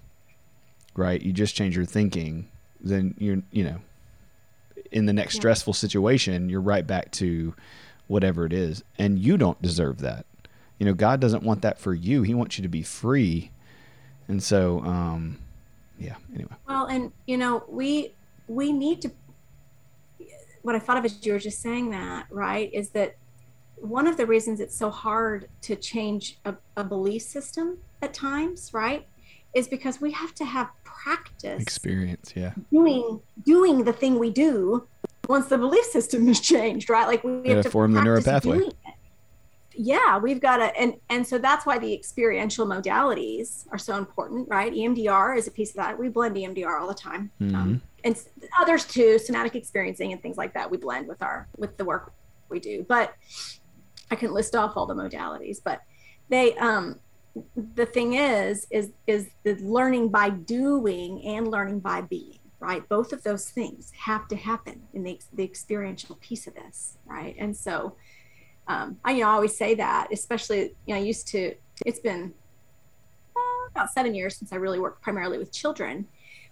[0.95, 2.49] right you just change your thinking
[2.81, 3.81] then you're you know
[4.93, 5.41] in the next yeah.
[5.41, 7.55] stressful situation you're right back to
[8.07, 8.85] whatever it is.
[9.01, 10.27] And you don't deserve that.
[10.79, 12.23] You know god doesn't want that for you.
[12.23, 13.51] He wants you to be free.
[14.29, 15.39] And so um
[16.01, 18.13] yeah anyway well and you know we
[18.49, 19.11] we need to
[20.63, 23.17] what I thought of as you were just saying that, right, is that
[23.77, 28.75] one of the reasons it's so hard to change a, a belief system at times,
[28.75, 29.07] right,
[29.55, 34.87] is because we have to have practice experience, yeah, doing doing the thing we do
[35.29, 37.07] once the belief system has changed, right?
[37.07, 38.59] Like we have to form the neural pathway.
[38.59, 38.73] doing.
[39.83, 44.47] Yeah, we've got to, and and so that's why the experiential modalities are so important,
[44.51, 44.71] right?
[44.71, 45.99] EMDR is a piece of that.
[45.99, 47.55] We blend EMDR all the time, Mhm.
[47.55, 48.15] um, and
[48.61, 50.71] others too, somatic experiencing and things like that.
[50.71, 52.13] We blend with our with the work
[52.51, 53.15] we do, but
[54.11, 55.81] I can list off all the modalities, but
[56.29, 57.01] they um
[57.75, 63.13] the thing is is is the learning by doing and learning by being right both
[63.13, 67.57] of those things have to happen in the, the experiential piece of this right and
[67.57, 67.95] so
[68.71, 71.55] um, I, you know, I always say that, especially, you know, I used to,
[71.85, 72.33] it's been
[73.37, 76.07] uh, about seven years since I really worked primarily with children.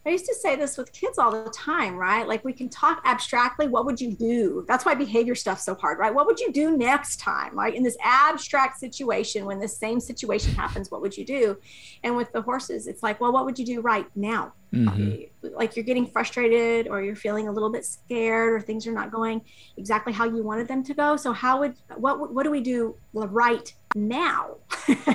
[0.09, 2.27] I used to say this with kids all the time, right?
[2.27, 3.69] Like we can talk abstractly.
[3.69, 4.65] What would you do?
[4.67, 6.15] That's why behavior stuff's so hard, right?
[6.15, 7.59] What would you do next time?
[7.59, 7.75] right?
[7.75, 11.57] in this abstract situation, when this same situation happens, what would you do?
[12.03, 14.55] And with the horses, it's like, well, what would you do right now?
[14.73, 15.29] Mhm.
[15.43, 19.11] Like you're getting frustrated or you're feeling a little bit scared or things are not
[19.11, 19.43] going
[19.77, 21.17] exactly how you wanted them to go.
[21.17, 24.57] So how would what what do we do right now?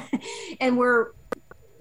[0.61, 1.11] and we're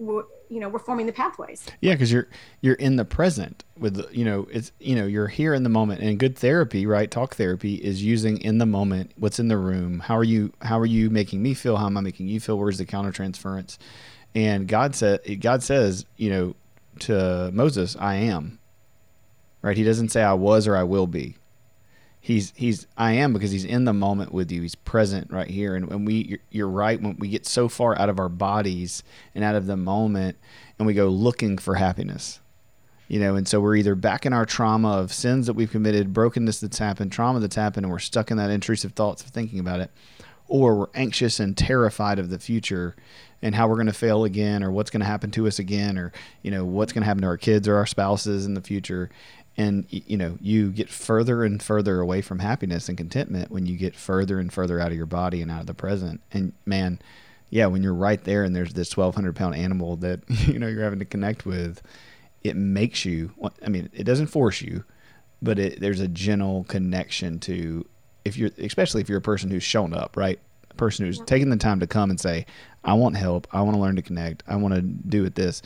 [0.02, 1.66] you know we're forming the pathways.
[1.80, 2.28] Yeah, because you're
[2.60, 6.02] you're in the present with you know it's you know you're here in the moment
[6.02, 7.10] and good therapy, right?
[7.10, 10.00] Talk therapy is using in the moment what's in the room.
[10.00, 11.76] How are you how are you making me feel?
[11.76, 12.58] How am I making you feel?
[12.58, 13.78] Where's the countertransference?
[14.34, 16.54] And God said God says you know
[17.00, 18.58] to Moses, I am.
[19.62, 19.76] Right?
[19.76, 21.36] He doesn't say I was or I will be.
[22.24, 24.62] He's he's I am because he's in the moment with you.
[24.62, 25.74] He's present right here.
[25.74, 29.02] And when we you're, you're right when we get so far out of our bodies
[29.34, 30.36] and out of the moment
[30.78, 32.38] and we go looking for happiness.
[33.08, 36.12] You know, and so we're either back in our trauma of sins that we've committed,
[36.12, 39.58] brokenness that's happened, trauma that's happened, and we're stuck in that intrusive thoughts of thinking
[39.58, 39.90] about it,
[40.46, 42.94] or we're anxious and terrified of the future
[43.42, 45.98] and how we're going to fail again, or what's going to happen to us again,
[45.98, 46.12] or
[46.42, 49.10] you know what's going to happen to our kids or our spouses in the future.
[49.56, 53.76] And you know, you get further and further away from happiness and contentment when you
[53.76, 56.22] get further and further out of your body and out of the present.
[56.32, 57.00] And man,
[57.50, 60.82] yeah, when you're right there and there's this 1,200 pound animal that you know you're
[60.82, 61.82] having to connect with,
[62.42, 63.32] it makes you.
[63.64, 64.84] I mean, it doesn't force you,
[65.42, 67.86] but it, there's a gentle connection to
[68.24, 70.38] if you're, especially if you're a person who's shown up, right?
[70.70, 72.46] A person who's taken the time to come and say,
[72.84, 73.46] "I want help.
[73.52, 74.42] I want to learn to connect.
[74.46, 75.60] I want to do it this."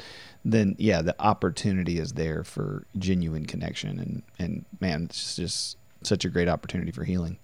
[0.49, 6.25] Then yeah, the opportunity is there for genuine connection, and and man, it's just such
[6.25, 7.39] a great opportunity for healing.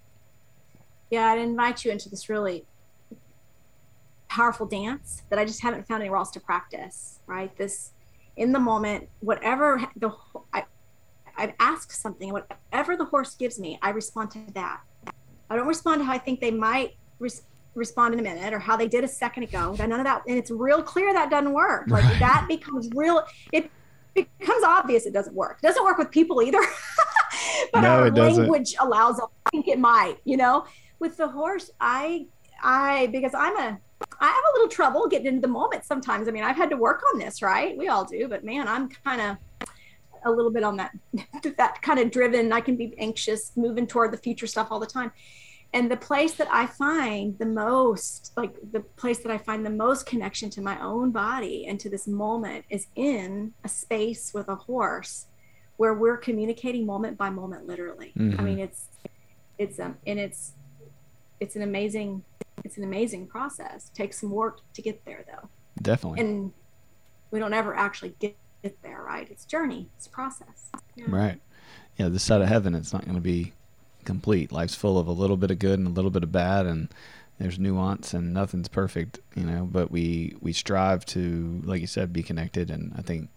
[1.11, 2.65] Yeah, I'd invite you into this really
[4.29, 7.19] powerful dance that I just haven't found anywhere else to practice.
[7.27, 7.91] Right, this
[8.37, 10.13] in the moment, whatever the
[10.55, 10.65] I,
[11.37, 14.81] I'd ask something, whatever the horse gives me, I respond to that.
[15.51, 17.43] I don't respond to how I think they might res-
[17.75, 19.75] respond in a minute or how they did a second ago.
[19.79, 21.85] None of that, and it's real clear that doesn't work.
[21.89, 22.19] Like Right.
[22.21, 23.23] that becomes real.
[23.53, 23.71] It
[24.15, 25.59] becomes obvious it doesn't work.
[25.63, 26.61] It doesn't work with people either.
[27.73, 28.43] but No, our it doesn't.
[28.43, 29.19] language allows.
[29.21, 30.17] us to think it might.
[30.25, 30.67] You know,
[30.99, 32.27] with the horse, I,
[32.63, 33.79] I because I'm a.
[34.21, 36.27] I have a little trouble getting into the moment sometimes.
[36.27, 37.77] I mean, I've had to work on this, right?
[37.79, 39.69] We all do, but man, I'm kind of
[40.25, 40.91] a little bit on that
[41.57, 42.53] that kind of driven.
[42.53, 45.13] I can be anxious, moving toward the future stuff all the time.
[45.75, 49.71] And the place that I find the most, like the place that I find the
[49.71, 54.49] most connection to my own body and to this moment is in a space with
[54.49, 55.27] a horse
[55.79, 58.13] where we're communicating moment by moment, literally.
[58.17, 58.43] I Mhm.
[58.45, 58.89] mean, it's,
[59.59, 60.53] it's, um, and it's,
[61.41, 62.23] it's an amazing,
[62.65, 63.91] it's an amazing process.
[63.95, 65.49] takes some work to get there though
[65.81, 66.21] Definitely.
[66.21, 66.53] and
[67.31, 71.07] we don't ever actually get, get there right it's journey it's process yeah.
[71.09, 71.41] Right.
[71.97, 73.53] Yeah, this side of heaven, it's not going to be
[74.05, 74.53] complete.
[74.53, 76.89] Life's full of a little bit of good and a little bit of bad, and
[77.39, 79.65] there's nuance, and nothing's perfect, you know.
[79.71, 83.29] But we we strive to, like you said, be connected, and I think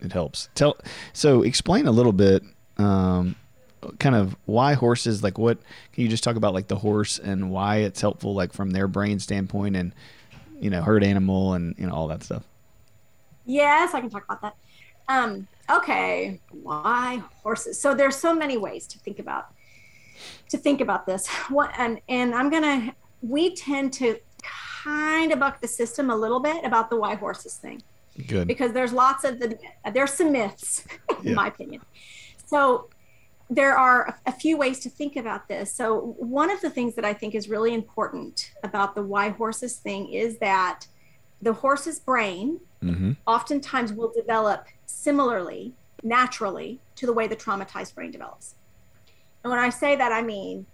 [0.00, 0.48] it helps.
[0.54, 0.76] Tell
[1.12, 2.42] so explain a little bit,
[2.78, 3.36] um,
[3.98, 5.22] kind of why horses.
[5.22, 5.58] Like, what
[5.92, 8.88] can you just talk about, like the horse and why it's helpful, like from their
[8.88, 9.94] brain standpoint, and
[10.60, 12.44] you know, herd animal, and you know, all that stuff.
[13.44, 14.54] yes i can talk about that
[15.08, 19.48] um okay why horses so there's so many ways to think about
[20.48, 24.18] to think about this what and and i'm gonna we tend to
[24.82, 27.82] kind of buck the system a little bit about the why horses thing
[28.26, 28.48] Good.
[28.48, 29.58] because there's lots of the
[29.92, 30.84] there's some myths
[31.22, 31.34] in Yeah.
[31.34, 31.82] my opinion
[32.46, 32.88] so
[33.52, 37.04] there are a- few ways to think about this so one of the things that
[37.04, 40.86] i think is really important about the why horses thing is that
[41.42, 43.12] the horse's brain Mm-hmm.
[43.26, 48.54] oftentimes will develop similarly naturally to the way the traumatized brain develops
[49.42, 50.66] And when I say that, I mean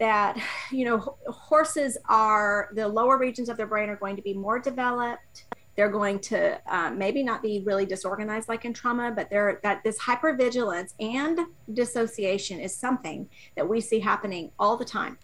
[0.00, 0.36] that
[0.72, 4.58] you know horses are the lower regions of their brain are going to be more
[4.58, 5.44] developed.
[5.76, 9.82] They're going to um, maybe not be really disorganized like in trauma but they're that
[9.82, 11.40] this hypervigilance and
[11.72, 15.18] dissociation is something that we see happening all the time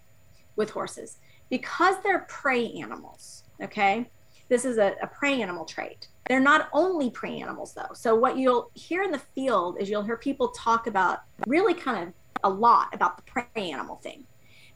[0.56, 1.18] with horses.
[1.48, 4.10] Because they're prey animals okay?
[4.48, 6.08] This is a, a prey animal trait.
[6.28, 7.92] They're not only prey animals though.
[7.94, 12.08] So what you'll hear in the field is you'll hear people talk about really kind
[12.08, 14.24] of a lot about the prey animal thing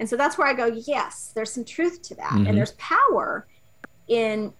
[0.01, 2.33] and so that's where I go, yes, there's some truth to that.
[2.33, 2.47] Mm-hmm.
[2.47, 3.47] And there's power
[4.09, 4.53] in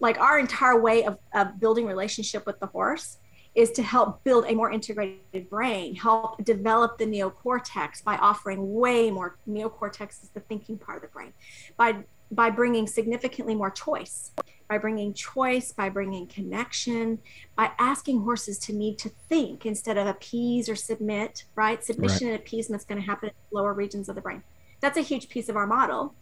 [0.00, 3.18] like our entire way of, of building relationship with the horse
[3.54, 9.10] is to help build a more integrated brain, help develop the neocortex by offering way
[9.10, 11.32] more neocortex is the thinking part of the brain,
[11.76, 14.32] by by bringing significantly more choice,
[14.68, 17.18] by bringing choice, by bringing connection,
[17.56, 21.44] by asking horses to need to think instead of appease or submit.
[21.54, 22.34] Right, submission right.
[22.34, 24.42] and appeasement is going to happen in lower regions of the brain.
[24.80, 26.14] That's a huge piece of our model.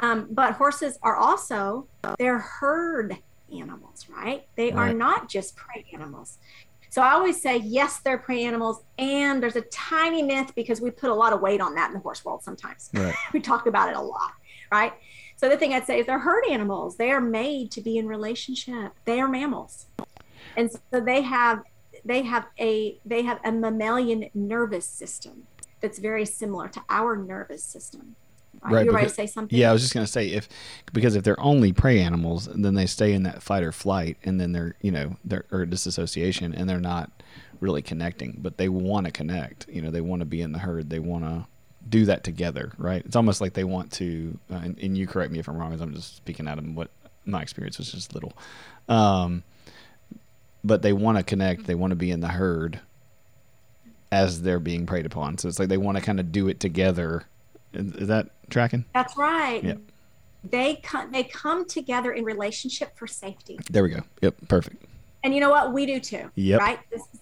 [0.00, 1.86] Um, but horses are also
[2.18, 3.18] they're herd
[3.52, 4.46] animals, right?
[4.56, 4.90] They right.
[4.90, 6.38] are not just prey animals.
[6.90, 10.90] So I always say yes, they're prey animals, and there's a tiny myth because we
[10.90, 12.42] put a lot of weight on that in the horse world.
[12.42, 13.14] Sometimes right.
[13.32, 14.32] we talk about it a lot,
[14.72, 14.92] right?
[15.38, 16.96] So the thing I'd say is they're herd animals.
[16.96, 18.92] They are made to be in relationship.
[19.04, 19.86] They are mammals,
[20.56, 21.62] and so they have
[22.04, 25.46] they have a they have a mammalian nervous system
[25.80, 28.16] that's very similar to our nervous system.
[28.60, 28.72] Right.
[28.72, 29.56] right you to say something?
[29.56, 30.48] Yeah, I was just going to say if
[30.92, 34.40] because if they're only prey animals, then they stay in that fight or flight, and
[34.40, 37.22] then they're you know they're or disassociation, and they're not
[37.60, 38.38] really connecting.
[38.38, 39.68] But they want to connect.
[39.68, 40.90] You know, they want to be in the herd.
[40.90, 41.46] They want to
[41.88, 42.72] do that together.
[42.78, 43.02] Right?
[43.04, 44.38] It's almost like they want to.
[44.50, 46.74] Uh, and, and, you correct me if I'm wrong, as I'm just speaking out of
[46.74, 46.90] what
[47.24, 48.32] my experience was just little.
[48.88, 49.42] Um,
[50.64, 51.66] but they want to connect.
[51.66, 52.80] They want to be in the herd
[54.10, 55.38] as they're being preyed upon.
[55.38, 57.24] So it's like they want to kind of do it together.
[57.72, 58.84] Is, is that tracking?
[58.94, 59.62] That's right.
[59.62, 59.78] Yep.
[60.44, 63.58] They come they come together in relationship for safety.
[63.70, 64.02] There we go.
[64.22, 64.84] Yep, perfect.
[65.24, 65.72] And you know what?
[65.72, 66.30] We do too.
[66.36, 66.60] Yep.
[66.60, 66.78] Right?
[66.90, 67.20] This is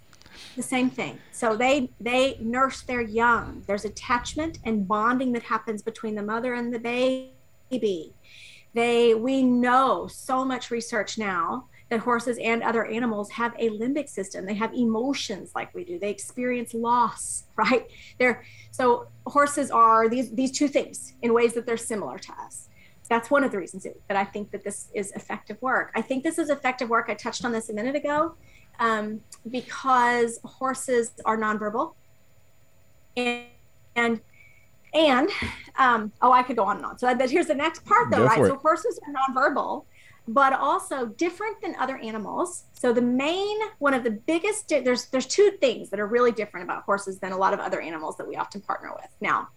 [0.57, 1.19] the same thing.
[1.31, 3.63] So they they nurse their young.
[3.67, 8.15] There's attachment and bonding that happens between the mother and the baby.
[8.75, 14.09] They we know so much research now that horses and other animals have a limbic
[14.09, 14.45] system.
[14.45, 16.01] They have emotions like we do.
[16.01, 17.87] They experience loss, right?
[18.19, 22.69] They're so horses are these these two things in ways that they're similar to us.
[23.09, 25.93] That's one of the reasons that I think that this is effective work.
[25.95, 27.07] I think this is effective work.
[27.09, 28.35] I touched on this a minute ago
[28.79, 29.21] um,
[29.51, 31.95] because horses are nonverbal,
[33.17, 33.47] and
[33.95, 34.21] and
[34.95, 35.29] and
[35.79, 36.99] um, oh, I could go on and on.
[36.99, 38.45] So here's the next part, though, go right?
[38.47, 39.85] So horses are nonverbal,
[40.29, 42.65] but also different than other animals.
[42.73, 46.65] So the main one of the biggest there's there's two things that are really different
[46.65, 49.09] about horses than a lot of other animals that we often partner with.
[49.21, 49.49] Now,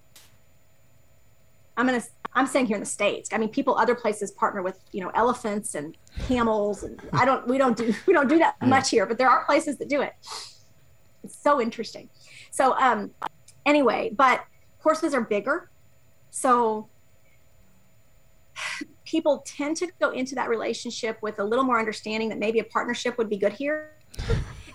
[1.77, 2.03] I'm gonna
[2.33, 3.29] I'm saying here in the states.
[3.33, 7.47] I mean, people other places partner with you know elephants and camels, and I don't
[7.47, 10.01] we don't do we don't do that much here, but there are places that do
[10.01, 10.13] it.
[11.23, 12.09] It's so interesting.
[12.51, 13.11] So um,
[13.65, 14.45] anyway, but
[14.79, 15.69] horses are bigger,
[16.29, 16.87] so
[19.05, 22.63] people tend to go into that relationship with a little more understanding that maybe a
[22.63, 23.91] partnership would be good here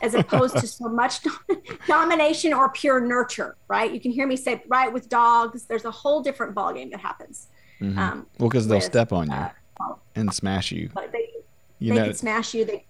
[0.04, 1.20] as opposed to so much
[1.86, 5.90] domination or pure nurture right you can hear me say right with dogs there's a
[5.90, 7.48] whole different ballgame that happens
[7.80, 7.98] mm-hmm.
[7.98, 11.28] um, well because they'll step on you uh, and smash you they,
[11.78, 12.06] you they know.
[12.06, 12.84] could smash you they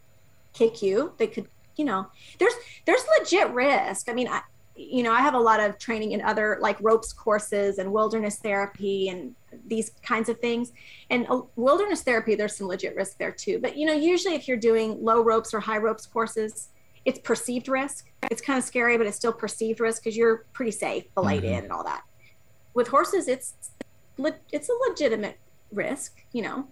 [0.52, 2.06] kick you they could you know
[2.38, 2.54] there's
[2.84, 4.40] there's legit risk i mean I,
[4.76, 8.38] you know, I have a lot of training in other like ropes courses and wilderness
[8.38, 9.34] therapy and
[9.66, 10.72] these kinds of things.
[11.10, 13.60] And uh, wilderness therapy, there's some legit risk there too.
[13.60, 16.70] But, you know, usually if you're doing low ropes or high ropes courses,
[17.04, 18.10] it's perceived risk.
[18.30, 21.54] It's kind of scary, but it's still perceived risk because you're pretty safe, belayed mm-hmm.
[21.54, 22.02] in, and all that.
[22.72, 23.54] With horses, it's
[24.52, 25.38] it's a legitimate
[25.72, 26.68] risk, you know.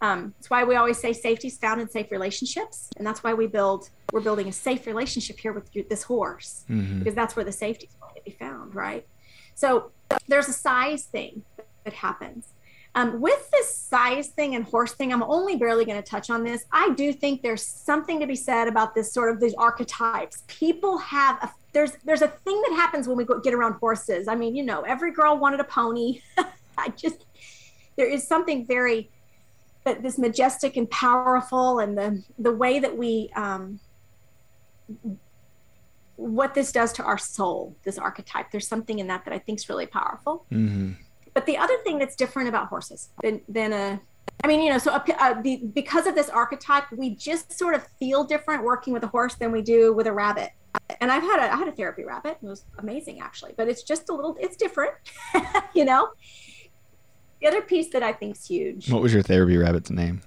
[0.00, 3.34] Um, that's why we always say safety is found in safe relationships, and that's why
[3.34, 3.90] we build.
[4.12, 6.98] We're building a safe relationship here with this horse mm-hmm.
[7.00, 9.06] because that's where the safety is going to be found, right?
[9.54, 9.90] So
[10.28, 11.42] there's a size thing
[11.84, 12.53] that happens.
[12.96, 16.44] Um, with this size thing and horse thing, I'm only barely going to touch on
[16.44, 16.64] this.
[16.70, 20.44] I do think there's something to be said about this sort of these archetypes.
[20.46, 24.28] People have a there's there's a thing that happens when we go, get around horses.
[24.28, 26.20] I mean, you know, every girl wanted a pony.
[26.78, 27.26] I just
[27.96, 29.10] there is something very
[29.84, 33.78] but this majestic and powerful and the the way that we um,
[36.16, 39.58] what this does to our soul this archetype there's something in that that i think
[39.58, 40.92] is really powerful mm-hmm.
[41.34, 44.00] But the other thing that's different about horses than than a
[44.42, 47.74] I mean, you know, so a, a, the, because of this archetype, we just sort
[47.74, 50.50] of feel different working with a horse than we do with a rabbit.
[51.00, 52.38] And I've had a I had a therapy rabbit.
[52.42, 54.92] It was amazing actually, but it's just a little it's different,
[55.74, 56.10] you know.
[57.40, 58.90] The other piece that I think is huge.
[58.90, 60.22] What was your therapy rabbit's name?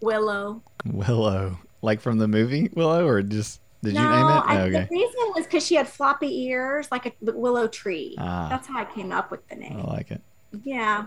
[0.00, 0.62] Willow.
[0.84, 4.42] Willow, like from the movie Willow, or just did no, you name it?
[4.46, 4.70] I, okay.
[4.70, 8.16] the reason was because she had floppy ears, like a willow tree.
[8.18, 8.48] Ah.
[8.48, 9.78] That's how I came up with the name.
[9.78, 10.20] I like it.
[10.64, 11.06] Yeah.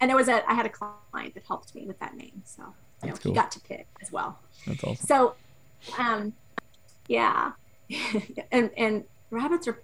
[0.00, 2.62] And there was a I had a client that helped me with that name, so
[3.02, 3.32] you know, cool.
[3.32, 4.38] he got to pick as well.
[4.66, 5.06] That's awesome.
[5.06, 5.34] So,
[5.98, 6.34] um,
[7.08, 7.52] yeah,
[8.52, 9.82] and and rabbits are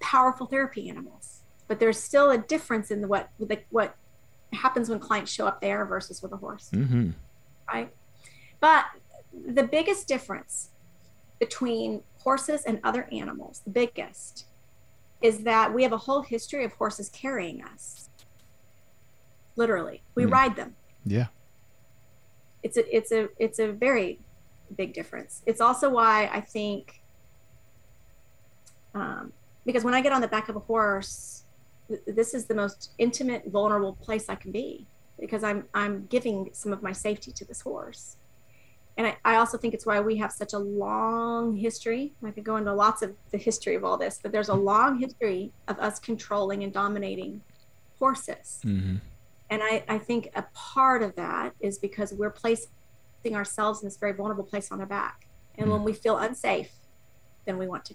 [0.00, 3.96] powerful therapy animals, but there's still a difference in the what the, what
[4.52, 7.10] happens when clients show up there versus with a horse, Mm-hmm.
[7.72, 7.92] right?
[8.60, 8.84] But
[9.32, 10.70] the biggest difference
[11.38, 14.46] between horses and other animals, the biggest,
[15.22, 18.08] is that we have a whole history of horses carrying us.
[19.56, 20.30] Literally, we Hmm.
[20.30, 21.26] ride them Yeah.
[22.62, 24.20] it's a it's a it's a very
[24.76, 27.02] big difference it's also why i think
[28.94, 29.32] um,
[29.64, 31.44] because when i get on the back of a horse
[31.88, 34.86] th- this is the most intimate vulnerable place i can be
[35.18, 38.16] because i'm i'm giving some of my safety to this horse
[39.00, 42.44] and I, I also think it's why we have such a long history i could
[42.44, 45.78] go into lots of the history of all this but there's a long history of
[45.78, 47.40] us controlling and dominating
[47.98, 48.96] horses Mm-hmm.
[49.50, 52.68] and I, I think a part of that is because we're placing
[53.40, 55.26] ourselves in this very vulnerable place on their back.
[55.58, 56.72] And when we feel unsafe,
[57.44, 57.94] then we want to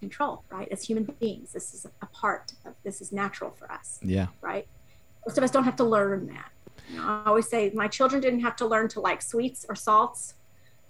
[0.00, 0.66] control, right?
[0.72, 4.26] As human beings, this is a part of this is natural for us, Yeah.
[4.40, 4.66] right?
[5.26, 6.50] Most of us don't have to learn that.
[6.90, 9.74] You know, I always say my children didn't have to learn to like sweets or
[9.74, 10.34] salts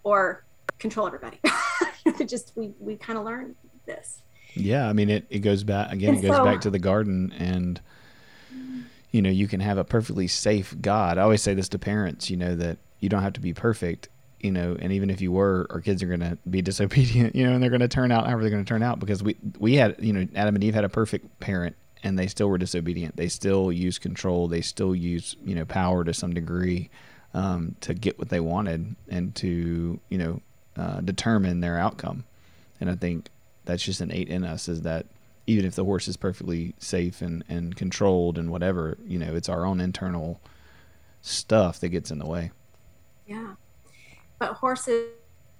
[0.02, 0.44] or
[0.78, 1.40] control everybody.
[2.26, 3.54] Just we we kind of learn
[3.86, 4.22] this.
[4.54, 7.32] Yeah, I mean it, it goes back again, it goes so- back to the garden
[7.38, 7.80] and
[9.10, 11.16] you know, you can have a perfectly safe God.
[11.16, 14.08] I always say this to parents, you know, that you don't have to be perfect,
[14.38, 17.54] you know, and even if you were, our kids are gonna be disobedient, you know,
[17.54, 20.12] and they're gonna turn out however they're gonna turn out because we we had you
[20.12, 23.16] know, Adam and Eve had a perfect parent and they still were disobedient.
[23.16, 26.90] They still use control, they still use, you know, power to some degree
[27.34, 30.42] um, to get what they wanted and to, you know,
[30.76, 32.24] uh, determine their outcome.
[32.80, 33.30] And I think
[33.64, 35.06] that's just innate in us is that
[35.46, 39.48] even if the horse is perfectly safe and, and controlled and whatever, you know, it's
[39.48, 40.40] our own internal
[41.22, 42.50] stuff that gets in the way.
[43.26, 43.54] Yeah.
[44.38, 45.08] But horses,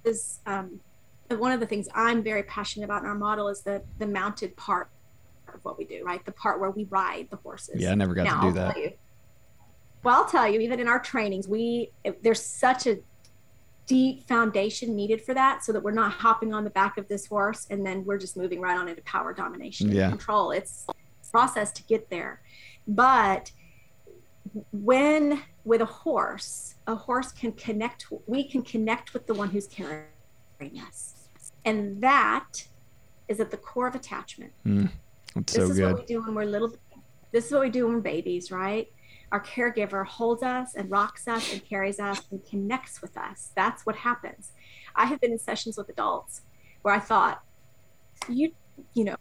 [0.04, 0.80] is um,
[1.28, 4.56] one of the things I'm very passionate about in our model is the the mounted
[4.56, 4.90] part
[5.54, 6.24] of what we do, right?
[6.24, 7.76] The part where we ride the horses.
[7.80, 8.76] Yeah, I never got Now, to do I'll that.
[8.76, 8.92] you-
[10.04, 11.90] well, I'll tell you, even in our trainings, we
[12.22, 12.98] there's such a
[13.86, 17.26] deep foundation needed for that, so that we're not hopping on the back of this
[17.26, 20.04] horse and then we're just moving right on into power domination Yeah.
[20.04, 20.50] and control.
[20.52, 22.40] It's a process to get there,
[22.86, 23.50] but
[24.72, 28.06] when with a horse, a horse can connect.
[28.26, 31.28] We can connect with the one who's carrying us,
[31.64, 32.66] and that
[33.26, 34.90] is at the core of attachment Mm,
[35.34, 35.92] that's this so is good.
[35.92, 36.74] what we do when we're little
[37.32, 38.88] this is what we do when we're babies right?
[39.30, 43.52] Our caregiver holds us and rocks us and carries us and connects with us.
[43.54, 44.52] That's what happens.
[44.96, 46.42] I have been in sessions with adults
[46.82, 47.42] where i thought
[48.28, 48.52] you
[48.94, 49.16] you know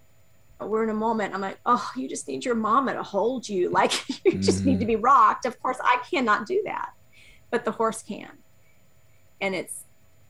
[0.60, 1.34] we're in a moment.
[1.34, 3.70] I'm like oh you just need your mama to hold you.
[3.78, 3.92] Like
[4.24, 4.88] you just need to mm.
[4.88, 5.44] be rocked.
[5.46, 6.90] Of course i cannot do that
[7.50, 8.30] but the horse can.
[9.40, 9.84] And it's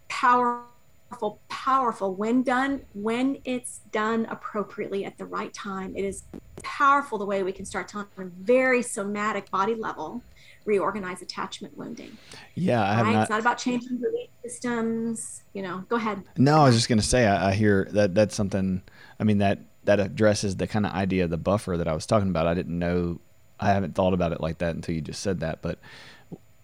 [0.09, 0.69] powerful
[1.11, 6.25] powerful powerful when done when it's done appropriately at the right time it is
[6.63, 10.23] powerful the way we can start to on a very somatic body level
[10.65, 12.17] reorganize attachment wounding
[12.55, 13.21] Yeah, I have right not.
[13.23, 17.01] it's not about changing belief systems you know go ahead No, I was just gonna
[17.03, 18.83] say I, I hear that that's something.
[19.19, 22.05] I mean that that addresses the kind of idea of the buffer that I was
[22.05, 22.47] talking about.
[22.47, 23.21] I didn't know.
[23.59, 25.79] I haven't thought about it like that until you just said that, but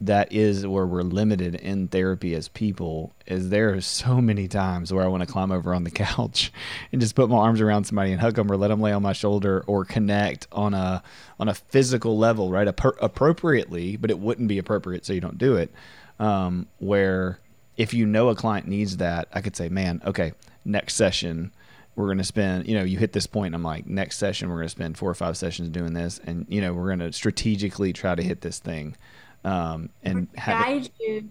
[0.07, 4.93] that is where we're limited in therapy as people is there are so many times
[4.93, 6.53] where I want to climb over on the couch
[6.93, 9.03] and just put my arms around somebody and hug them or let them lay on
[9.03, 11.03] my shoulder or connect on a
[11.39, 12.69] on a physical level right?
[12.69, 15.73] Appro- appropriately but it wouldn't be appropriate so you don't do it.
[16.19, 17.41] Um, where
[17.77, 20.33] if you know a client needs that I could say man okay
[20.65, 21.53] next session
[21.97, 24.49] we're going to spend you know you hit this point and i'm like next session
[24.49, 26.99] we're going to spend four or five sessions doing this and you know we're going
[26.99, 28.97] to strategically try to hit this thing
[29.45, 31.29] um, and have it, guide you.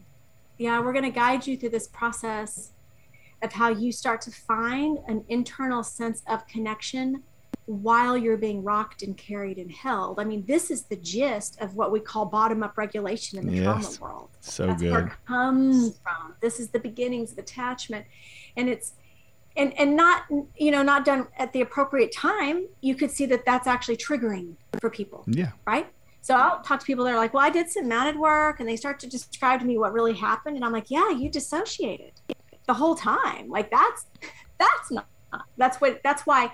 [0.58, 2.72] Yeah we're going to guide you through this process
[3.42, 7.24] of how you start to find an internal sense of connection
[7.66, 10.20] while you're being rocked and carried and held.
[10.20, 13.54] I mean this is the gist of what we call bottom up regulation in the
[13.54, 13.98] Yes.
[13.98, 14.30] trauma world.
[14.42, 16.36] So that's where it comes from.
[16.42, 18.06] This is the beginnings of attachment.
[18.58, 18.94] And it's
[19.56, 20.24] and and not
[20.58, 22.68] you know not done at the appropriate time.
[22.82, 25.24] You could see that that's actually triggering for people.
[25.28, 25.52] Yeah.
[25.68, 25.88] Right?
[26.24, 28.68] So I'll talk to people that are like, well, I did some mounted work, and
[28.70, 32.14] they start to describe to me what really happened, and I'm like, yeah, you dissociated.
[32.66, 33.50] the whole time.
[33.50, 34.06] Like that's
[34.58, 35.06] that's not
[35.58, 36.50] that's what that's why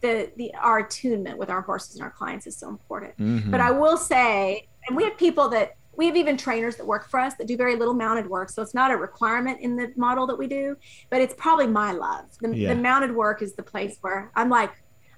[0.00, 3.14] the the our attunement with our horses and our clients is so important.
[3.18, 3.50] Mhm.
[3.50, 7.10] But I will say, and we have people that we have even trainers that work
[7.10, 8.48] for us that do very little mounted work.
[8.48, 10.76] So it's not a requirement in the model that we do,
[11.10, 12.24] but it's probably my love.
[12.40, 12.72] The, Yeah.
[12.74, 14.72] the mounted work is the place where I'm like,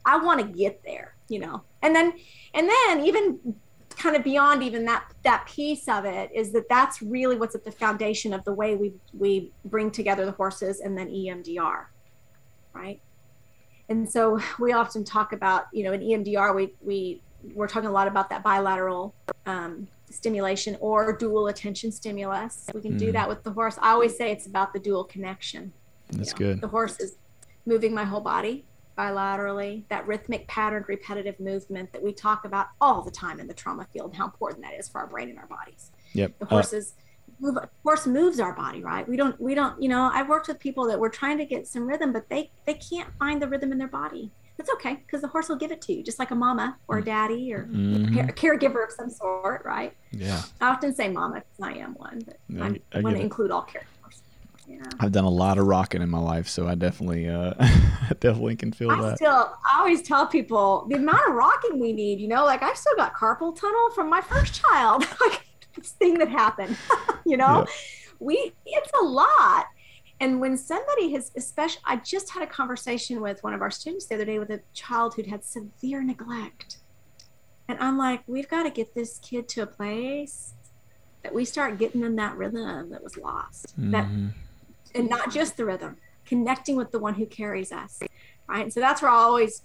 [0.05, 1.63] I want to get there, you know.
[1.83, 2.15] And then,
[2.55, 3.55] and then even
[4.03, 7.65] kind of beyond even that that piece of it is that that's really what's at
[7.65, 11.85] the foundation of the way we we bring together the horses and then EMDR,
[12.75, 13.01] right?
[13.89, 17.23] And so we often talk about, you know, in EMDR, we we
[17.55, 19.15] we're talking a lot about that bilateral
[19.47, 22.69] um, stimulation or dual attention stimulus.
[22.75, 23.13] We can do Mhm.
[23.13, 23.79] that with the horse.
[23.81, 25.73] I always say it's about the dual connection.
[26.11, 26.39] you That's know.
[26.39, 26.61] good.
[26.61, 27.17] The horse is
[27.67, 28.65] moving my whole body
[28.97, 33.55] bilaterally, that rhythmic patterned repetitive movement that we talk about all the time in the
[33.55, 36.39] trauma field, how important that is for our brain and our bodies Yep.
[36.39, 36.95] the Uh, horses
[37.41, 40.59] move horse moves our body right we don't we don't you know i've worked with
[40.61, 43.73] people that were trying to get some rhythm but they they can't find the rhythm
[43.73, 46.31] in their body that's okay because the horse will give it to you just like
[46.31, 48.29] a mama or a daddy or mhm.
[48.29, 50.43] a caregiver of some sort right Yeah.
[50.61, 53.51] i often say mama because i am one but I'm- I i want to include
[53.51, 54.02] all caregivers
[54.73, 57.55] yeah I've done a lot of rocking in my life, so I definitely, uh,
[58.21, 59.17] definitely can feel I that.
[59.17, 59.33] still,
[59.73, 62.21] I always tell people the amount of rocking we need.
[62.21, 65.45] You know, like I've still got carpal tunnel from my first child, like
[65.77, 66.77] this thing that happened.
[67.27, 67.65] you know, Yeah.
[68.21, 69.67] we it's a lot.
[70.21, 74.07] And when somebody has, especially, I just had a conversation with one of our students
[74.07, 76.79] the other day with a child who'd had severe neglect,
[77.69, 80.55] and I'm like, we've got to get this kid to a place
[81.25, 83.75] that we start getting in that rhythm that was lost.
[83.79, 84.31] That Mhm.
[84.95, 88.01] And not just the rhythm, connecting with the one who carries us.
[88.49, 88.63] Right.
[88.63, 89.63] And so that's where I always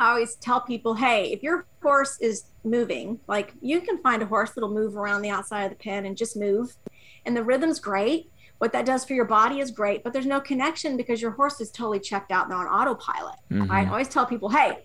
[0.00, 4.26] I always tell people, hey, if your horse is moving, like you can find a
[4.26, 6.76] horse that'll move around the outside of the pen and just move.
[7.26, 8.30] And the rhythm's great.
[8.58, 11.60] What that does for your body is great, but there's no connection because your horse
[11.60, 13.36] is totally checked out and on autopilot.
[13.50, 13.68] Mhm.
[13.68, 13.86] Right.
[13.86, 14.78] I always tell people, hey,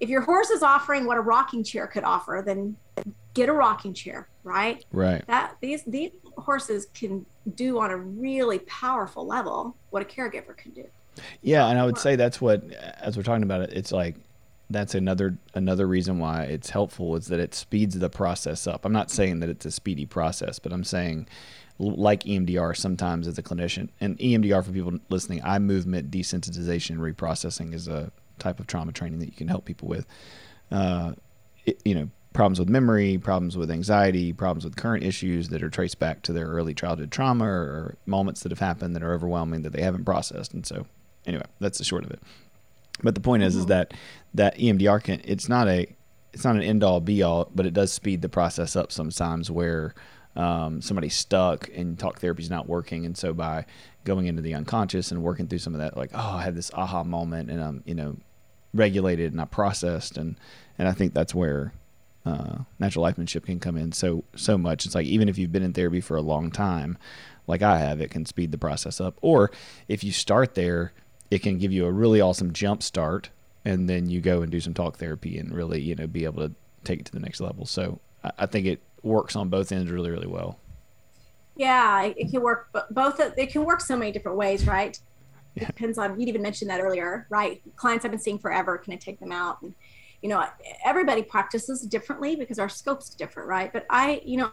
[0.00, 2.76] if your horse is offering what a rocking chair could offer, then
[3.34, 4.84] get a rocking chair, right?
[4.92, 5.26] Right.
[5.26, 7.24] that these these horses can
[7.56, 10.84] do on a really powerful level what a caregiver can do.
[11.42, 14.16] Yeah, and I would say that's what, as we're talking about it, it's like
[14.70, 18.84] that's another another reason why it's helpful is that it speeds the process up.
[18.84, 21.26] I'm not saying that it's a speedy process, but I'm saying
[21.78, 27.72] like EMDR sometimes as a clinician and EMDR for people listening, eye movement desensitization reprocessing
[27.72, 30.06] is a type of trauma training that you can help people with.
[30.70, 31.12] Uh,
[31.64, 35.68] it, you know, problems with memory, problems with anxiety, problems with current issues that are
[35.68, 39.62] traced back to their early childhood trauma or moments that have happened that are overwhelming
[39.62, 40.54] that they haven't processed.
[40.54, 40.86] And so,
[41.26, 42.22] anyway, that's the short of it.
[43.02, 43.92] But the point is, is that
[44.34, 45.88] that E EMDR can it's not a
[46.32, 49.50] it's not an end all be all, but it does speed the process up sometimes
[49.50, 49.92] where
[50.36, 53.66] um, somebody's stuck and talk therapy is not working, and so by
[54.04, 56.70] going into the unconscious and working through some of that, like oh, I had this
[56.72, 58.16] aha moment, and I'm you know
[58.72, 60.36] regulated and I processed, and
[60.78, 61.72] and I think that's where
[62.28, 64.84] uh, natural lifemanship can come in so so much.
[64.84, 66.98] It's like even if you've been in therapy for a long time,
[67.46, 69.18] like I have, it can speed the process up.
[69.22, 69.50] Or
[69.88, 70.92] if you start there,
[71.30, 73.30] it can give you a really awesome jump start,
[73.64, 76.46] and then you go and do some talk therapy and really you know be able
[76.46, 76.54] to
[76.84, 77.64] take it to the next level.
[77.64, 80.58] So I, I think it works on both ends really really well.
[81.56, 83.20] Yeah, it, it can work bo- both.
[83.20, 84.98] It can work so many different ways, right?
[85.56, 86.20] It depends on.
[86.20, 87.60] you'd even mentioned that earlier, right?
[87.76, 88.78] Clients I've been seeing forever.
[88.78, 89.60] Can I take them out?
[89.62, 89.74] And
[90.22, 90.44] you know,
[90.84, 93.72] everybody practices differently because our scope's different, right?
[93.72, 94.50] But I, you know,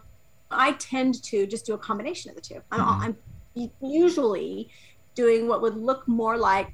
[0.50, 3.16] I tend to just do a combination of the 2 I'm, Mhm.
[3.56, 4.70] I'm usually
[5.14, 6.72] doing what would look more like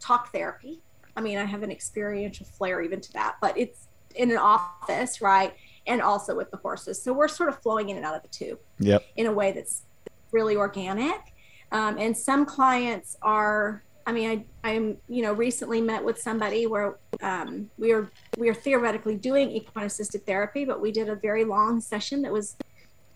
[0.00, 0.80] talk therapy.
[1.16, 5.20] I mean, I have an experiential flair even to that, but it's in an office,
[5.20, 5.54] right?
[5.86, 7.00] And also with the horses.
[7.00, 9.04] So we're sort of flowing in and out of the two Yep.
[9.16, 9.82] in a way that's
[10.32, 11.20] really organic.
[11.70, 16.66] Um, and some clients are, I mean, I, I'm, you know, recently met with somebody
[16.68, 18.08] where um, we are
[18.38, 22.32] we are theoretically doing equine assisted therapy, but we did a very long session that
[22.32, 22.56] was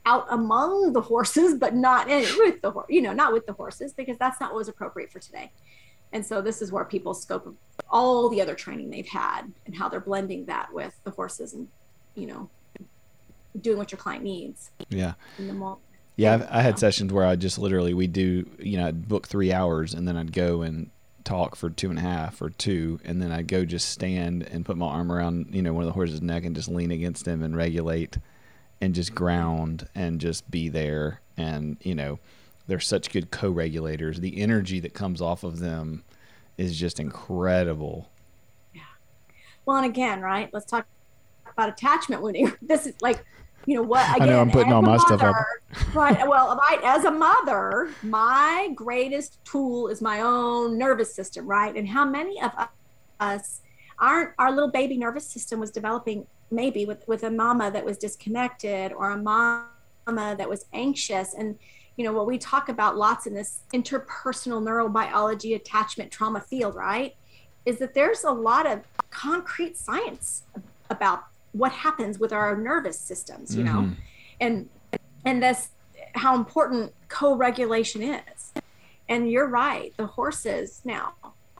[0.04, 3.52] out among the horses, but not in, with the horse, you know, not with the
[3.52, 5.52] horses because that's not what was appropriate for today.
[6.12, 7.54] And so this is where people scope of
[7.88, 11.68] all the other training they've had and how they're blending that with the horses and,
[12.16, 12.50] you know,
[13.60, 15.14] doing what your client needs Yeah.
[15.38, 15.82] in the moment.
[16.20, 19.26] Yeah, I've, I had sessions where I just literally we do you know I'd book
[19.26, 20.90] three hours and then I'd go and
[21.24, 24.64] talk for two and a half or two and then I'd go just stand and
[24.64, 27.26] put my arm around you know one of the horse's neck and just lean against
[27.26, 28.18] him and regulate
[28.80, 32.18] and just ground and just be there and you know
[32.66, 36.04] they're such good co-regulators the energy that comes off of them
[36.58, 38.10] is just incredible
[38.74, 38.82] yeah
[39.64, 40.50] Well, and again, right?
[40.52, 40.86] Let's talk
[41.46, 42.52] about attachment wounding.
[42.62, 43.24] This is like
[43.66, 44.16] you know what?
[44.16, 45.94] Again, I know I'm putting all my mother, stuff up.
[45.94, 46.26] right.
[46.26, 46.80] Well, right.
[46.82, 51.74] As a mother, my greatest tool is my own nervous system, right?
[51.74, 52.52] And how many of
[53.20, 53.60] us
[53.98, 57.98] aren't our little baby nervous system was developing maybe with with a mama that was
[57.98, 59.68] disconnected or a mama
[60.06, 61.58] that was anxious and
[61.96, 67.14] you know what we talk about lots in this interpersonal neurobiology attachment trauma field right
[67.66, 68.80] is that there's a lot of
[69.10, 70.44] concrete science
[70.88, 73.96] about what happens with our nervous systems you know Mhm.
[74.40, 74.68] and
[75.24, 75.68] and that's
[76.14, 78.52] how important co-regulation is
[79.08, 81.12] and you're right the horses now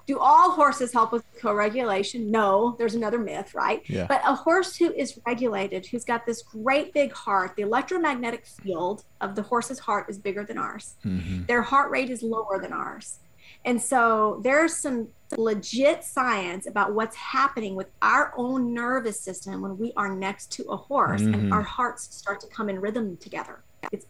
[0.07, 4.07] do all horses help with co-regulation no there's another myth right Yeah.
[4.09, 9.05] but a horse who is regulated who's got this great big heart the electromagnetic field
[9.21, 11.47] of the horse's heart is bigger than ours Mhm.
[11.47, 13.19] their heart rate is lower than ours.
[13.65, 15.09] And so there's some
[15.39, 20.65] legit science about what's happening with our own nervous system when we are next to
[20.65, 21.35] a horse Mhm.
[21.35, 23.61] and our hearts start to come in rhythm together.
[23.93, 24.07] It's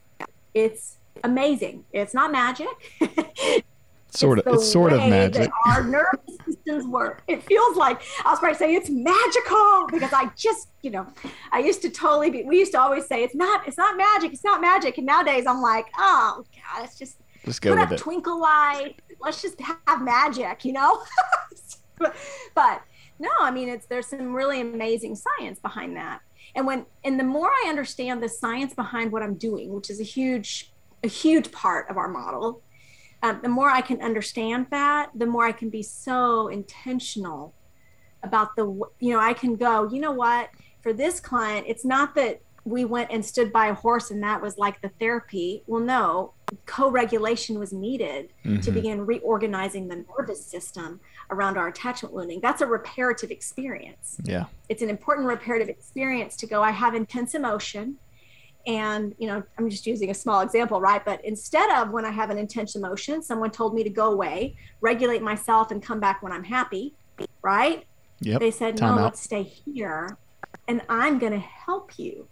[0.55, 1.85] it's amazing.
[1.93, 2.67] It's not magic.
[4.13, 4.55] Sort It's of.
[4.55, 5.49] the It's sort of magic.
[5.67, 7.23] Our nervous systems work.
[7.29, 11.07] It feels like I was probably saying it's magical because I just, you know,
[11.53, 12.43] I used to totally be.
[12.43, 13.69] We used to always say it's not.
[13.69, 14.33] It's not magic.
[14.33, 14.99] It's not magic.
[14.99, 17.99] And nowadays I'm like, oh god, it's just Just go put with up it.
[17.99, 19.01] twinkle light.
[19.21, 21.03] Let's just have magic, you know.
[22.55, 22.83] but,
[23.19, 26.21] no, I mean, it's there's some really amazing science behind that.
[26.55, 30.01] And when and the more I understand the science behind what I'm doing, which is
[30.01, 30.73] a huge
[31.05, 32.63] a huge part of our model,
[33.23, 37.55] um, the more I can understand that, the more I can be so intentional
[38.23, 38.65] about the
[38.99, 39.89] you know I can go.
[39.91, 40.51] You know what?
[40.83, 44.41] For this client, it's not that we went and stood by a horse and that
[44.41, 45.63] was like the therapy.
[45.67, 46.35] Well, no,
[46.67, 48.75] co-regulation was needed to Mhm.
[48.75, 51.01] begin reorganizing the nervous system
[51.31, 52.41] around our attachment wounding.
[52.41, 54.47] That's a reparative experience Yeah.
[54.69, 57.97] it's an important reparative experience to go i have intense emotion
[58.67, 62.11] and you know i'm just using a small example right but instead of when i
[62.11, 66.23] have an intense emotion someone told me to go away regulate myself and come back
[66.23, 66.95] when i'm happy
[67.43, 67.85] right
[68.21, 68.41] Yep.
[68.41, 69.05] they said Time no out.
[69.07, 70.17] let's stay here
[70.69, 72.29] and i'm going to help you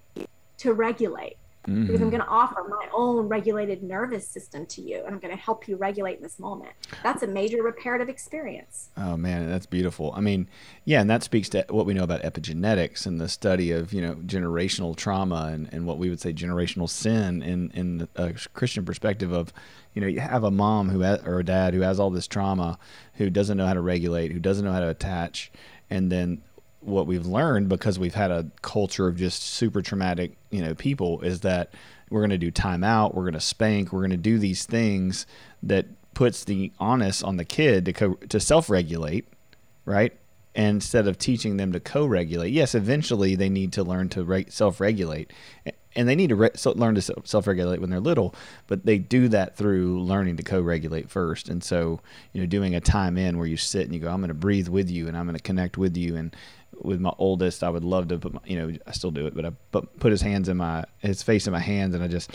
[0.59, 2.11] to regulate because I'm Mhm.
[2.11, 5.69] going to offer my own regulated nervous system to you and I'm going to help
[5.69, 6.73] you regulate in this moment.
[7.03, 8.89] That's a major reparative experience.
[8.97, 10.13] Oh man, that's beautiful.
[10.17, 10.49] I mean,
[10.85, 14.01] yeah, and that speaks to what we know about epigenetics and the study of you
[14.01, 18.85] know generational trauma and, and what we would say generational sin in in a Christian
[18.85, 19.53] perspective of
[19.95, 22.27] you know you have a mom who has, or a dad who has all this
[22.27, 22.79] trauma
[23.15, 25.51] who doesn't know how to regulate, who doesn't know how to attach,
[25.91, 26.43] and then
[26.81, 31.21] what we've learned because we've had a culture of just super traumatic you know people
[31.23, 31.71] is that
[32.11, 35.27] we're going to do timeout, we're going to spank, we're going to do these things
[35.63, 39.29] that puts the onus on the kid to co- to self-regulate,
[39.85, 40.17] right?
[40.55, 45.33] Instead of teaching them to co-regulate, yes, eventually they need to learn to re- self-regulate,
[45.95, 48.35] and they need to re- so- learn to self-regulate when they're little.
[48.67, 51.49] But they do that through learning to co-regulate first.
[51.49, 52.01] And so,
[52.33, 54.35] you know, doing a time in where you sit and you go, "I'm going to
[54.35, 56.35] breathe with you, and I'm going to connect with you." And
[56.81, 59.35] with my oldest, I would love to put, my, you know, I still do it,
[59.35, 62.09] but I put, put his hands in my, his face in my hands, and I
[62.09, 62.31] just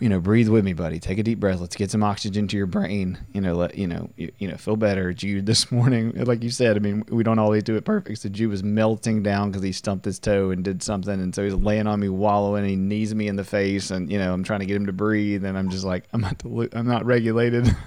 [0.00, 0.98] you know, breathe with me, buddy.
[0.98, 1.60] Take a deep breath.
[1.60, 3.18] Let's get some oxygen to your brain.
[3.32, 5.12] You know, let you know, you, you know, feel better.
[5.12, 8.20] Jude this morning, like you said, I mean, we don't always do it perfect.
[8.20, 11.44] So Jude was melting down because he stumped his toe and did something, and so
[11.44, 12.64] he's laying on me, wallowing.
[12.64, 14.92] He knees me in the face, and you know, I'm trying to get him to
[14.92, 16.42] breathe, and I'm just like, I'm not,
[16.72, 17.74] I'm not regulated.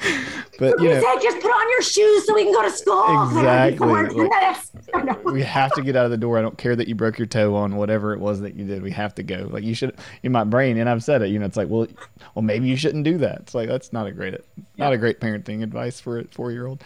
[0.58, 3.00] but you know, said just put on your shoes so we can go to school.
[3.30, 4.70] Exactly, like- minutes.
[4.94, 5.20] I know.
[5.24, 6.38] we have to get out of the door.
[6.38, 8.82] I don't care that you broke your toe on whatever it was that you did.
[8.82, 9.48] We have to go.
[9.50, 11.28] Like you should in my brain, and I've said it.
[11.28, 11.86] You know, it's like, well,
[12.34, 13.40] well, maybe you shouldn't do that.
[13.40, 14.34] It's like that's not a great,
[14.76, 16.82] not a great parenting advice for a four year old.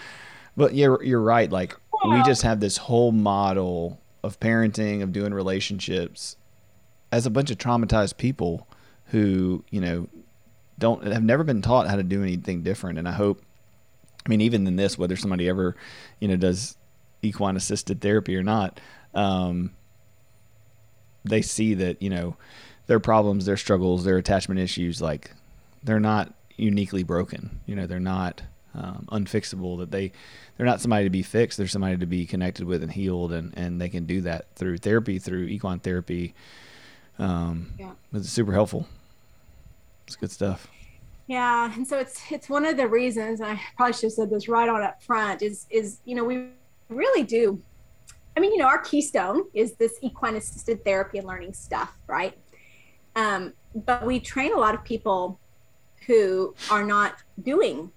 [0.56, 1.50] But you're you're right.
[1.50, 1.76] Like
[2.08, 6.36] we just have this whole model of parenting, of doing relationships,
[7.12, 8.66] as a bunch of traumatized people
[9.06, 10.08] who you know
[10.78, 12.98] don't have never been taught how to do anything different.
[12.98, 13.42] And I hope,
[14.24, 15.76] I mean, even in this, whether somebody ever,
[16.20, 16.76] you know, does
[17.22, 18.80] equine assisted therapy or not,
[19.14, 19.70] um,
[21.24, 22.36] they see that you know
[22.86, 25.30] their problems, their struggles, their attachment issues, like
[25.82, 27.60] they're not uniquely broken.
[27.66, 28.42] You know, they're not
[28.74, 29.78] um, unfixable.
[29.78, 30.12] That they
[30.56, 31.59] they're not somebody to be fixed.
[31.59, 34.78] They're somebody to be connected with and healed, and and they can do that through
[34.78, 36.34] therapy, through equine therapy.
[37.18, 37.92] Um, Yeah.
[38.12, 38.86] It's super helpful.
[40.06, 40.68] It's good stuff.
[41.26, 44.31] Yeah, and so it's it's one of the reasons and I probably should have said
[44.31, 46.48] this right on up front is is you know we
[46.89, 47.62] really do.
[48.36, 52.36] I mean, you know, our keystone is this equine assisted therapy and learning stuff, right?
[53.16, 55.39] Um, but we train a lot of people
[56.06, 57.93] who are not doing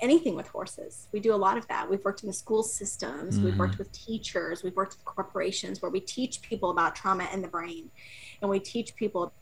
[0.00, 1.08] anything with horses.
[1.12, 1.88] We do a lot of that.
[1.88, 3.44] We've worked in the school systems, mm-hmm.
[3.44, 7.42] we've worked with teachers, we've worked with corporations where we teach people about trauma and
[7.42, 7.90] the brain.
[8.40, 9.32] And we teach people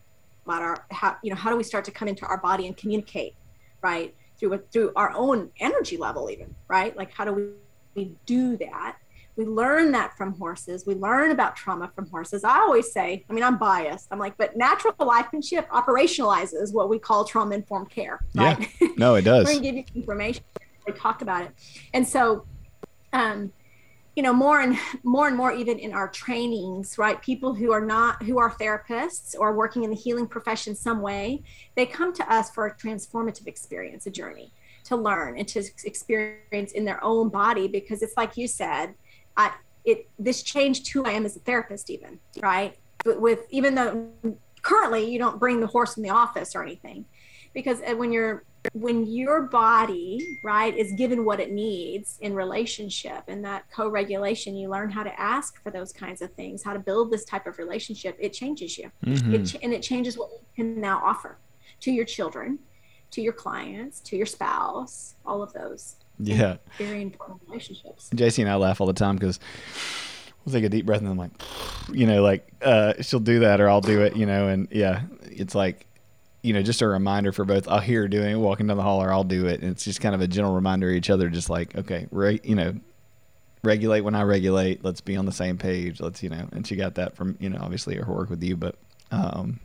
[0.45, 2.77] about our how you know how do we start to come into our body and
[2.77, 3.35] communicate,
[3.81, 4.15] right?
[4.39, 6.95] Through through our own energy level even, right?
[6.95, 7.43] Like how do we,
[7.95, 8.97] we do that?
[9.35, 13.33] we learn that from horses we learn about trauma from horses i always say i
[13.33, 18.19] mean i'm biased i'm like but natural lifemanship operationalizes what we call trauma informed care
[18.35, 18.87] right yeah.
[18.97, 20.43] no it does we're going to give you information
[20.85, 21.51] we talk about it
[21.93, 22.45] and so
[23.13, 23.51] um
[24.15, 27.85] you know more and more and more even in our trainings right people who are
[27.85, 31.41] not who are therapists or working in the healing profession some way
[31.75, 34.51] they come to us for a transformative experience a journey
[34.83, 38.93] to learn and to experience in their own body because it's like you said
[39.37, 39.51] I
[39.83, 42.77] it this changed who I am as a therapist even, right?
[43.03, 44.09] But with even though
[44.61, 47.05] currently you don't bring the horse in the office or anything
[47.53, 48.43] because uh, when you're
[48.73, 54.69] when your body right is given what it needs in relationship and that co-regulation you
[54.69, 57.57] learn how to ask for those kinds of things how to build this type of
[57.57, 59.33] relationship it changes you mm-hmm.
[59.33, 61.37] it, and it changes what you can now offer
[61.79, 62.59] to your children
[63.09, 66.57] to your clients to your spouse all of those yeah.
[66.77, 68.09] Very important relationships.
[68.13, 69.39] JC and I laugh all the time because
[70.45, 71.31] we'll take a deep breath and I'm like,
[71.91, 75.03] you know, like uh, she'll do that or I'll do it, you know, and yeah,
[75.23, 75.85] it's like,
[76.41, 77.67] you know, just a reminder for both.
[77.67, 80.01] I'll hear doing it, walking down the hall, or I'll do it, and it's just
[80.01, 82.75] kind of a gentle reminder to each other, just like, okay, right, you know,
[83.63, 84.83] regulate when I regulate.
[84.83, 85.99] Let's be on the same page.
[85.99, 88.57] Let's, you know, and she got that from, you know, obviously her work with you,
[88.57, 88.75] but
[89.11, 89.59] um,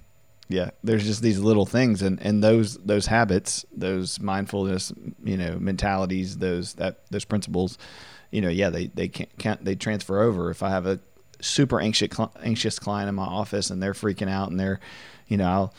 [0.49, 4.93] yeah there's just these little things and and those those habits those mindfulness
[5.25, 7.79] you know mentalities those that those principles
[8.31, 11.01] you know yeah they they can't, can't they transfer over if i have a
[11.41, 12.09] super anxious
[12.43, 14.79] anxious client in my office and they're freaking out and they're
[15.27, 15.75] you know i'll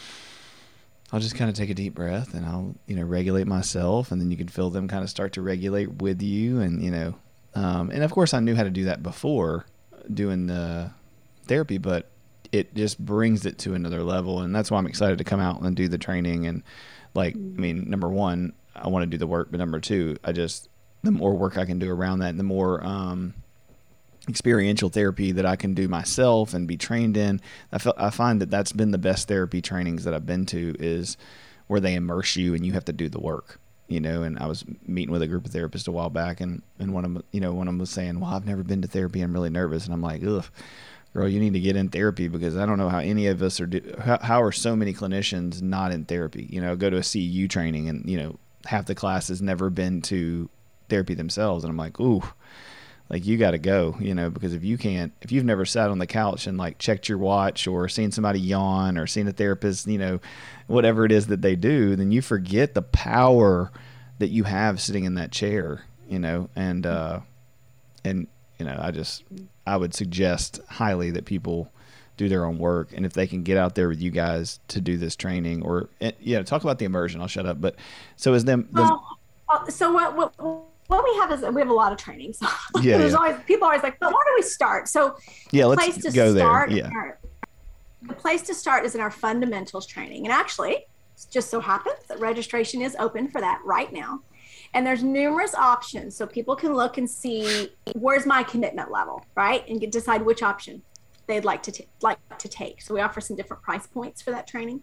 [1.12, 4.20] I'll just kind of take a deep breath and I'll, you know, regulate myself and
[4.20, 7.16] then you can feel them kind of start to regulate with you and, you know,
[7.56, 9.66] um, and of course I knew how to do that before
[10.14, 10.92] doing the
[11.48, 12.10] therapy, but
[12.52, 15.62] it just brings it to another level and that's why i'm excited to come out
[15.62, 16.48] and do the training.
[16.48, 16.64] And
[17.14, 20.32] like i mean number one i want to do the work but number two i
[20.32, 20.70] just
[21.04, 23.34] the more work i can do around that the more um,
[24.28, 27.40] experiential therapy that i can do myself and be trained in
[27.72, 30.76] I, feel, I find that that's been the best therapy trainings that i've been to
[30.80, 31.18] is
[31.68, 34.46] where they immerse you and you have to do the work you know and i
[34.46, 37.24] was meeting with a group of therapists a while back and, and one of them
[37.32, 39.50] you know one of them was saying well i've never been to therapy i'm really
[39.50, 40.46] nervous and i'm like ugh
[41.18, 43.60] girl, you need to get in therapy because I don't know how any of us
[43.60, 43.66] are.
[43.66, 46.48] Do, how, how are so many clinicians not in therapy?
[46.50, 49.70] You know, go to a CEU training and you know half the class has never
[49.70, 50.50] been to
[50.90, 52.22] therapy themselves, and I'm like, ooh,
[53.10, 55.90] like you got to go, you know, because if you can't, if you've never sat
[55.90, 59.32] on the couch and like checked your watch or seen somebody yawn or seen a
[59.32, 60.20] therapist, you know,
[60.68, 63.72] whatever it is that they do, then you forget the power
[64.20, 67.20] that you have sitting in that chair, you know, and uh,
[68.04, 68.28] and
[68.60, 69.24] you know, I just
[69.66, 71.72] I would suggest highly that people
[72.18, 74.82] do their own work, and if they can get out there with you guys to
[74.82, 77.22] do this training, or eh, yeah, talk about the immersion.
[77.22, 77.62] I'll shut up.
[77.62, 77.76] But
[78.16, 78.68] so is them.
[78.74, 79.18] Well,
[79.50, 82.40] uh, so what, what what we have is we have a lot of trainings.
[82.82, 83.18] yeah, There's yeah.
[83.18, 84.88] always people are always like, but where do we start?
[84.88, 85.18] So
[85.52, 86.80] yeah, let's place to go start there.
[86.80, 86.90] Yeah.
[86.94, 87.20] Our,
[88.04, 90.88] the place to start is in our fundamentals training, and actually, it
[91.32, 94.22] just so happens that registration is open for that right now.
[94.74, 96.16] And there's numerous options.
[96.16, 99.68] So people can look and see where's my commitment level, right?
[99.68, 100.82] And get, decide which option
[101.28, 102.82] they'd like to t- like to take.
[102.82, 104.82] So we offer some different price points for that training.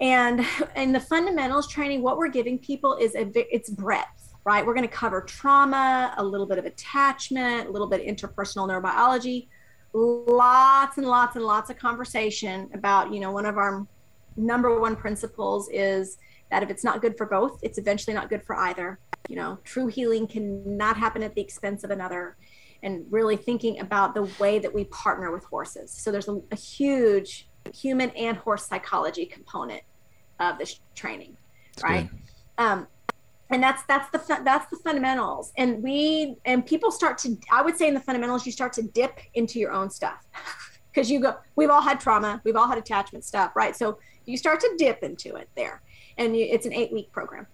[0.00, 0.46] And
[0.76, 4.64] in the fundamentals training, what we're giving people is a it's breadth, right?
[4.64, 8.66] We're going to cover trauma, a little bit of attachment, a little bit of interpersonal
[8.66, 9.46] neurobiology,
[9.92, 13.86] lots and lots and lots of conversation about, you know, one of our
[14.38, 16.16] number one principles is
[16.50, 18.98] that if it's not good for both, it's eventually not good for either.
[19.28, 22.38] You know, true healing cannot happen at the expense of another.
[22.82, 25.90] And really thinking about the way that we partner with horses.
[25.90, 29.82] So there's a, a huge human and horse psychology component
[30.40, 31.36] of this training,
[31.74, 32.08] that's right?
[32.56, 32.86] Um,
[33.50, 35.52] and that's that's the that's the fundamentals.
[35.56, 38.82] And we and people start to I would say in the fundamentals you start to
[38.82, 40.26] dip into your own stuff
[40.92, 43.74] because you go we've all had trauma, we've all had attachment stuff, right?
[43.74, 45.82] So you start to dip into it there
[46.18, 47.46] and it's an eight week program.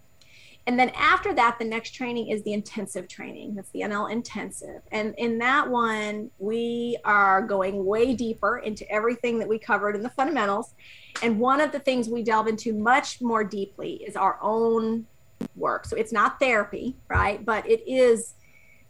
[0.67, 3.55] And then after that, the next training is the intensive training.
[3.55, 4.81] That's the NL intensive.
[4.91, 10.03] And in that one, we are going way deeper into everything that we covered in
[10.03, 10.75] the fundamentals.
[11.23, 15.07] And one of the things we delve into much more deeply is our own
[15.57, 15.87] work.
[15.87, 17.45] So it's not therapy, right?
[17.45, 18.35] But it is,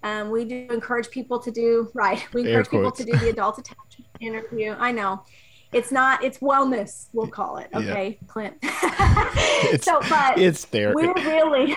[0.03, 2.27] um, we do encourage people to do, right?
[2.33, 4.75] We encourage people to do the adult attachment interview.
[4.79, 5.23] I know
[5.73, 8.29] it's not it's wellness we'll call it okay yeah.
[8.29, 8.55] clint
[9.83, 11.77] so but it's there we're really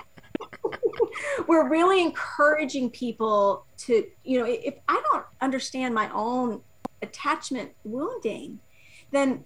[1.48, 6.62] we're really encouraging people to, you know, if I don't understand my own
[7.02, 8.60] attachment wounding,
[9.12, 9.44] then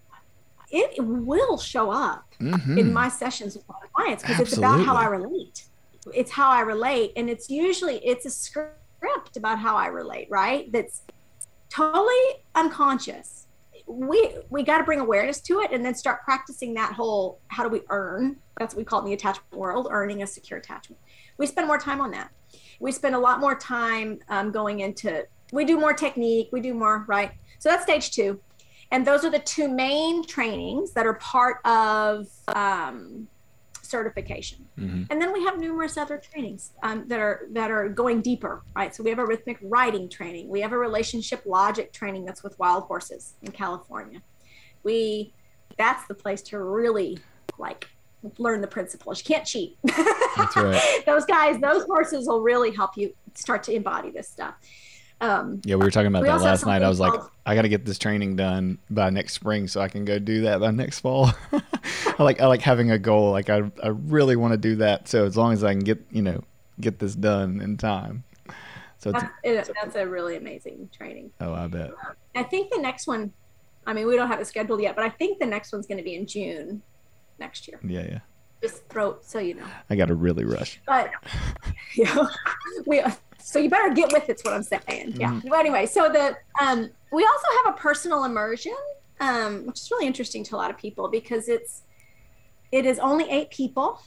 [0.72, 2.78] it will show up mm-hmm.
[2.78, 5.66] in my sessions with my clients because it's about how I relate.
[6.14, 7.12] It's how I relate.
[7.16, 10.72] And it's usually it's a script about how I relate, right?
[10.72, 11.04] That's
[11.70, 13.48] totally unconscious.
[13.86, 17.64] We we got to bring awareness to it and then start practicing that whole how
[17.64, 18.38] do we earn?
[18.58, 21.00] That's what we call in the attachment world, earning a secure attachment.
[21.38, 22.32] We spend more time on that.
[22.80, 26.74] We spend a lot more time um, going into we do more technique, we do
[26.74, 27.32] more, right?
[27.60, 28.40] So that's stage two
[28.92, 33.28] and those are the two main trainings that are part of um,
[33.82, 34.66] certification.
[34.78, 35.04] Mm-hmm.
[35.10, 38.94] And then we have numerous other trainings um, that are that are going deeper, right?
[38.96, 40.50] So we have a rhythmic riding training.
[40.50, 44.22] We have a relationship logic training that's with wild horses in California.
[44.84, 45.34] We
[45.78, 47.18] that's the place to really
[47.58, 47.88] like
[48.38, 49.20] learn the principles.
[49.20, 49.78] You can't cheat.
[49.84, 51.04] That's right.
[51.06, 54.56] those guys, those horses will really help you start to embody this stuff.
[55.22, 56.82] Um, yeah, we were talking about that last night.
[56.82, 57.14] I was like,
[57.46, 60.42] I got to get this training done by next spring so I can go do
[60.42, 61.32] that by next fall.
[61.54, 63.32] I like I like having a goal.
[63.32, 65.08] Like I I really want to do that.
[65.08, 66.44] So as long as I can get you know
[66.80, 68.24] get this done in time.
[68.98, 71.32] So that's, it, that's a really amazing training.
[71.40, 71.92] Oh, I bet.
[72.36, 73.32] I think the next one.
[73.88, 75.98] I mean, we don't have it scheduled yet, but I think the next one's going
[75.98, 76.84] to be in June
[77.40, 77.80] next year.
[77.84, 78.20] Yeah, yeah.
[78.62, 79.66] Just throw so you know.
[79.90, 80.80] I got to really rush.
[80.86, 81.12] But
[81.96, 82.28] yeah,
[82.86, 83.02] we
[83.44, 85.16] so you better get with it's what I'm saying.
[85.18, 85.32] Yeah.
[85.32, 85.50] Mm-hmm.
[85.50, 88.78] But anyway, so the um, we also have a personal immersion,
[89.20, 91.84] um, which is really interesting to a lot of people because it's
[92.72, 94.02] it is only eight people.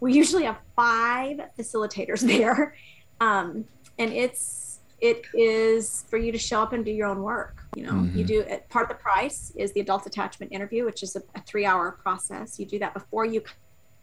[0.00, 2.74] We usually have five facilitators there,
[3.20, 3.64] um,
[3.98, 7.62] and it's it is for you to show up and do your own work.
[7.76, 8.18] You know, mm-hmm.
[8.18, 8.68] you do it.
[8.68, 12.58] Part of the price is the adult attachment interview, which is a, a three-hour process.
[12.58, 13.42] You do that before you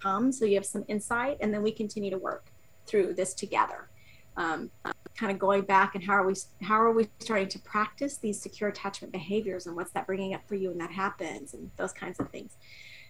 [0.02, 2.46] come, so you have some insight, and then we continue to work
[2.88, 3.91] through this together
[4.38, 4.72] um,
[5.16, 8.42] kind of going back and how are we how are we starting to practice these
[8.42, 11.94] secure attachment behaviors and what's that bringing up for you when that happens and those
[11.94, 12.56] kinds of things.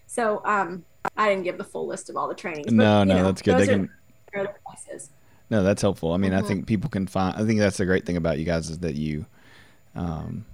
[0.07, 0.83] So um,
[1.17, 3.41] i didn't give the full list of all the trainings but, no no know, that's
[3.41, 3.57] good.
[3.57, 3.89] They can
[5.49, 6.13] no that's helpful.
[6.13, 6.43] I mean mm-hmm.
[6.43, 8.79] i think people can find i think that's the great thing about you guys is
[8.79, 9.25] that you
[9.95, 10.45] um,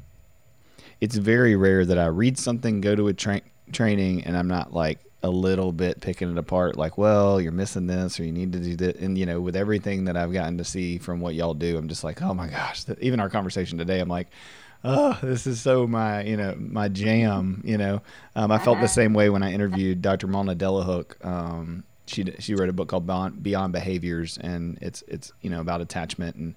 [0.99, 3.41] it's very rare that i read something go to a tra-
[3.71, 7.85] training and i'm not like a little bit picking it apart like well you're missing
[7.85, 10.57] this or you need to do that and you know with everything that i've gotten
[10.57, 13.77] to see from what y'all do i'm just like oh my gosh even our conversation
[13.77, 14.27] today i'm like
[14.83, 18.01] oh this is so my you know my jam you know
[18.35, 22.55] um, i felt the same way when i interviewed dr Mona Delahooke um, she she
[22.55, 26.55] wrote a book called beyond, beyond behaviors and it's it's you know about attachment and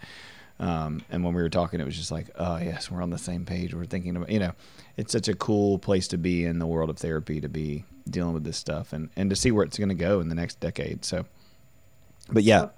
[0.60, 3.18] um, and when we were talking, it was just like, oh yes, we're on the
[3.18, 3.74] same page.
[3.74, 4.52] We're thinking about, you know,
[4.96, 8.34] it's such a cool place to be in the world of therapy to be dealing
[8.34, 10.60] with this stuff and, and to see where it's going to go in the next
[10.60, 11.04] decade.
[11.04, 11.26] So,
[12.30, 12.68] but yeah,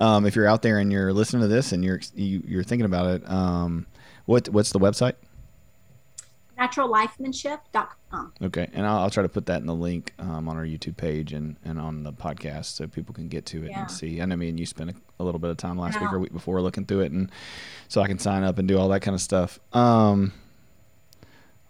[0.00, 2.60] um, if you're out there and you're listening to this and you're you, are you
[2.60, 3.86] are thinking about it, um,
[4.26, 5.14] what what's the website?
[6.60, 8.32] naturallifemanship.com.
[8.42, 10.96] Okay, and I'll, I'll, try to put that in the link um, on our YouTube
[10.96, 13.80] page and, and on the podcast so people can get to it yeah.
[13.80, 14.20] and see.
[14.20, 16.02] And I mean, you spent a, a, little bit of time last yeah.
[16.02, 17.30] week or week before looking through it, and
[17.88, 19.58] so I can sign up and do all that kind of stuff.
[19.72, 20.32] Um,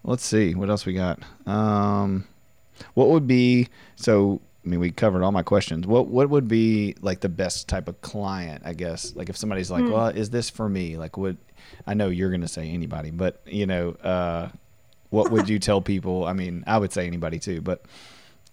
[0.03, 1.19] let's see what else we got.
[1.45, 2.27] Um,
[2.93, 4.41] what would be so?
[4.63, 5.87] I mean, we covered all my questions.
[5.87, 8.63] What what would be like the best type of client?
[8.65, 9.91] I guess like if somebody's like, mm.
[9.91, 10.97] well, is this for me?
[10.97, 11.37] Like, what?
[11.87, 14.49] I know you're going to say anybody, but you know, uh,
[15.09, 16.25] what would you tell people?
[16.25, 17.83] I mean, I would say anybody too, but.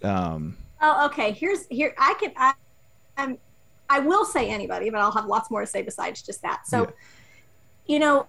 [0.03, 1.33] Um, oh, okay.
[1.33, 1.95] Here's here.
[1.99, 2.33] I can.
[2.37, 2.53] I,
[3.17, 3.39] I'm.
[3.91, 6.67] I will say anybody, but I'll have lots more to say besides just that.
[6.67, 6.91] So, yeah.
[7.87, 8.27] you know,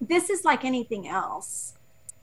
[0.00, 1.74] this is like anything else.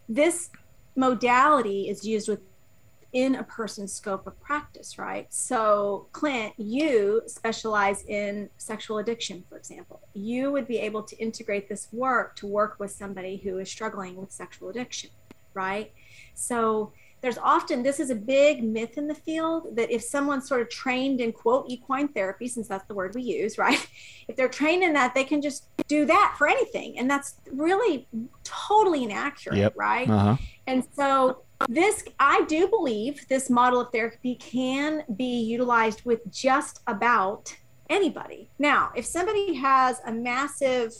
[0.07, 0.49] This
[0.95, 5.31] modality is used within a person's scope of practice, right?
[5.33, 10.01] So, Clint, you specialize in sexual addiction, for example.
[10.13, 14.15] You would be able to integrate this work to work with somebody who is struggling
[14.15, 15.11] with sexual addiction,
[15.53, 15.91] right?
[16.33, 16.91] So,
[17.23, 20.69] there's often this is a big myth in the field that if someone's sort of
[20.69, 23.87] trained in quote equine therapy since that's the word we use right
[24.27, 28.07] if they're trained in that they can just do that for anything and that's really
[28.43, 29.73] totally inaccurate yep.
[29.75, 30.35] right uh-huh.
[30.67, 36.81] and so this i do believe this model of therapy can be utilized with just
[36.87, 37.55] about
[37.89, 40.91] anybody now if somebody has a massive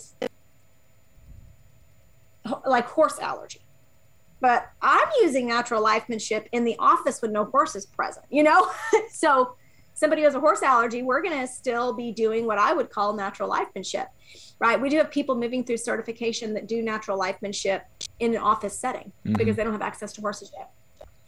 [2.66, 3.60] like horse allergy
[4.44, 8.70] but i'm using natural lifemanship in the office with no horses present you know
[9.10, 9.56] so
[9.96, 13.14] somebody has a horse allergy we're going to still be doing what i would call
[13.14, 14.08] natural lifemanship
[14.60, 17.82] right we do have people moving through certification that do natural lifemanship
[18.20, 19.34] in an office setting mm-hmm.
[19.34, 20.70] because they don't have access to horses yet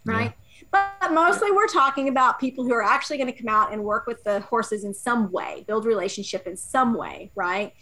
[0.04, 0.34] right
[0.72, 4.08] But mostly we're talking about people who are actually going to come out and work
[4.08, 7.74] with the horses in some way, build relationship in some way, right?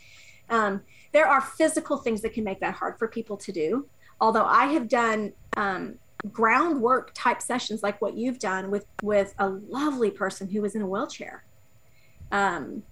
[0.49, 0.81] Um,
[1.11, 3.87] there are physical things that can make that hard for people to do.
[4.23, 5.95] Although I have done um,
[6.31, 10.81] groundwork type sessions like what you've done with with a lovely person who was in
[10.81, 11.43] a wheelchair.
[12.31, 12.83] Um,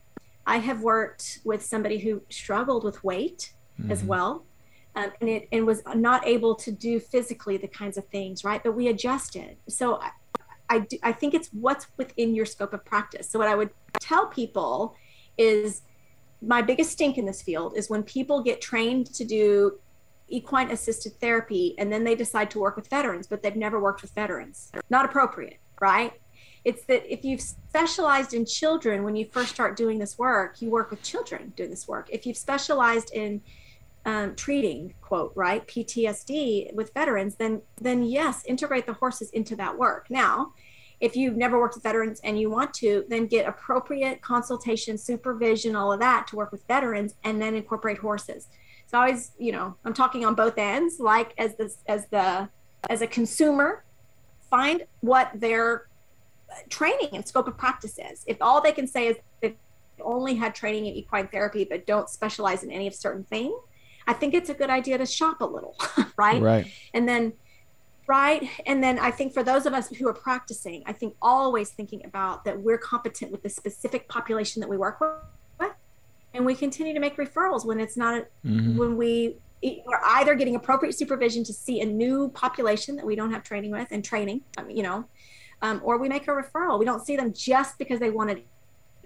[0.46, 3.92] I have worked with somebody who struggled with weight mm-hmm.
[3.94, 4.44] as well.
[4.98, 8.62] Um, and it and was not able to do physically the kinds of things, right?
[8.62, 9.56] But we adjusted.
[9.70, 10.10] So I,
[10.70, 13.30] I, do, I think it's what's within your scope of practice.
[13.30, 13.70] So what I would
[14.02, 14.98] tell people
[15.38, 15.84] is
[16.42, 19.80] my biggest stink in this field is when people get trained to do
[20.32, 24.02] equine assisted therapy and then they decide to work with veterans, but they've never worked
[24.02, 24.72] with veterans.
[24.90, 26.14] Not appropriate, right?
[26.64, 30.70] It's that if you've specialized in children when you first start doing this work, you
[30.70, 32.08] work with children doing this work.
[32.12, 33.42] If you've specialized in
[34.06, 39.78] um, treating quote right PTSD with veterans, then then yes, integrate the horses into that
[39.78, 40.08] work.
[40.10, 40.54] Now,
[41.00, 45.76] if you've never worked with veterans and you want to, then get appropriate consultation, supervision,
[45.76, 48.48] all of that to work with veterans, and then incorporate horses.
[48.92, 51.00] So always, you know, I'm talking on both ends.
[51.00, 52.50] Like as this as the
[52.90, 53.86] as a consumer,
[54.50, 55.88] find what their
[56.70, 58.26] training and scope of practice is.
[58.28, 59.56] If all they can say is they
[60.02, 63.58] only had training in equine therapy but don't specialize in any of certain thing,
[64.08, 65.78] I think it's a good idea to shop a little,
[66.18, 66.42] right?
[66.42, 66.68] Right.
[66.94, 67.32] And then
[68.08, 71.70] right and then i think for those of us who are practicing i think always
[71.70, 75.12] thinking about that we're competent with the specific population that we work with
[76.34, 78.78] and we continue to make referrals when it's not mm-hmm.
[78.78, 79.36] when we
[79.88, 83.72] are either getting appropriate supervision to see a new population that we don't have training
[83.72, 85.06] with and training you know
[85.62, 86.80] um, or we make a referral.
[86.80, 88.44] We don't see them just because they wanted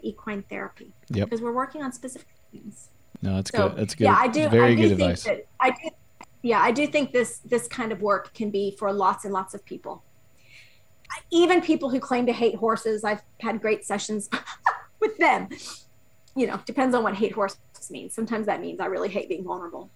[0.02, 0.94] equine therapy.
[1.10, 1.30] Yep.
[1.30, 2.90] because we're working on specific things.
[3.22, 3.78] No that's so, good.
[3.78, 4.04] That's good.
[4.04, 5.24] yeah i do very I do good advice.
[5.24, 5.90] that, i do
[6.44, 9.54] yeah i do think this this kind of work can be for lots and lots
[9.54, 10.04] of people.
[11.32, 14.30] Even people who claim to hate horses i've had great sessions
[15.00, 15.48] with them
[16.36, 17.58] you know, depends on what hate horses
[17.90, 18.14] means.
[18.14, 19.90] Sometimes that means I really hate being vulnerable.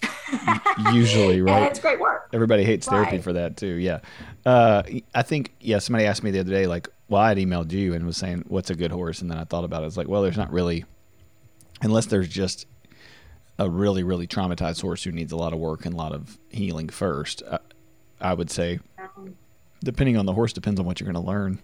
[0.93, 1.57] Usually, right?
[1.57, 2.29] And it's great work.
[2.33, 3.75] Everybody hates therapy for that too.
[3.75, 3.99] Yeah.
[4.45, 4.83] Uh,
[5.13, 7.93] I think, yeah, somebody asked me the other day, like, well, I had emailed you
[7.93, 9.21] and was saying, what's a good horse?
[9.21, 9.87] And then I thought about it.
[9.87, 10.85] It's like, well, there's not really,
[11.81, 12.67] unless there's just
[13.57, 16.37] a really, really traumatized horse who needs a lot of work and a lot of
[16.49, 17.59] healing first, I,
[18.21, 19.35] I would say, um,
[19.83, 21.59] depending on the horse, depends on what you're going to learn.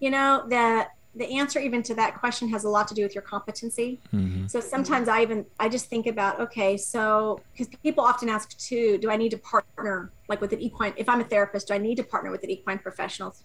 [0.00, 3.14] You know, that the answer even to that question has a lot to do with
[3.14, 4.00] your competency.
[4.14, 4.46] Mm-hmm.
[4.46, 8.98] So sometimes I even I just think about okay, so because people often ask too,
[8.98, 10.94] do I need to partner like with an equine?
[10.96, 13.38] If I'm a therapist, do I need to partner with an equine professional to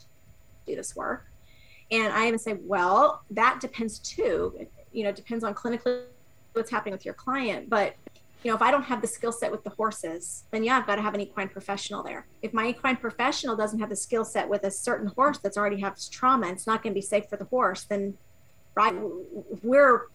[0.68, 1.26] do this work?
[1.92, 4.68] And I even say, well, that depends too.
[4.92, 6.04] You know, depends on clinically
[6.54, 7.96] what's happening with your client, but
[8.44, 10.86] you know, if I don't have the skill set with the horses, then yeah, I've
[10.86, 12.28] got to have an equine professional there.
[12.42, 15.80] If my equine professional doesn't have the skill set with a certain horse that's already
[15.82, 18.16] has trauma, it's not going to be safe for the horse, then
[18.76, 18.94] right,
[19.64, 20.08] we're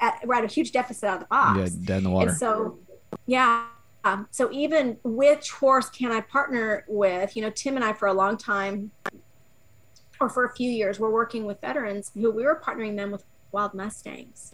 [0.00, 1.58] at, we're at a huge deficit out of the box.
[1.58, 2.30] Yeah, dead in the water.
[2.30, 2.78] And so,
[3.26, 3.66] yeah.
[4.04, 7.34] Um, so even which horse can I partner with?
[7.34, 8.92] You know, Tim and I for a long time,
[10.20, 13.24] or for a few years, we're working with veterans who we were partnering them with
[13.50, 14.52] wild mustangs,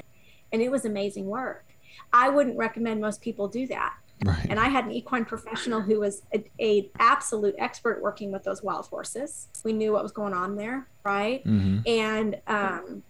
[0.51, 1.64] and it was amazing work
[2.13, 3.95] I wouldn't recommend most people do that.
[4.25, 4.47] Right.
[4.49, 8.63] And I had an equine professional who was a, a, absolute expert working with those
[8.63, 9.49] wild horses.
[9.65, 11.45] We knew what was going on there, right?
[11.45, 11.81] Mm-hmm.
[11.87, 13.03] And um,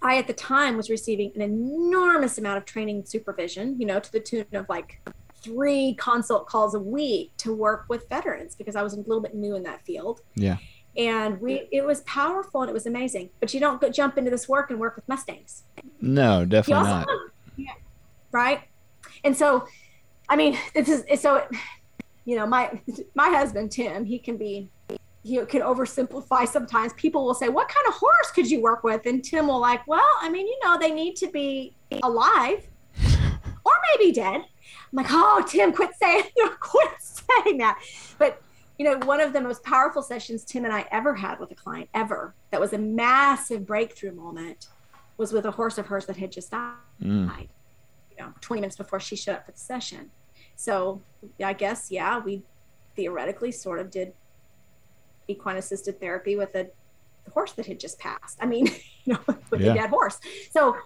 [0.00, 3.78] I, at the time, was receiving an enormous amount of training and supervision.
[3.78, 5.00] You know, to the tune of like
[5.42, 9.34] three consult calls a week to work with veterans because I was a little bit
[9.34, 10.22] new in that field.
[10.34, 10.56] Yeah.
[10.96, 13.30] And we, it was powerful and it was amazing.
[13.40, 15.64] But you don't go jump into this work and work with mustangs.
[16.00, 17.08] No, definitely not.
[18.32, 18.62] Right?
[19.24, 19.66] And so,
[20.28, 21.46] I mean, this is so.
[22.24, 22.80] You know, my
[23.14, 24.70] my husband Tim, he can be
[25.24, 26.92] he can oversimplify sometimes.
[26.94, 29.86] People will say, "What kind of horse could you work with?" And Tim will like,
[29.86, 32.66] "Well, I mean, you know, they need to be alive
[33.64, 34.44] or maybe dead." I'm
[34.92, 36.24] like, "Oh, Tim, quit saying,
[36.60, 37.80] quit saying that."
[38.18, 38.42] But
[38.78, 41.54] you know, one of the most powerful sessions Tim and I ever had with a
[41.54, 44.68] client ever that was a massive breakthrough moment
[45.18, 46.74] was with a horse of hers that had just died.
[47.00, 47.48] Mm
[48.18, 50.10] know 20 minutes before she showed up for the session.
[50.56, 51.02] So
[51.42, 52.42] i guess yeah we
[52.96, 54.12] theoretically sort of did
[55.28, 56.68] equine assisted therapy with a
[57.32, 58.38] horse that had just passed.
[58.40, 58.66] I mean
[59.04, 59.72] you know with yeah.
[59.72, 60.18] a dead horse.
[60.50, 60.76] So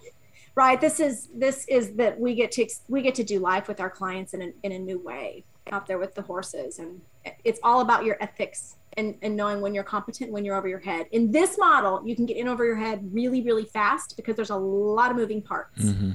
[0.55, 3.81] right this is this is that we get to we get to do life with
[3.81, 6.79] our clients in a, in a new way out there with the horses.
[6.79, 7.01] And
[7.45, 10.79] it's all about your ethics and, and knowing when you're competent when you're over your
[10.79, 11.07] head.
[11.13, 14.51] In this model you can get in over your head really really fast because there's
[14.51, 15.83] a lot of moving parts.
[15.83, 16.13] Mm-hmm.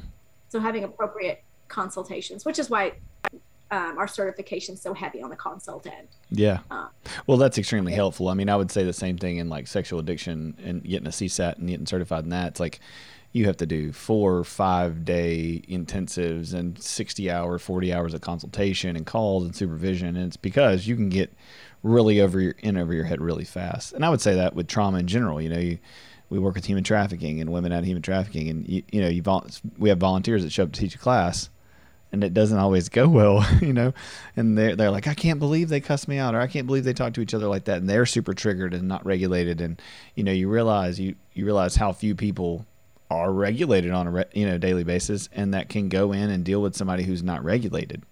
[0.52, 2.92] So having appropriate consultations, which is why
[3.72, 6.10] um, our certification is so heavy on the consult end.
[6.30, 6.60] Yeah.
[6.70, 6.90] Uh,
[7.26, 8.28] well, that's extremely helpful.
[8.28, 11.12] I mean, I would say the same thing in like sexual addiction and getting a
[11.12, 12.50] CSAT and getting certified in that.
[12.50, 12.82] It's like
[13.32, 18.20] you have to do four or five day intensives and 60 hour, 40 hours of
[18.20, 20.18] consultation and calls and supervision.
[20.18, 21.34] And it's because you can get
[21.82, 23.94] really over your in over your head really fast.
[23.94, 25.80] And I would say that with trauma in general, you know, you,
[26.32, 29.10] we work with human trafficking and women out of human trafficking, and you, you know,
[29.10, 29.46] you vol-
[29.78, 31.50] we have volunteers that show up to teach a class,
[32.14, 33.94] and it doesn't always go well, you know,
[34.38, 36.86] and they're they're like, I can't believe they cussed me out, or I can't believe
[36.86, 39.80] they talk to each other like that, and they're super triggered and not regulated, and
[40.16, 42.66] you know, you realize you you realize how few people
[43.10, 46.46] are regulated on a re- you know daily basis, and that can go in and
[46.46, 48.04] deal with somebody who's not regulated,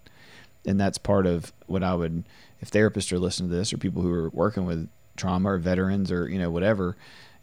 [0.65, 2.25] and that's part of what I would,
[2.59, 6.11] if therapists are listening to this, or people who are working with trauma or veterans
[6.11, 6.97] or you know whatever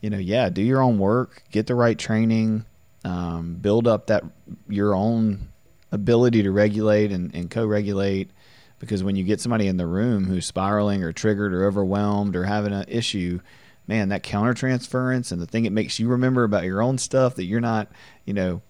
[0.07, 2.65] you know, yeah, do your own work, get the right training,
[3.05, 4.23] um, build up that
[4.69, 5.49] your own
[5.91, 8.31] ability to regulate and, and co-regulate.
[8.79, 12.45] Because when you get somebody in the room who's spiraling or triggered or overwhelmed or
[12.45, 13.41] having an issue,
[13.89, 17.47] man, that countertransference and the thing it makes you remember about your own stuff that
[17.47, 17.89] you're not,
[18.25, 18.63] you know,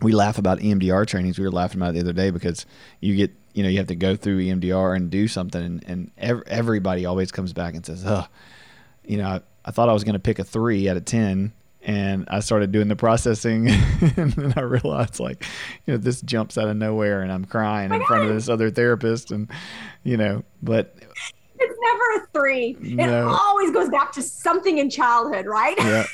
[0.00, 1.38] we laugh about EMDR trainings.
[1.38, 2.64] We were laughing about it the other day because
[3.00, 6.10] you get, you know, you have to go through EMDR and do something, and, and
[6.16, 8.26] ev- everybody always comes back and says, "Oh,
[9.04, 11.52] you know, I thought I was going to pick a three out of 10
[11.82, 13.68] and I started doing the processing
[14.16, 15.44] and then I realized like,
[15.86, 18.70] you know, this jumps out of nowhere and I'm crying in front of this other
[18.70, 19.50] therapist and,
[20.04, 20.94] you know, but
[21.58, 22.76] it's never a three.
[22.80, 23.04] No.
[23.04, 25.76] It always goes back to something in childhood, right?
[25.78, 26.06] Yeah.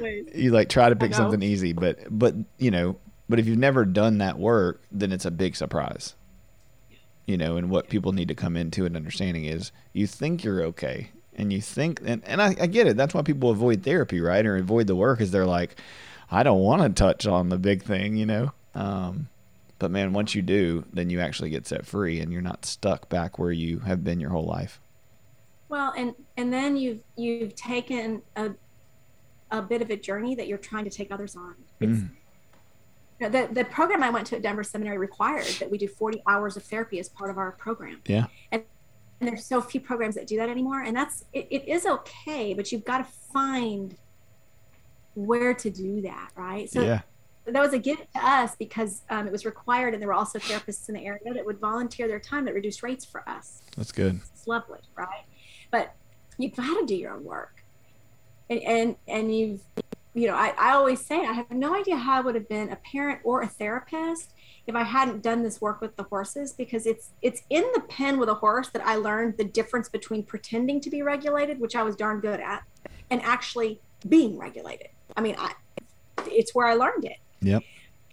[0.34, 2.98] you like try to pick something easy, but, but, you know,
[3.28, 6.14] but if you've never done that work, then it's a big surprise
[7.26, 10.62] you know, and what people need to come into an understanding is you think you're
[10.62, 14.20] okay and you think and, and I, I get it that's why people avoid therapy
[14.20, 15.76] right or avoid the work is they're like
[16.30, 19.28] i don't want to touch on the big thing you know um,
[19.78, 23.08] but man once you do then you actually get set free and you're not stuck
[23.08, 24.80] back where you have been your whole life
[25.68, 28.50] well and and then you've you've taken a
[29.52, 32.10] a bit of a journey that you're trying to take others on it's, mm.
[33.20, 35.86] you know, the, the program I went to at Denver Seminary required that we do
[35.86, 38.00] 40 hours of therapy as part of our program.
[38.06, 38.26] Yeah.
[38.50, 38.62] And
[39.20, 40.82] and there's so few programs that do that anymore.
[40.82, 43.96] And that's it, it is okay but you've got to find
[45.14, 46.70] where to do that right?
[46.70, 47.00] So yeah.
[47.46, 50.38] that was a gift to us because um, it was required and there were also
[50.38, 53.62] therapists in the area that would volunteer their time at reduced rates for us.
[53.76, 54.20] That's good.
[54.32, 55.24] It's lovely right?
[55.70, 55.94] But
[56.38, 57.62] you've got to do your own work.
[58.48, 59.60] And and, and you've
[60.16, 62.70] you know I, I always say i have no idea how i would have been
[62.70, 64.32] a parent or a therapist
[64.66, 68.18] if I hadn't done this work with the horses because it's it's in the pen
[68.18, 71.82] with a horse that I learned the difference between pretending to be regulated, which I
[71.82, 72.64] was darn good at,
[73.10, 74.88] and actually being regulated.
[75.16, 75.52] I mean, I,
[76.26, 77.18] it's where I learned it.
[77.42, 77.62] Yep.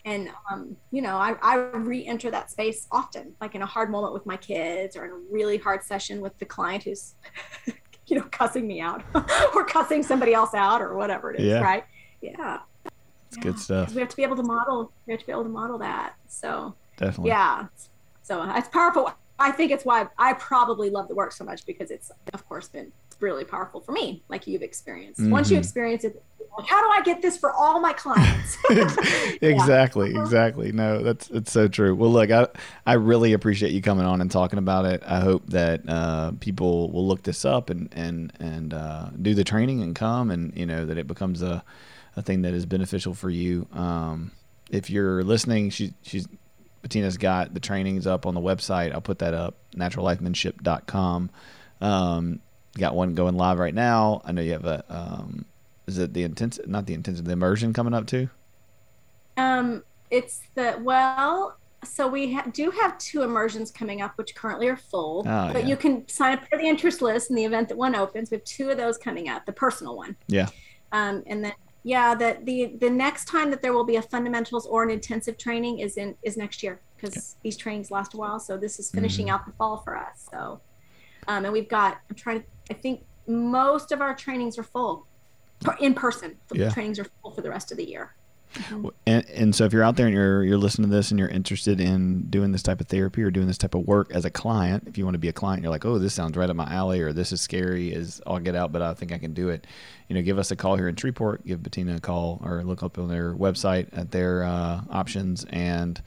[0.05, 4.13] And um, you know, I, I re-enter that space often, like in a hard moment
[4.13, 7.15] with my kids, or in a really hard session with the client who's,
[8.07, 9.01] you know, cussing me out,
[9.55, 11.47] or cussing somebody else out, or whatever it is.
[11.47, 11.61] Yeah.
[11.61, 11.85] Right?
[12.21, 12.59] Yeah.
[13.33, 13.51] It's yeah.
[13.51, 13.93] good stuff.
[13.93, 14.91] We have to be able to model.
[15.05, 16.13] We have to be able to model that.
[16.27, 17.29] So definitely.
[17.29, 17.67] Yeah.
[18.21, 19.11] So it's powerful.
[19.39, 22.67] I think it's why I probably love the work so much because it's, of course,
[22.67, 25.19] been really powerful for me, like you've experienced.
[25.19, 25.31] Mm-hmm.
[25.31, 26.21] Once you experience it,
[26.57, 28.57] like, how do I get this for all my clients?
[29.41, 30.71] exactly, exactly.
[30.71, 31.95] No, that's it's so true.
[31.95, 32.47] Well, look, I
[32.85, 35.01] I really appreciate you coming on and talking about it.
[35.05, 39.43] I hope that uh, people will look this up and and and uh, do the
[39.43, 41.63] training and come, and you know that it becomes a
[42.15, 43.67] a thing that is beneficial for you.
[43.73, 44.31] Um,
[44.69, 46.27] if you're listening, she, she's
[46.83, 48.91] Bettina's got the trainings up on the website.
[48.91, 51.29] I'll put that up, naturallifemanship.com.
[51.81, 52.39] Um,
[52.77, 54.21] got one going live right now.
[54.25, 55.45] I know you have a, um,
[55.87, 58.29] is it the intensive, not the intensive, the immersion coming up too?
[59.37, 64.67] Um, it's the, well, so we ha- do have two immersions coming up, which currently
[64.67, 65.69] are full, oh, but yeah.
[65.69, 68.29] you can sign up for the interest list in the event that one opens.
[68.29, 70.15] We have two of those coming up, the personal one.
[70.27, 70.47] Yeah.
[70.91, 71.53] Um, and then
[71.83, 75.37] yeah, the the the next time that there will be a fundamentals or an intensive
[75.37, 77.39] training is in is next year because okay.
[77.43, 78.39] these trainings last a while.
[78.39, 79.35] So this is finishing mm-hmm.
[79.35, 80.27] out the fall for us.
[80.31, 80.61] So,
[81.27, 85.07] um, and we've got I'm trying to I think most of our trainings are full
[85.81, 86.37] in person.
[86.47, 86.69] The yeah.
[86.69, 88.15] trainings are full for the rest of the year.
[89.07, 91.29] And, and so if you're out there and you're you're listening to this and you're
[91.29, 94.29] interested in doing this type of therapy or doing this type of work as a
[94.29, 96.55] client, if you want to be a client, you're like, oh, this sounds right up
[96.55, 99.33] my alley, or this is scary, is I'll get out, but I think I can
[99.33, 99.65] do it.
[100.07, 101.45] You know, give us a call here in Shreveport.
[101.45, 106.01] give Bettina a call, or look up on their website at their uh, options, and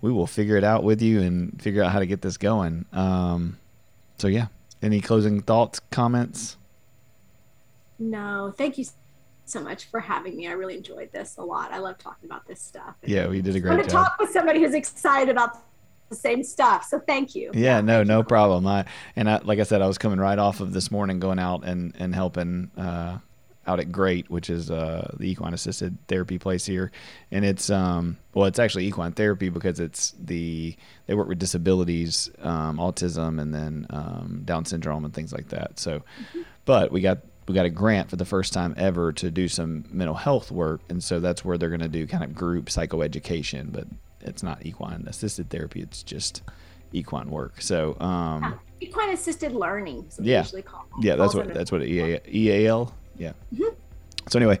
[0.00, 2.84] we will figure it out with you and figure out how to get this going.
[2.92, 3.58] Um,
[4.18, 4.48] so yeah,
[4.82, 6.56] any closing thoughts, comments?
[7.98, 8.84] No, thank you
[9.46, 10.48] so much for having me.
[10.48, 11.72] I really enjoyed this a lot.
[11.72, 12.94] I love talking about this stuff.
[13.04, 13.84] Yeah, we did a great job.
[13.84, 15.58] To talk with somebody who's excited about
[16.08, 16.84] the same stuff.
[16.84, 17.50] So thank you.
[17.54, 18.66] Yeah, no, no problem.
[18.66, 21.38] I and I, like I said, I was coming right off of this morning going
[21.38, 23.18] out and and helping uh,
[23.66, 26.92] out at Great, which is uh, the equine assisted therapy place here,
[27.30, 32.30] and it's um well, it's actually equine therapy because it's the they work with disabilities,
[32.40, 35.78] um, autism, and then um, Down syndrome and things like that.
[35.78, 36.42] So, mm-hmm.
[36.64, 37.18] but we got
[37.48, 40.80] we got a grant for the first time ever to do some mental health work,
[40.88, 43.86] and so that's where they're going to do kind of group psychoeducation, but
[44.20, 46.42] it's not equine assisted therapy; it's just
[46.92, 47.60] equine work.
[47.60, 48.52] So, um, yeah.
[48.80, 50.08] equine assisted learning.
[50.20, 50.44] yeah,
[51.00, 52.94] yeah, that's what that's what EAL.
[53.16, 53.32] Yeah.
[53.52, 53.74] Mm-hmm.
[54.28, 54.58] So anyway,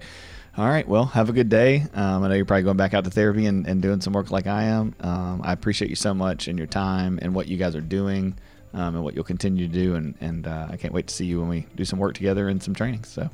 [0.56, 0.86] all right.
[0.86, 1.84] Well, have a good day.
[1.92, 4.30] Um, I know you're probably going back out to therapy and, and doing some work
[4.30, 4.94] like I am.
[5.00, 8.38] Um, I appreciate you so much and your time and what you guys are doing
[8.74, 9.94] um, and what you'll continue to do.
[9.94, 12.48] And, and uh, I can't wait to see you when we do some work together
[12.48, 13.04] and some training.
[13.04, 13.30] So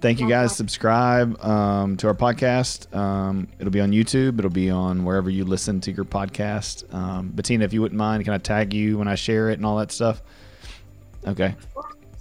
[0.00, 0.54] thank you guys.
[0.54, 2.94] Subscribe um, to our podcast.
[2.94, 4.38] Um, it'll be on YouTube.
[4.38, 6.92] It'll be on wherever you listen to your podcast.
[6.94, 9.66] Um, Bettina, if you wouldn't mind, can I tag you when I share it and
[9.66, 10.22] all that stuff?
[11.26, 11.54] Okay.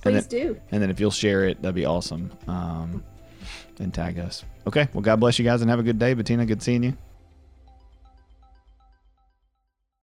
[0.01, 0.61] Please then, do.
[0.71, 2.31] And then if you'll share it, that'd be awesome.
[2.47, 3.03] Um,
[3.79, 4.43] and tag us.
[4.65, 4.87] Okay.
[4.93, 6.13] Well, God bless you guys and have a good day.
[6.13, 6.97] Bettina, good seeing you.